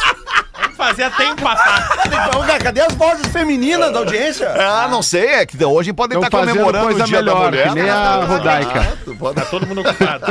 Fazer 0.80 1.02
até 1.04 1.26
empatar. 1.28 1.98
Então, 2.06 2.40
cara, 2.46 2.58
cadê 2.58 2.80
as 2.80 2.94
vozes 2.94 3.26
femininas 3.26 3.92
da 3.92 3.98
audiência? 3.98 4.48
Ah, 4.50 4.88
não 4.90 5.02
sei, 5.02 5.26
é 5.26 5.46
que 5.46 5.62
hoje 5.62 5.92
podem 5.92 6.18
estar 6.18 6.30
fazendo 6.30 6.52
comemorando 6.56 6.84
coisa 6.86 7.04
o 7.04 7.06
dia 7.06 7.18
da 7.22 7.34
melhor, 7.34 7.44
mulher. 7.50 7.68
que 7.68 7.74
nem 7.74 7.90
a 7.90 8.14
Rodaica. 8.24 8.78
Exato, 8.80 9.16
pode- 9.18 9.34
Tá 9.34 9.44
todo 9.44 9.66
mundo 9.66 9.82
ocupado. 9.82 10.24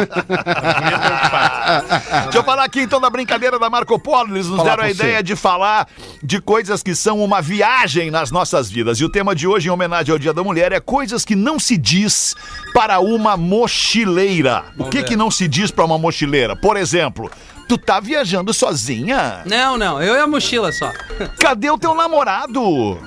Deixa 2.24 2.38
eu 2.38 2.44
falar 2.44 2.64
aqui 2.64 2.82
então 2.82 3.00
da 3.00 3.10
brincadeira 3.10 3.58
da 3.60 3.70
Marco 3.70 3.98
Polo. 4.00 4.36
Eles 4.36 4.48
nos 4.48 4.58
Falar 4.58 4.70
deram 4.72 4.84
a 4.84 4.88
você. 4.88 4.94
ideia 4.94 5.24
de 5.24 5.36
falar 5.36 5.88
de 6.24 6.42
coisas 6.42 6.82
que 6.84 6.96
são 6.96 7.24
uma 7.24 7.42
viagem 7.42 8.10
nas 8.12 8.32
nossas 8.32 8.70
vidas. 8.70 9.00
E 9.00 9.06
o 9.06 9.10
tema 9.10 9.36
de 9.36 9.48
hoje, 9.48 9.68
em 9.68 9.72
homenagem 9.72 10.12
ao 10.12 10.20
Dia 10.20 10.34
da 10.34 10.44
Mulher, 10.44 10.72
é 10.72 10.80
coisas 10.80 11.24
que 11.24 11.36
não 11.36 11.60
se 11.60 11.78
diz 11.78 12.36
para 12.74 13.00
uma 13.00 13.38
mochileira. 13.38 14.64
o 14.78 14.86
que 14.86 15.00
ver. 15.00 15.06
que 15.06 15.16
não 15.16 15.30
se 15.30 15.48
diz 15.48 15.72
para 15.72 15.86
uma 15.86 15.98
mochileira? 15.98 16.56
Por 16.56 16.76
exemplo, 16.78 17.30
tu 17.70 17.78
tá 17.78 18.00
viajando 18.00 18.52
sozinha? 18.52 19.44
Não, 19.46 19.78
não. 19.78 20.02
Eu 20.02 20.16
e 20.16 20.20
a 20.20 20.26
mochila 20.26 20.72
só. 20.72 20.92
Cadê 21.40 21.70
o 21.70 21.78
teu 21.78 21.94
namorado? 21.94 23.00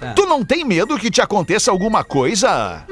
É. 0.00 0.12
Tu 0.12 0.24
não 0.26 0.44
tem 0.44 0.64
medo 0.64 0.96
que 0.96 1.10
te 1.10 1.20
aconteça 1.20 1.72
alguma 1.72 2.04
coisa? 2.04 2.86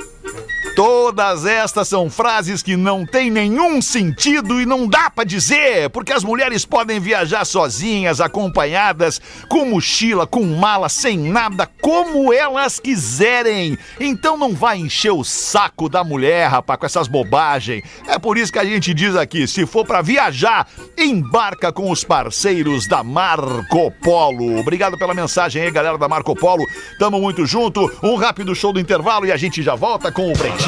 Todas 0.79 1.45
estas 1.45 1.89
são 1.89 2.09
frases 2.09 2.63
que 2.63 2.77
não 2.77 3.05
têm 3.05 3.33
nenhum 3.33 3.83
sentido 3.83 4.61
e 4.61 4.65
não 4.65 4.87
dá 4.87 5.11
pra 5.11 5.25
dizer, 5.25 5.91
porque 5.91 6.13
as 6.13 6.23
mulheres 6.23 6.65
podem 6.65 7.01
viajar 7.01 7.45
sozinhas, 7.45 8.21
acompanhadas, 8.21 9.21
com 9.49 9.65
mochila, 9.65 10.25
com 10.25 10.45
mala, 10.45 10.89
sem 10.89 11.19
nada, 11.19 11.69
como 11.83 12.33
elas 12.33 12.79
quiserem. 12.79 13.77
Então 13.99 14.37
não 14.37 14.55
vai 14.55 14.79
encher 14.79 15.11
o 15.11 15.25
saco 15.25 15.89
da 15.89 16.05
mulher, 16.05 16.47
rapaz, 16.47 16.79
com 16.79 16.87
essas 16.87 17.09
bobagens. 17.09 17.83
É 18.07 18.17
por 18.17 18.39
isso 18.39 18.53
que 18.53 18.61
a 18.61 18.65
gente 18.65 18.95
diz 18.95 19.17
aqui, 19.17 19.49
se 19.49 19.67
for 19.67 19.85
pra 19.85 20.01
viajar, 20.01 20.69
embarca 20.97 21.73
com 21.73 21.91
os 21.91 22.05
parceiros 22.05 22.87
da 22.87 23.03
Marco 23.03 23.91
Polo. 24.01 24.61
Obrigado 24.61 24.97
pela 24.97 25.13
mensagem 25.13 25.61
aí, 25.61 25.73
galera 25.73 25.99
da 25.99 26.07
Marco 26.07 26.37
Polo. 26.37 26.65
Tamo 27.01 27.21
muito 27.21 27.45
junto. 27.45 27.91
Um 28.01 28.15
rápido 28.15 28.55
show 28.55 28.73
do 28.73 28.79
intervalo 28.79 29.27
e 29.27 29.33
a 29.33 29.37
gente 29.37 29.61
já 29.61 29.75
volta 29.75 30.13
com 30.13 30.31
o 30.31 30.39
Pretinho. 30.39 30.68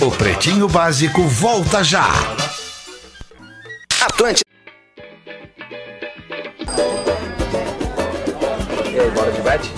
O 0.00 0.08
Pretinho 0.12 0.68
Básico 0.68 1.22
volta 1.22 1.82
já. 1.82 2.06
Atlântida. 4.00 4.48
E 8.92 9.00
aí, 9.00 9.10
bora 9.10 9.32
de 9.32 9.40
bet? 9.40 9.68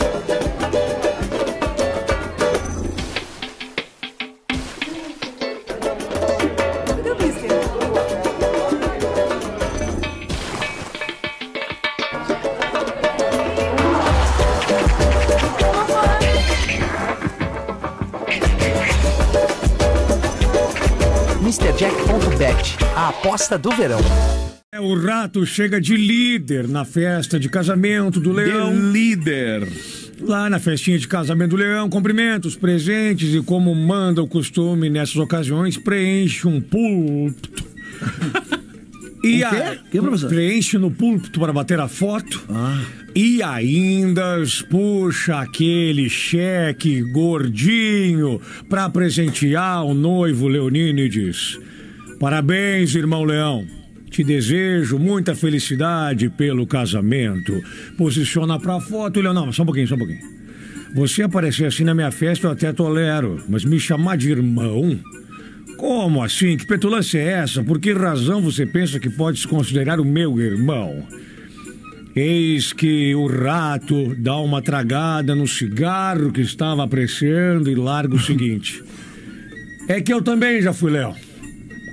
MrJack.bet, 21.44 22.78
a 22.96 23.10
aposta 23.10 23.58
do 23.58 23.70
verão. 23.72 23.98
É, 24.72 24.80
o 24.80 24.94
rato 24.98 25.44
chega 25.44 25.78
de 25.78 25.94
líder 25.94 26.66
na 26.66 26.86
festa 26.86 27.38
de 27.38 27.50
casamento 27.50 28.18
do 28.18 28.32
leão. 28.32 28.74
líder. 28.74 29.68
Lá 30.22 30.48
na 30.48 30.58
festinha 30.58 30.98
de 30.98 31.06
casamento 31.06 31.50
do 31.50 31.56
leão, 31.56 31.90
cumprimenta 31.90 32.48
os 32.48 32.56
presentes 32.56 33.34
e, 33.34 33.42
como 33.42 33.74
manda 33.74 34.22
o 34.22 34.26
costume 34.26 34.88
nessas 34.88 35.16
ocasiões, 35.16 35.76
preenche 35.76 36.48
um 36.48 36.62
púlpito. 36.62 37.62
E 39.26 39.42
O 39.44 39.48
quê? 39.50 39.56
a- 39.56 39.76
Que, 39.90 40.00
professor? 40.00 40.28
preenche 40.28 40.76
no 40.78 40.90
púlpito 40.90 41.40
para 41.40 41.52
bater 41.52 41.80
a 41.80 41.88
foto. 41.88 42.44
E 43.14 43.42
ainda 43.42 44.42
puxa 44.68 45.38
aquele 45.40 46.08
cheque 46.10 47.00
gordinho 47.12 48.40
para 48.68 48.88
presentear 48.90 49.84
o 49.84 49.94
noivo 49.94 50.48
leonino 50.48 50.98
e 51.00 51.08
diz: 51.08 51.58
Parabéns, 52.20 52.94
irmão 52.94 53.24
Leão. 53.24 53.64
Te 54.10 54.22
desejo 54.22 54.96
muita 54.98 55.34
felicidade 55.34 56.28
pelo 56.30 56.66
casamento. 56.66 57.52
Posiciona 57.98 58.60
pra 58.60 58.80
foto, 58.80 59.20
Leão. 59.20 59.34
Não, 59.34 59.52
só 59.52 59.62
um 59.62 59.66
pouquinho, 59.66 59.88
só 59.88 59.94
um 59.96 59.98
pouquinho. 59.98 60.20
Você 60.94 61.22
aparecer 61.24 61.64
assim 61.66 61.82
na 61.82 61.92
minha 61.94 62.12
festa 62.12 62.46
eu 62.46 62.52
até 62.52 62.72
tolero, 62.72 63.42
mas 63.48 63.64
me 63.64 63.80
chamar 63.80 64.16
de 64.16 64.30
irmão? 64.30 64.96
Como 65.76 66.22
assim? 66.22 66.56
Que 66.56 66.66
petulância 66.66 67.18
é 67.18 67.32
essa? 67.32 67.62
Por 67.62 67.78
que 67.78 67.92
razão 67.92 68.40
você 68.40 68.64
pensa 68.64 68.98
que 68.98 69.10
pode 69.10 69.40
se 69.40 69.48
considerar 69.48 70.00
o 70.00 70.04
meu 70.04 70.40
irmão? 70.40 71.06
Eis 72.14 72.72
que 72.72 73.14
o 73.14 73.26
rato 73.26 74.14
dá 74.16 74.36
uma 74.36 74.62
tragada 74.62 75.34
no 75.34 75.48
cigarro 75.48 76.30
que 76.30 76.42
estava 76.42 76.84
apreciando 76.84 77.68
e 77.68 77.74
larga 77.74 78.14
o 78.14 78.20
seguinte: 78.22 78.82
É 79.88 80.00
que 80.00 80.12
eu 80.12 80.22
também 80.22 80.62
já 80.62 80.72
fui 80.72 80.92
leão. 80.92 81.14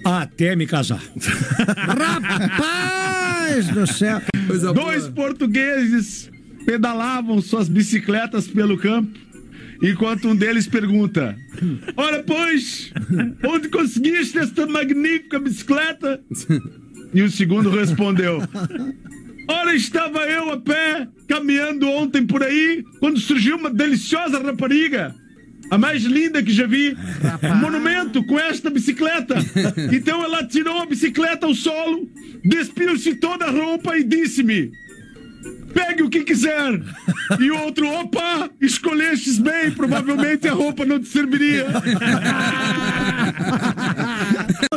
Até 0.06 0.56
me 0.56 0.66
casar. 0.68 1.02
Rapaz 1.78 3.68
do 3.68 3.86
céu. 3.88 4.22
Dois 4.74 5.08
portugueses 5.08 6.30
pedalavam 6.66 7.42
suas 7.42 7.68
bicicletas 7.68 8.48
pelo 8.48 8.78
campo, 8.78 9.18
enquanto 9.82 10.28
um 10.28 10.36
deles 10.36 10.68
pergunta: 10.68 11.36
Ora, 11.96 12.24
pois, 12.24 12.92
onde 13.46 13.70
conseguiste 13.70 14.38
esta 14.38 14.66
magnífica 14.68 15.40
bicicleta? 15.40 16.22
E 17.14 17.22
o 17.22 17.30
segundo 17.30 17.70
respondeu: 17.70 18.42
Ora, 19.48 19.76
estava 19.76 20.20
eu 20.20 20.52
a 20.52 20.58
pé, 20.58 21.08
caminhando 21.28 21.88
ontem 21.90 22.26
por 22.26 22.44
aí, 22.44 22.84
quando 23.00 23.20
surgiu 23.20 23.58
uma 23.58 23.70
deliciosa 23.70 24.40
rapariga. 24.40 25.14
A 25.70 25.78
mais 25.78 26.04
linda 26.04 26.44
que 26.44 26.52
já 26.52 26.68
vi. 26.68 26.98
Um 27.44 27.56
monumento 27.56 28.22
com 28.26 28.38
esta 28.38 28.70
bicicleta. 28.70 29.36
Então 29.94 30.22
ela 30.22 30.46
tirou 30.46 30.82
a 30.82 30.86
bicicleta 30.86 31.46
ao 31.46 31.54
solo, 31.54 32.10
despiu-se 32.44 33.16
toda 33.16 33.46
a 33.46 33.52
roupa 33.52 33.98
e 33.98 34.04
disse-me: 34.04 34.70
Pegue 35.74 36.04
o 36.04 36.10
que 36.10 36.24
quiser. 36.24 36.82
E 37.40 37.50
o 37.50 37.58
outro, 37.62 37.88
opa, 37.88 38.50
escolhestes 38.60 39.40
bem, 39.40 39.72
provavelmente 39.72 40.48
a 40.48 40.54
roupa 40.54 40.86
não 40.86 41.00
te 41.00 41.08
serviria. 41.08 41.66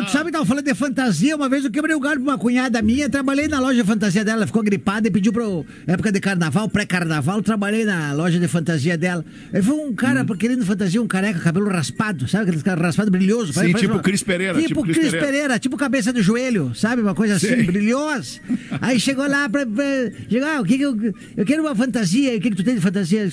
Tu 0.05 0.11
sabe, 0.13 0.31
tava 0.31 0.45
falando 0.47 0.65
de 0.65 0.75
fantasia. 0.75 1.35
Uma 1.37 1.49
vez 1.49 1.65
eu 1.65 1.71
quebrei 1.71 1.95
o 1.95 2.01
galho 2.01 2.21
pra 2.21 2.31
uma 2.33 2.39
cunhada 2.39 2.81
minha. 2.83 3.09
Trabalhei 3.09 3.49
na 3.49 3.59
loja 3.61 3.83
de 3.83 3.87
fantasia 3.89 4.25
dela. 4.25 4.39
Ela 4.39 4.47
ficou 4.47 4.63
gripada 4.63 5.09
e 5.09 5.11
pediu 5.11 5.33
pra. 5.33 5.43
eu- 5.43 5.67
Época 5.87 6.13
de 6.13 6.21
carnaval, 6.21 6.69
pré-carnaval. 6.69 7.43
Trabalhei 7.43 7.85
na 7.85 8.13
loja 8.13 8.39
de 8.39 8.47
fantasia 8.49 8.97
dela. 8.97 9.25
Aí 9.53 9.63
foi 9.63 9.75
um 9.75 9.93
cara 9.95 10.23
Hum. 10.23 10.37
querendo 10.37 10.65
fantasia, 10.65 11.03
um 11.03 11.07
careca, 11.07 11.41
cabelo 11.41 11.69
raspado. 11.69 12.29
Sabe 12.29 12.45
aquele 12.51 12.63
cara 12.63 12.81
raspado 12.81 13.11
brilhoso? 13.11 13.53
Sim, 13.53 13.73
tipo 13.75 13.95
uma- 13.95 14.03
Cris 14.03 14.23
Pereira, 14.23 14.55
Tipo, 14.55 14.69
tipo 14.69 14.83
Cris 14.85 14.97
Pereira. 14.99 15.27
Pereira. 15.27 15.59
tipo 15.59 15.77
cabeça 15.77 16.13
do 16.13 16.23
joelho. 16.23 16.73
Sabe? 16.75 17.03
Uma 17.03 17.15
coisa 17.15 17.35
assim, 17.35 17.63
brilhosa. 17.65 18.41
Aí 18.81 18.99
chegou 19.01 19.27
lá 19.29 19.49
pra. 19.49 19.67
pra 19.67 19.85
chegou, 20.31 20.54
ah, 20.57 20.61
o 20.61 20.65
que 20.65 20.77
que 20.79 20.85
eu. 20.85 20.97
Eu 21.37 21.45
quero 21.45 21.63
uma 21.63 21.75
fantasia. 21.75 22.37
O 22.37 22.41
que 22.41 22.51
que 22.51 22.57
tu 22.57 22.65
tem 22.65 22.75
de 22.75 22.81
fantasia 22.81 23.29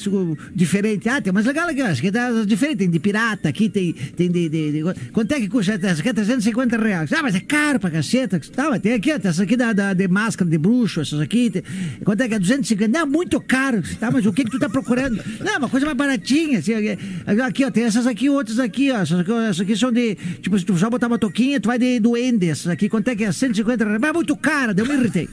diferente? 0.55 1.07
Ah, 1.09 1.21
tem 1.21 1.31
umas 1.31 1.45
legal 1.45 1.67
aqui. 1.69 1.81
Acho 1.81 2.01
que 2.01 2.11
tá 2.11 2.29
diferente. 2.45 2.77
Tem 2.79 2.89
de 2.89 2.99
pirata 2.99 3.49
aqui, 3.49 3.69
tem, 3.69 3.93
tem 3.93 4.29
de, 4.31 4.49
de, 4.49 4.71
de- 4.71 5.11
Quanto 5.11 5.31
é 5.33 5.39
que 5.39 5.47
custa 5.47 5.73
essa? 5.73 5.99
Aqui 5.99 6.09
é 6.09 6.13
350 6.13 6.41
150 6.41 6.77
reais. 6.77 7.13
Ah, 7.13 7.21
mas 7.21 7.35
é 7.35 7.39
caro 7.39 7.79
pra 7.79 7.89
caceta. 7.91 8.39
Tá, 8.53 8.69
mas 8.69 8.81
tem 8.81 8.93
aqui, 8.93 9.11
ó, 9.13 9.19
essa 9.23 9.43
aqui 9.43 9.55
da, 9.55 9.73
da- 9.73 9.93
de 9.93 10.07
máscara 10.07 10.49
de 10.49 10.57
bruxo, 10.57 11.01
essas 11.01 11.19
aqui. 11.19 11.49
Tem, 11.49 11.63
quanto 12.03 12.21
é 12.21 12.27
que 12.27 12.35
é? 12.35 12.39
250. 12.39 12.99
Não, 12.99 13.05
muito 13.07 13.39
caro. 13.41 13.81
Tá, 13.99 14.09
mas 14.11 14.25
o 14.25 14.33
que 14.33 14.43
que 14.43 14.51
tu 14.51 14.59
tá 14.59 14.69
procurando? 14.69 15.21
Não, 15.43 15.57
uma 15.57 15.69
coisa 15.69 15.85
mais 15.85 15.97
baratinha. 15.97 16.59
Assim, 16.59 16.73
aqui, 16.73 16.97
aqui, 17.41 17.65
ó, 17.65 17.71
tem 17.71 17.83
essas 17.83 18.07
aqui, 18.07 18.29
outras 18.29 18.59
aqui, 18.59 18.91
ó. 18.91 18.97
Essas 19.01 19.19
aqui, 19.19 19.31
essas 19.31 19.59
aqui 19.61 19.75
são 19.75 19.91
de, 19.91 20.15
tipo, 20.41 20.57
se 20.57 20.65
tu 20.65 20.77
só 20.77 20.89
botar 20.89 21.07
uma 21.07 21.17
toquinha, 21.19 21.59
tu 21.59 21.67
vai 21.67 21.77
de 21.79 21.99
duende. 21.99 22.49
Essas 22.49 22.67
aqui, 22.67 22.89
quanto 22.89 23.07
é 23.09 23.15
que 23.15 23.23
é? 23.23 23.31
150 23.31 23.83
reais. 23.85 23.99
Mas 24.01 24.09
é 24.09 24.13
muito 24.13 24.35
cara, 24.37 24.73
eu 24.75 24.85
me 24.85 24.93
irritei. 24.93 25.27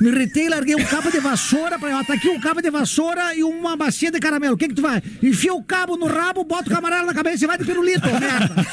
Me 0.00 0.08
irritei, 0.08 0.48
larguei 0.48 0.74
um 0.74 0.84
cabo 0.84 1.10
de 1.10 1.20
vassoura, 1.30 1.78
pra, 1.78 2.02
tá 2.04 2.14
aqui 2.14 2.28
um 2.28 2.40
cabo 2.40 2.62
de 2.62 2.70
vassoura 2.70 3.34
e 3.34 3.44
uma 3.44 3.76
bacia 3.76 4.10
de 4.10 4.18
caramelo. 4.18 4.54
O 4.54 4.56
que 4.56 4.68
que 4.68 4.74
tu 4.74 4.82
vai? 4.82 5.02
Enfia 5.22 5.52
o 5.52 5.62
cabo 5.62 5.96
no 5.96 6.06
rabo, 6.06 6.42
bota 6.42 6.70
o 6.70 6.72
camarada 6.72 7.04
na 7.04 7.12
cabeça 7.12 7.44
e 7.44 7.46
vai 7.46 7.58
de 7.58 7.64
pirulito, 7.64 8.06
merda. 8.06 8.66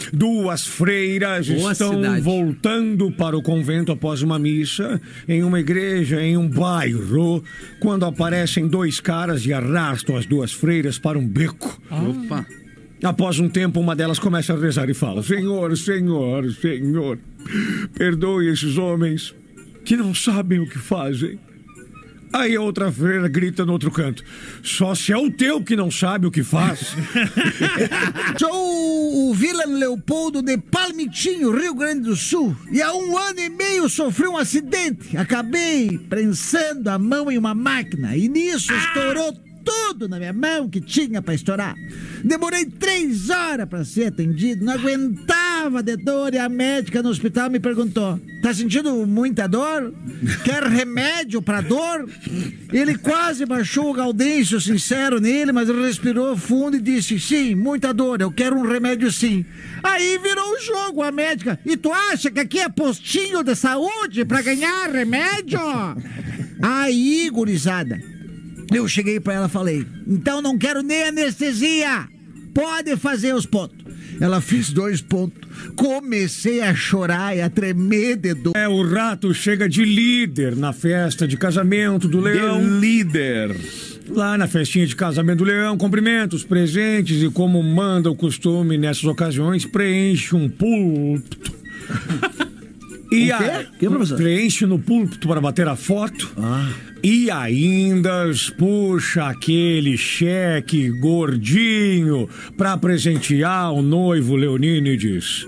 Duas 0.12 0.66
freiras 0.66 1.48
Boa 1.48 1.72
estão 1.72 1.94
cidade. 1.94 2.20
voltando 2.22 3.10
para 3.12 3.36
o 3.36 3.42
convento 3.42 3.92
após 3.92 4.22
uma 4.22 4.38
missa 4.38 5.00
em 5.28 5.42
uma 5.42 5.60
igreja 5.60 6.22
em 6.22 6.38
um 6.38 6.48
bairro, 6.48 7.44
quando 7.80 8.06
aparecem 8.06 8.66
dois 8.66 8.98
caras 8.98 9.44
e 9.44 9.52
arrastam 9.52 10.16
as 10.16 10.24
duas 10.24 10.52
freiras 10.52 10.98
para 10.98 11.18
um 11.18 11.26
beco. 11.26 11.80
Opa. 11.90 12.46
Após 13.02 13.38
um 13.38 13.50
tempo, 13.50 13.78
uma 13.78 13.94
delas 13.94 14.18
começa 14.18 14.54
a 14.54 14.58
rezar 14.58 14.88
e 14.88 14.94
fala: 14.94 15.22
Senhor, 15.22 15.76
Senhor, 15.76 16.50
Senhor, 16.52 17.18
perdoe 17.94 18.48
esses 18.48 18.78
homens 18.78 19.34
que 19.84 19.96
não 19.96 20.14
sabem 20.14 20.60
o 20.60 20.68
que 20.68 20.78
fazem. 20.78 21.38
Aí 22.34 22.56
a 22.56 22.60
outra 22.60 22.90
freira 22.90 23.28
grita 23.28 23.64
no 23.64 23.72
outro 23.72 23.92
canto: 23.92 24.24
Só 24.60 24.92
se 24.92 25.12
é 25.12 25.16
o 25.16 25.30
teu 25.30 25.62
que 25.62 25.76
não 25.76 25.88
sabe 25.88 26.26
o 26.26 26.32
que 26.32 26.42
faz. 26.42 26.96
Sou 28.36 29.30
o 29.30 29.32
Vilan 29.34 29.78
Leopoldo 29.78 30.42
de 30.42 30.58
Palmitinho, 30.58 31.56
Rio 31.56 31.76
Grande 31.76 32.00
do 32.08 32.16
Sul. 32.16 32.56
E 32.72 32.82
há 32.82 32.92
um 32.92 33.16
ano 33.16 33.38
e 33.38 33.48
meio 33.48 33.88
sofri 33.88 34.26
um 34.26 34.36
acidente. 34.36 35.16
Acabei 35.16 35.96
prensando 36.10 36.90
a 36.90 36.98
mão 36.98 37.30
em 37.30 37.38
uma 37.38 37.54
máquina. 37.54 38.16
E 38.16 38.28
nisso 38.28 38.74
estourou 38.74 39.32
tudo 39.64 40.08
na 40.08 40.18
minha 40.18 40.32
mão 40.32 40.68
que 40.68 40.80
tinha 40.80 41.22
pra 41.22 41.34
estourar. 41.34 41.74
Demorei 42.22 42.66
três 42.66 43.30
horas 43.30 43.68
pra 43.68 43.84
ser 43.84 44.06
atendido. 44.06 44.64
Não 44.64 44.74
aguentava 44.74 45.82
de 45.82 45.96
dor. 45.96 46.34
E 46.34 46.38
a 46.38 46.48
médica 46.48 47.02
no 47.02 47.08
hospital 47.08 47.50
me 47.50 47.58
perguntou: 47.58 48.20
Tá 48.42 48.52
sentindo 48.52 49.06
muita 49.06 49.46
dor? 49.46 49.92
Quer 50.44 50.62
remédio 50.64 51.40
pra 51.40 51.60
dor? 51.60 52.08
Ele 52.72 52.98
quase 52.98 53.46
baixou 53.46 53.90
o 53.90 53.94
gaudêncio 53.94 54.60
sincero 54.60 55.20
nele, 55.20 55.52
mas 55.52 55.68
respirou 55.68 56.36
fundo 56.36 56.76
e 56.76 56.80
disse: 56.80 57.18
Sim, 57.18 57.54
muita 57.54 57.92
dor, 57.92 58.20
eu 58.20 58.30
quero 58.30 58.56
um 58.56 58.66
remédio 58.66 59.10
sim. 59.10 59.44
Aí 59.82 60.18
virou 60.18 60.54
o 60.54 60.60
jogo 60.60 61.02
a 61.02 61.10
médica. 61.10 61.58
E 61.64 61.76
tu 61.76 61.92
acha 61.92 62.30
que 62.30 62.40
aqui 62.40 62.58
é 62.58 62.68
postinho 62.68 63.42
de 63.42 63.54
saúde 63.54 64.24
pra 64.24 64.42
ganhar 64.42 64.90
remédio? 64.90 65.60
Aí, 66.62 67.28
gurizada, 67.30 68.00
eu 68.72 68.86
cheguei 68.88 69.18
pra 69.20 69.34
ela 69.34 69.46
e 69.46 69.50
falei: 69.50 69.86
Então 70.06 70.40
não 70.42 70.56
quero 70.58 70.82
nem 70.82 71.04
anestesia. 71.04 72.06
Pode 72.54 72.96
fazer 72.96 73.34
os 73.34 73.44
pontos. 73.46 73.76
Ela 74.20 74.40
fez 74.40 74.70
dois 74.70 75.00
pontos. 75.00 75.40
Comecei 75.74 76.60
a 76.60 76.72
chorar 76.72 77.36
e 77.36 77.40
a 77.42 77.50
tremer 77.50 78.16
de 78.16 78.32
dor. 78.32 78.52
É, 78.56 78.68
o 78.68 78.80
rato 78.88 79.34
chega 79.34 79.68
de 79.68 79.84
líder 79.84 80.54
na 80.54 80.72
festa 80.72 81.26
de 81.26 81.36
casamento 81.36 82.06
do 82.06 82.20
leão. 82.20 82.62
líder. 82.78 83.56
Lá 84.08 84.38
na 84.38 84.46
festinha 84.46 84.86
de 84.86 84.94
casamento 84.94 85.38
do 85.38 85.44
leão, 85.44 85.76
cumprimenta 85.76 86.36
os 86.36 86.44
presentes 86.44 87.22
e, 87.22 87.28
como 87.30 87.60
manda 87.62 88.08
o 88.10 88.14
costume 88.14 88.78
nessas 88.78 89.04
ocasiões, 89.04 89.64
preenche 89.66 90.36
um 90.36 90.48
púlpito. 90.48 91.52
E 93.12 93.30
O 93.30 93.38
quê? 93.38 93.44
a- 93.44 93.64
Que, 93.78 93.88
professor? 93.88 94.16
preenche 94.16 94.66
no 94.66 94.76
púlpito 94.78 95.28
para 95.28 95.40
bater 95.40 95.68
a 95.68 95.76
foto. 95.76 96.32
E 97.04 97.30
ainda 97.30 98.30
puxa 98.56 99.26
aquele 99.26 99.94
cheque 99.94 100.88
gordinho 100.88 102.26
para 102.56 102.78
presentear 102.78 103.74
o 103.74 103.82
noivo 103.82 104.34
Leonino 104.34 104.88
e 104.88 104.96
diz: 104.96 105.46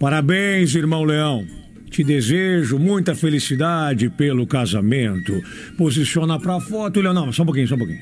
Parabéns, 0.00 0.74
irmão 0.74 1.04
Leão. 1.04 1.46
Te 1.90 2.02
desejo 2.02 2.78
muita 2.78 3.14
felicidade 3.14 4.08
pelo 4.08 4.46
casamento. 4.46 5.38
Posiciona 5.76 6.40
pra 6.40 6.60
foto, 6.60 6.98
Leão. 7.02 7.12
Não, 7.12 7.30
só 7.30 7.42
um 7.42 7.46
pouquinho, 7.46 7.68
só 7.68 7.74
um 7.74 7.78
pouquinho. 7.78 8.00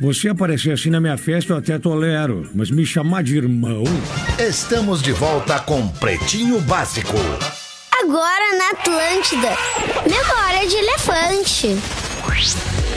Você 0.00 0.28
aparecer 0.28 0.70
assim 0.70 0.90
na 0.90 1.00
minha 1.00 1.16
festa 1.16 1.52
eu 1.52 1.56
até 1.56 1.76
tolero, 1.76 2.48
mas 2.54 2.70
me 2.70 2.86
chamar 2.86 3.24
de 3.24 3.36
irmão. 3.36 3.82
Estamos 4.38 5.02
de 5.02 5.10
volta 5.10 5.58
com 5.58 5.88
Pretinho 5.88 6.60
Básico. 6.60 7.16
Agora 8.00 8.56
na 8.56 8.70
Atlântida. 8.70 9.56
Memória 10.08 10.68
de 10.68 10.76
elefante. 10.76 12.01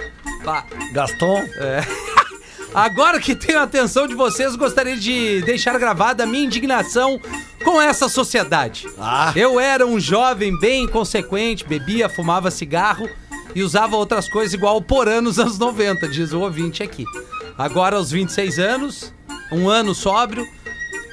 Gaston? 0.92 1.44
É. 1.58 1.84
Agora 2.76 3.18
que 3.18 3.34
tenho 3.34 3.58
a 3.58 3.62
atenção 3.62 4.06
de 4.06 4.14
vocês, 4.14 4.54
gostaria 4.54 4.98
de 4.98 5.40
deixar 5.40 5.78
gravada 5.78 6.24
a 6.24 6.26
minha 6.26 6.44
indignação 6.44 7.18
com 7.64 7.80
essa 7.80 8.06
sociedade. 8.06 8.86
Eu 9.34 9.58
era 9.58 9.86
um 9.86 9.98
jovem 9.98 10.54
bem 10.60 10.82
inconsequente, 10.84 11.64
bebia, 11.64 12.06
fumava 12.10 12.50
cigarro 12.50 13.08
e 13.54 13.62
usava 13.62 13.96
outras 13.96 14.28
coisas 14.28 14.52
igual 14.52 14.76
o 14.76 14.82
Porã 14.82 15.22
nos 15.22 15.38
anos 15.38 15.58
90, 15.58 16.06
diz 16.08 16.34
o 16.34 16.40
ouvinte 16.40 16.82
aqui. 16.82 17.06
Agora, 17.56 17.96
aos 17.96 18.10
26 18.10 18.58
anos, 18.58 19.10
um 19.50 19.70
ano 19.70 19.94
sóbrio, 19.94 20.46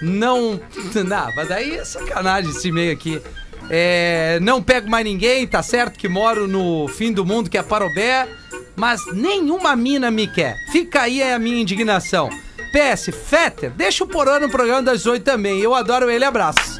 não. 0.01 0.59
Não, 1.07 1.33
mas 1.33 1.47
daí 1.47 1.75
é 1.75 1.85
sacanagem 1.85 2.51
esse 2.51 2.73
meio 2.73 2.91
aqui. 2.91 3.21
É, 3.69 4.37
não 4.41 4.61
pego 4.61 4.89
mais 4.89 5.05
ninguém, 5.05 5.47
tá 5.47 5.63
certo 5.63 5.97
que 5.97 6.09
moro 6.09 6.45
no 6.45 6.89
fim 6.89 7.13
do 7.13 7.25
mundo, 7.25 7.49
que 7.49 7.57
é 7.57 7.63
Parobé, 7.63 8.27
mas 8.75 9.01
nenhuma 9.13 9.75
mina 9.75 10.09
me 10.11 10.27
quer. 10.27 10.55
Fica 10.71 11.01
aí 11.01 11.21
a 11.21 11.37
minha 11.39 11.61
indignação. 11.61 12.29
PS, 12.71 13.11
Fetter, 13.27 13.69
deixa 13.71 14.03
o 14.03 14.07
Porã 14.07 14.39
no 14.39 14.49
programa 14.49 14.81
das 14.81 14.99
18 14.99 15.23
também. 15.23 15.59
Eu 15.59 15.75
adoro 15.75 16.09
ele, 16.09 16.25
abraço. 16.25 16.79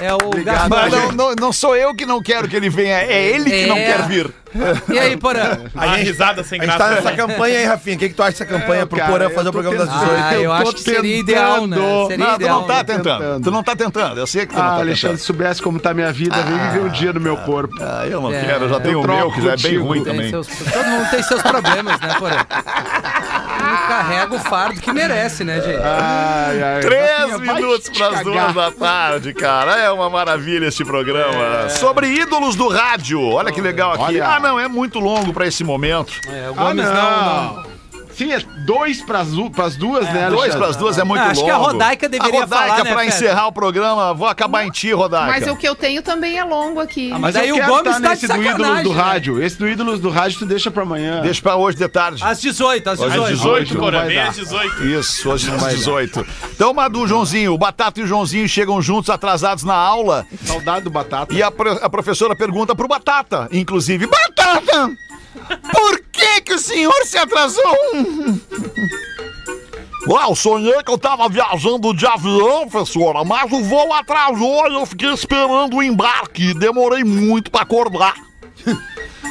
É 0.00 0.12
o 0.14 0.30
Gaspar. 0.44 0.68
Mas 0.68 0.92
não, 0.92 1.12
não, 1.12 1.34
não 1.34 1.52
sou 1.52 1.74
eu 1.76 1.94
que 1.94 2.04
não 2.04 2.22
quero 2.22 2.46
que 2.48 2.56
ele 2.56 2.68
venha, 2.68 2.98
é 3.02 3.28
ele 3.30 3.50
que 3.50 3.66
não 3.66 3.76
É. 3.76 3.84
quer 3.86 4.08
vir. 4.08 4.30
E 4.92 4.98
aí, 4.98 5.16
Porã? 5.16 5.58
Uma 5.74 5.96
risada 5.96 6.42
sem 6.44 6.60
A 6.60 6.64
gente 6.64 6.76
graça. 6.76 6.94
tá 6.94 7.00
nessa 7.02 7.16
campanha 7.16 7.58
aí, 7.58 7.64
Rafinha. 7.64 7.96
O 7.96 7.98
que, 7.98 8.08
que 8.08 8.14
tu 8.14 8.22
acha 8.22 8.32
dessa 8.32 8.46
campanha 8.46 8.82
É, 8.82 8.86
pro 8.86 8.98
cara, 8.98 9.10
Porã 9.12 9.30
fazer 9.30 9.46
eu 9.46 9.50
o 9.50 9.52
programa 9.52 9.76
das 9.78 9.88
tentando. 9.88 10.04
18? 10.06 10.24
Ah, 10.26 10.34
eu 10.36 10.50
tô 10.50 10.52
acho 10.56 10.72
que 10.74 10.82
seria 10.82 11.16
ideal, 11.18 11.66
né? 11.66 11.76
tentando. 11.76 12.06
Seria 12.08 12.24
Não, 12.26 12.32
tu 12.34 12.40
ideal. 12.40 12.60
não 12.60 12.66
tá 12.66 12.84
tentando. 12.84 13.18
tentando. 13.18 13.42
Tu 13.44 13.50
não 13.50 13.62
tá 13.62 13.76
tentando. 13.76 14.18
Eu 14.20 14.26
sei 14.26 14.46
que 14.46 14.54
tu 14.54 14.58
não 14.58 14.64
Ah, 14.64 14.68
tá 14.68 14.74
Alexandre, 14.76 14.96
tentando. 15.16 15.18
se 15.18 15.24
soubesse 15.24 15.62
como 15.62 15.78
tá 15.80 15.90
a 15.90 15.94
minha 15.94 16.12
vida, 16.12 16.36
vem 16.42 16.58
viver 16.70 16.80
um 16.84 16.88
dia 16.88 17.12
no 17.12 17.20
meu 17.20 17.36
corpo. 17.38 17.74
Ah, 17.80 18.06
eu 18.06 18.20
não 18.20 18.32
É, 18.32 18.40
quero, 18.44 18.64
eu 18.64 18.68
já 18.68 18.80
tenho 18.80 18.94
eu 18.94 19.00
o 19.02 19.06
meu, 19.06 19.32
que 19.32 19.40
já 19.42 19.52
é 19.52 19.56
bem 19.56 19.78
ruim 19.78 20.04
também. 20.04 20.30
seus- 20.30 20.46
todo 20.46 20.86
mundo 20.86 21.10
tem 21.10 21.22
seus 21.22 21.42
problemas, 21.42 22.00
né, 22.00 22.14
Porã? 22.18 22.36
Carrega 24.16 24.34
o 24.34 24.38
fardo 24.38 24.80
que 24.80 24.92
merece, 24.92 25.44
né, 25.44 25.60
gente? 25.60 25.80
Ai, 25.82 26.62
ai. 26.62 26.80
Três 26.80 27.40
minutos 27.40 27.88
para 27.90 28.08
as 28.18 28.24
duas 28.24 28.54
da 28.54 28.70
tarde, 28.70 29.32
cara. 29.34 29.76
É 29.76 29.90
uma 29.90 30.08
maravilha 30.10 30.66
este 30.66 30.84
programa. 30.84 31.68
Sobre 31.70 32.08
ídolos 32.08 32.56
do 32.56 32.68
rádio. 32.68 33.20
Olha 33.22 33.52
que 33.52 33.60
legal 33.60 33.92
aqui. 33.92 34.02
Olha. 34.04 34.26
Ah, 34.28 34.40
não, 34.40 34.58
é 34.58 34.68
muito 34.68 34.98
longo 34.98 35.32
para 35.32 35.46
esse 35.46 35.62
momento. 35.62 36.12
É, 36.28 36.48
o 36.50 36.52
Ah, 36.52 36.64
Gomes 36.64 36.84
não, 36.84 36.94
não. 36.94 37.75
Sim, 38.16 38.32
é 38.32 38.40
dois 38.64 39.02
pras, 39.02 39.28
pras 39.54 39.76
duas, 39.76 40.04
né, 40.06 40.28
Dois 40.30 40.32
Alexandre? 40.54 40.58
para 40.58 40.68
as 40.68 40.76
duas 40.76 40.96
é 40.98 41.04
muito 41.04 41.20
Ah, 41.20 41.24
longo. 41.24 41.32
acho 41.32 41.44
que 41.44 41.50
a 41.50 41.56
Rodaica 41.56 42.08
deveria 42.08 42.40
A 42.40 42.44
Rodaica, 42.44 42.64
falar, 42.66 42.84
né, 42.84 42.90
pra 42.90 43.00
Fede? 43.02 43.14
encerrar 43.14 43.46
o 43.48 43.52
programa, 43.52 44.14
vou 44.14 44.26
acabar 44.26 44.64
em 44.64 44.70
ti, 44.70 44.90
Rodaica. 44.92 45.26
Mas 45.26 45.46
o 45.46 45.54
que 45.56 45.68
eu 45.68 45.74
tenho 45.74 46.00
também 46.02 46.38
é 46.38 46.44
longo 46.44 46.80
aqui. 46.80 47.12
Ah, 47.12 47.18
Mas 47.18 47.34
eu 47.36 47.56
o 47.56 47.66
Gomes 47.66 47.84
tá 47.84 48.00
tá 48.00 48.08
nesse 48.08 48.26
de 48.26 48.32
do 48.32 48.42
Ídolos 48.42 48.82
do 48.82 48.94
né? 48.94 49.00
Rádio. 49.02 49.42
Esse 49.42 49.58
do 49.58 49.68
Ídolos 49.68 50.00
do 50.00 50.08
Rádio 50.10 50.38
tu 50.38 50.46
deixa 50.46 50.70
pra 50.70 50.82
amanhã. 50.82 51.20
Deixa 51.20 51.42
pra 51.42 51.56
hoje 51.56 51.76
de 51.76 51.86
tarde. 51.88 52.22
Às 52.24 52.40
18, 52.40 52.88
às 52.88 53.00
Às 53.00 53.10
18. 53.12 53.28
18, 53.36 53.74
não 53.74 53.80
Porã, 53.82 53.98
vai 53.98 54.06
vem 54.08 54.16
dar. 54.16 54.28
às 54.28 54.36
18. 54.36 54.84
Isso, 54.86 55.30
hoje 55.30 55.50
às 55.50 55.64
18. 55.74 56.26
Então, 56.54 56.72
Madu, 56.72 57.06
Joãozinho, 57.06 57.52
o 57.52 57.58
Batata 57.58 58.00
e 58.00 58.04
o 58.04 58.06
Joãozinho 58.06 58.48
chegam 58.48 58.80
juntos 58.80 59.10
atrasados 59.10 59.62
na 59.62 59.74
aula 59.74 60.24
Saudade 60.42 60.84
do 60.84 60.90
Batata. 60.90 61.34
e 61.34 61.42
a, 61.42 61.50
pro- 61.50 61.78
a 61.82 61.90
professora 61.90 62.34
pergunta 62.34 62.74
pro 62.74 62.88
Batata, 62.88 63.46
inclusive, 63.52 64.06
Batata, 64.06 64.90
por 65.72 66.00
que 66.26 66.40
que 66.42 66.54
o 66.54 66.58
senhor 66.58 67.04
se 67.04 67.16
atrasou? 67.16 67.76
Ué, 70.08 70.22
eu 70.24 70.36
sonhei 70.36 70.82
que 70.84 70.90
eu 70.90 70.98
tava 70.98 71.28
viajando 71.28 71.92
de 71.94 72.06
avião, 72.06 72.68
professora, 72.68 73.24
mas 73.24 73.50
o 73.50 73.62
voo 73.62 73.92
atrasou 73.92 74.68
e 74.68 74.74
eu 74.74 74.86
fiquei 74.86 75.12
esperando 75.12 75.76
o 75.76 75.82
embarque. 75.82 76.54
Demorei 76.54 77.02
muito 77.04 77.50
pra 77.50 77.62
acordar. 77.62 78.14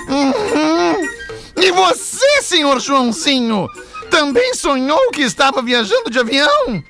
Uhum. 0.08 1.02
E 1.58 1.72
você, 1.72 2.42
senhor 2.42 2.80
Joãozinho, 2.80 3.70
também 4.10 4.54
sonhou 4.54 5.12
que 5.12 5.22
estava 5.22 5.62
viajando 5.62 6.10
de 6.10 6.20
avião? 6.20 6.84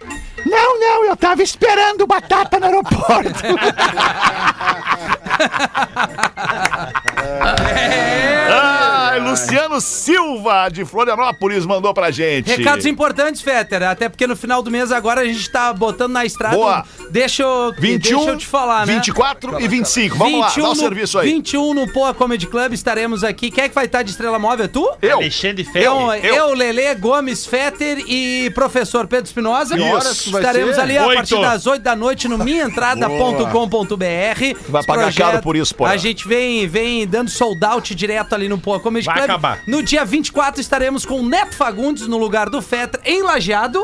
Não, 0.45 0.79
não, 0.79 1.05
eu 1.05 1.15
tava 1.15 1.41
esperando 1.41 2.05
batata 2.05 2.59
no 2.59 2.65
aeroporto. 2.65 3.31
Ai, 8.47 9.19
Luciano 9.19 9.81
Silva, 9.81 10.69
de 10.69 10.85
Florianópolis, 10.85 11.65
mandou 11.65 11.93
pra 11.93 12.11
gente. 12.11 12.47
Recados 12.47 12.85
importantes, 12.85 13.41
Fetter. 13.41 13.83
Até 13.83 14.09
porque 14.09 14.27
no 14.27 14.35
final 14.35 14.61
do 14.61 14.69
mês 14.69 14.91
agora 14.91 15.21
a 15.21 15.25
gente 15.25 15.49
tá 15.49 15.73
botando 15.73 16.13
na 16.13 16.25
estrada. 16.25 16.55
Boa. 16.55 16.85
Deixa 17.09 17.43
eu, 17.43 17.73
21, 17.77 18.17
deixa 18.17 18.31
eu 18.31 18.37
te 18.37 18.45
falar, 18.45 18.85
né? 18.85 18.95
24 18.95 19.61
e 19.61 19.67
25. 19.67 20.17
Vamos 20.17 20.39
lá, 20.39 20.53
dá 20.55 20.63
o 20.63 20.67
no, 20.67 20.75
serviço 20.75 21.19
aí. 21.19 21.29
21 21.29 21.73
no 21.73 21.91
Poa 21.91 22.13
Comedy 22.13 22.47
Club 22.47 22.73
estaremos 22.73 23.23
aqui. 23.23 23.49
Quem 23.49 23.63
é 23.63 23.69
que 23.69 23.75
vai 23.75 23.85
estar 23.85 24.03
de 24.03 24.11
estrela 24.11 24.37
móvel? 24.37 24.65
É 24.65 24.67
tu? 24.67 24.89
Eu. 25.01 25.17
Alexandre 25.17 25.67
Eu, 25.73 26.09
Fetter. 26.09 26.33
eu, 26.33 26.53
Lelê 26.53 26.93
Gomes 26.95 27.45
Fetter 27.45 28.03
e 28.07 28.51
professor 28.53 29.07
Pedro 29.07 29.25
Espinosa. 29.25 29.75
Que 29.75 29.81
horas 29.81 30.27
Estaremos 30.41 30.75
ser? 30.75 30.81
ali 30.81 30.97
a 30.97 31.05
Oito. 31.05 31.15
partir 31.17 31.41
das 31.41 31.67
8 31.67 31.81
da 31.81 31.95
noite 31.95 32.27
no 32.27 32.37
minhaentrada.com.br. 32.37 34.69
Vai 34.69 34.83
pagar 34.83 35.13
caro 35.13 35.41
por 35.41 35.55
isso, 35.55 35.73
porra. 35.75 35.91
A 35.91 35.97
gente 35.97 36.27
vem, 36.27 36.67
vem 36.67 37.07
dando 37.07 37.29
sold 37.29 37.63
out 37.65 37.93
direto 37.95 38.33
ali 38.33 38.47
no 38.49 38.57
Poa 38.57 38.79
Comedy 38.79 39.05
Vai 39.05 39.15
Club. 39.15 39.29
acabar. 39.29 39.59
No 39.67 39.83
dia 39.83 40.03
24 40.05 40.61
estaremos 40.61 41.05
com 41.05 41.19
o 41.19 41.27
Neto 41.27 41.55
Fagundes 41.55 42.07
no 42.07 42.17
lugar 42.17 42.49
do 42.49 42.61
Fetter 42.61 42.99
em 43.05 43.21
Lajeado. 43.23 43.83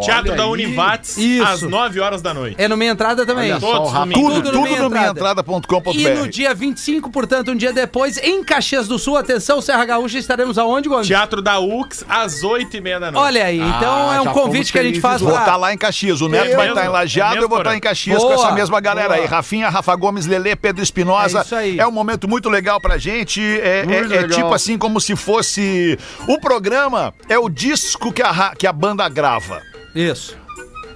Teatro 0.00 0.28
Olha 0.32 0.36
da 0.36 0.44
aí. 0.44 0.50
Univates, 0.50 1.16
Isso. 1.18 1.44
às 1.44 1.62
9 1.62 2.00
horas 2.00 2.20
da 2.22 2.32
noite. 2.34 2.56
É 2.58 2.66
no 2.68 2.76
Meia 2.76 2.90
Entrada 2.92 3.24
também. 3.26 3.50
Olha 3.52 3.60
só, 3.60 3.72
Todos 3.78 3.90
Tudo, 3.92 3.98
domingos. 4.00 4.22
Tudo, 4.22 4.34
no 4.34 4.42
tudo 4.42 4.52
no 4.60 4.68
Entrada. 4.86 4.88
minhaentrada.com.br. 4.90 5.90
E 5.96 6.08
no 6.14 6.28
dia 6.28 6.54
25, 6.54 7.10
portanto, 7.10 7.50
um 7.50 7.56
dia 7.56 7.72
depois, 7.72 8.16
em 8.18 8.42
Caxias 8.44 8.86
do 8.88 8.98
Sul, 8.98 9.16
atenção, 9.16 9.60
Serra 9.60 9.84
Gaúcha, 9.84 10.18
estaremos 10.18 10.58
aonde, 10.58 10.88
Gomes? 10.88 11.06
Teatro 11.06 11.40
da 11.42 11.58
UX, 11.58 12.04
às 12.08 12.42
8 12.42 12.76
e 12.76 12.80
meia 12.80 12.98
da 13.00 13.10
noite. 13.10 13.24
Olha 13.24 13.44
aí, 13.44 13.58
então 13.60 14.10
Ah, 14.10 14.14
é 14.16 14.20
um 14.20 14.24
já 14.24 14.32
convite 14.32 14.72
que 14.72 14.78
a 14.78 14.82
gente 14.82 15.00
felizes 15.00 15.02
faz 15.02 15.20
Vou 15.22 15.36
estar 15.38 15.56
lá 15.56 15.72
em 15.72 15.78
Caxias. 15.78 16.20
O 16.20 16.28
Neto 16.28 16.44
É 16.46 16.56
vai 16.56 16.66
mesmo? 16.66 16.78
estar 16.78 16.86
em 16.86 16.92
Lajeado, 16.92 17.30
É 17.32 17.34
mesmo, 17.36 17.44
eu 17.44 17.48
vou 17.48 17.58
estar 17.58 17.70
Porã? 17.70 17.76
em 17.76 17.80
Caxias 17.80 18.22
com 18.22 18.32
essa 18.32 18.52
mesma 18.52 18.80
galera 18.80 19.08
boa. 19.10 19.20
aí. 19.20 19.26
Rafinha, 19.26 19.68
Rafa 19.68 19.94
Gomes, 19.96 20.26
Lelê, 20.26 20.54
Pedro 20.56 20.82
Espinosa. 20.82 21.38
É 21.38 21.42
isso 21.42 21.54
aí. 21.54 21.78
É 21.78 21.86
um 21.86 21.90
momento 21.92 22.28
muito 22.28 22.48
legal 22.48 22.80
pra 22.80 22.98
gente. 22.98 23.40
É, 23.60 23.80
é- 23.80 23.84
Muito 23.84 24.12
é 24.12 24.20
legal. 24.20 24.28
tipo 24.38 24.54
assim, 24.54 24.76
como 24.78 25.00
se 25.00 25.14
fosse. 25.16 25.98
O 26.28 26.38
programa 26.40 27.14
é 27.28 27.38
o 27.38 27.48
disco 27.48 28.12
que 28.12 28.22
a, 28.22 28.30
ra- 28.30 28.54
que 28.56 28.66
a 28.66 28.72
banda 28.72 29.08
grava. 29.08 29.62
Isso. 29.94 30.36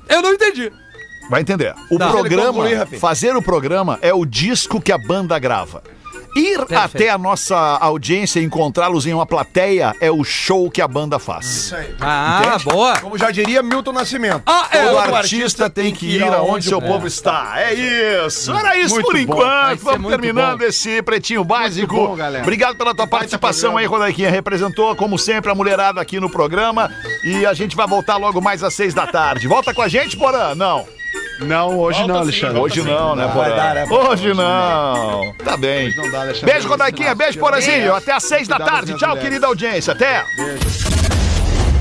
Eu 0.08 0.22
não 0.22 0.32
entendi. 0.32 0.72
Vai 1.30 1.42
entender. 1.42 1.74
O 1.90 1.98
Tá. 1.98 2.10
programa, 2.10 2.52
Conclui, 2.52 2.74
Rafinha. 2.74 3.00
fazer 3.00 3.36
o 3.36 3.42
programa 3.42 3.98
é 4.00 4.12
o 4.14 4.24
disco 4.24 4.80
que 4.80 4.90
a 4.90 4.98
banda 4.98 5.38
grava. 5.38 5.82
Ir 6.38 6.58
Perfeito. 6.58 6.80
até 6.80 7.10
a 7.10 7.18
nossa 7.18 7.56
audiência 7.56 8.40
e 8.40 8.44
encontrá-los 8.44 9.06
em 9.06 9.12
uma 9.14 9.26
plateia 9.26 9.94
é 10.00 10.10
o 10.10 10.22
show 10.24 10.70
que 10.70 10.80
a 10.80 10.88
banda 10.88 11.18
faz. 11.18 11.46
Isso 11.46 11.76
aí. 11.76 11.94
Ah, 12.00 12.56
boa. 12.64 12.98
Como 13.00 13.18
já 13.18 13.30
diria 13.30 13.62
Milton 13.62 13.92
Nascimento. 13.92 14.42
Ah, 14.46 14.68
é. 14.70 14.84
Todo 14.84 14.98
Todo 15.08 15.14
artista 15.14 15.70
tem 15.70 15.92
que 15.92 16.06
ir 16.16 16.22
aonde 16.22 16.64
seu 16.64 16.80
povo 16.80 17.06
está. 17.06 17.54
É 17.56 17.74
isso. 17.74 18.52
Era 18.52 18.76
isso 18.76 18.94
Muito 18.94 19.06
por 19.06 19.14
bom. 19.14 19.18
Enquanto. 19.20 19.80
Vamos 19.80 20.10
terminando 20.10 20.58
bom. 20.58 20.64
esse 20.64 21.02
pretinho 21.02 21.44
básico. 21.44 21.94
bom, 21.94 22.16
galera. 22.16 22.42
Obrigado 22.42 22.76
pela 22.76 22.94
tua 22.94 23.06
participação 23.06 23.76
aí, 23.76 23.86
Rodaquinha. 23.86 24.30
Representou, 24.30 24.94
como 24.96 25.18
sempre, 25.18 25.50
a 25.50 25.54
mulherada 25.54 26.00
aqui 26.00 26.20
no 26.20 26.30
programa. 26.30 26.90
E 27.24 27.46
a 27.46 27.54
gente 27.54 27.74
vai 27.76 27.86
voltar 27.86 28.16
logo 28.16 28.40
mais 28.40 28.62
às 28.62 28.74
seis 28.74 28.92
da 28.92 29.06
tarde. 29.06 29.46
Volta 29.48 29.72
com 29.72 29.82
a 29.82 29.88
gente, 29.88 30.16
Porã? 30.16 30.54
Não. 30.54 30.97
Não, 31.40 31.78
hoje 31.78 31.98
Volta 31.98 32.12
não, 32.12 32.20
sim, 32.20 32.28
Alexandre. 32.28 32.60
Hoje 32.60 32.82
não, 32.82 33.16
né, 33.16 33.28
Porã? 33.28 33.56
dar, 33.56 33.74
né, 33.74 33.86
Hoje 33.88 34.34
não. 34.34 35.34
Tá 35.44 35.56
bem. 35.56 35.88
Hoje 35.88 35.96
não 35.96 36.10
dá, 36.10 36.20
Alexandre. 36.22 36.52
Beijo, 36.52 36.68
Rodaquinha. 36.68 37.14
Beijo, 37.14 37.38
Porãzinho. 37.38 37.94
Até 37.94 38.12
às 38.12 38.24
seis 38.24 38.48
da 38.48 38.58
tarde. 38.58 38.94
Tchau, 38.94 39.10
mulheres. 39.10 39.28
querida 39.28 39.46
audiência. 39.46 39.92
Até. 39.92 40.24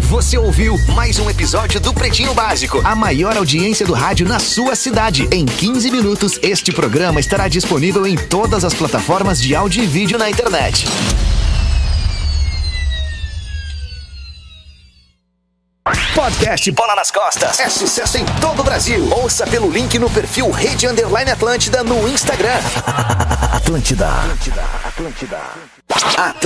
Você 0.02 0.38
ouviu 0.38 0.78
mais 0.96 1.20
um 1.20 1.30
episódio 1.30 1.82
do 1.82 1.94
Pretinho 1.94 2.34
Básico, 2.34 2.80
a 2.86 2.96
maior 2.96 3.36
audiência 3.36 3.86
do 3.86 3.94
rádio 3.94 4.26
na 4.26 4.40
sua 4.40 4.74
cidade. 4.74 5.28
Em 5.34 5.46
15 5.46 5.92
minutos, 5.92 6.40
este 6.42 6.72
programa 6.72 7.20
estará 7.20 7.50
disponível 7.50 8.08
em 8.08 8.16
todas 8.16 8.64
as 8.64 8.74
plataformas 8.74 9.42
de 9.42 9.54
áudio 9.54 9.84
e 9.84 9.88
vídeo 9.88 10.18
na 10.18 10.30
internet. 10.30 10.88
Podcast 16.14 16.70
Bola 16.72 16.96
nas 16.96 17.12
Costas. 17.12 17.60
É 17.60 17.70
sucesso 17.70 18.18
em 18.18 18.26
todo 18.42 18.60
o 18.60 18.64
Brasil. 18.64 19.10
Ouça 19.12 19.48
pelo 19.48 19.72
link 19.72 19.98
no 19.98 20.10
perfil 20.10 20.52
Rede 20.52 20.88
Underline 20.88 21.32
Atlântida 21.32 21.84
no 21.84 22.08
Instagram. 22.10 22.60
Atlântida. 23.54 24.08
Atlântida. 24.08 24.64
Atlântida. 24.84 25.40
Atlântida. 25.90 26.38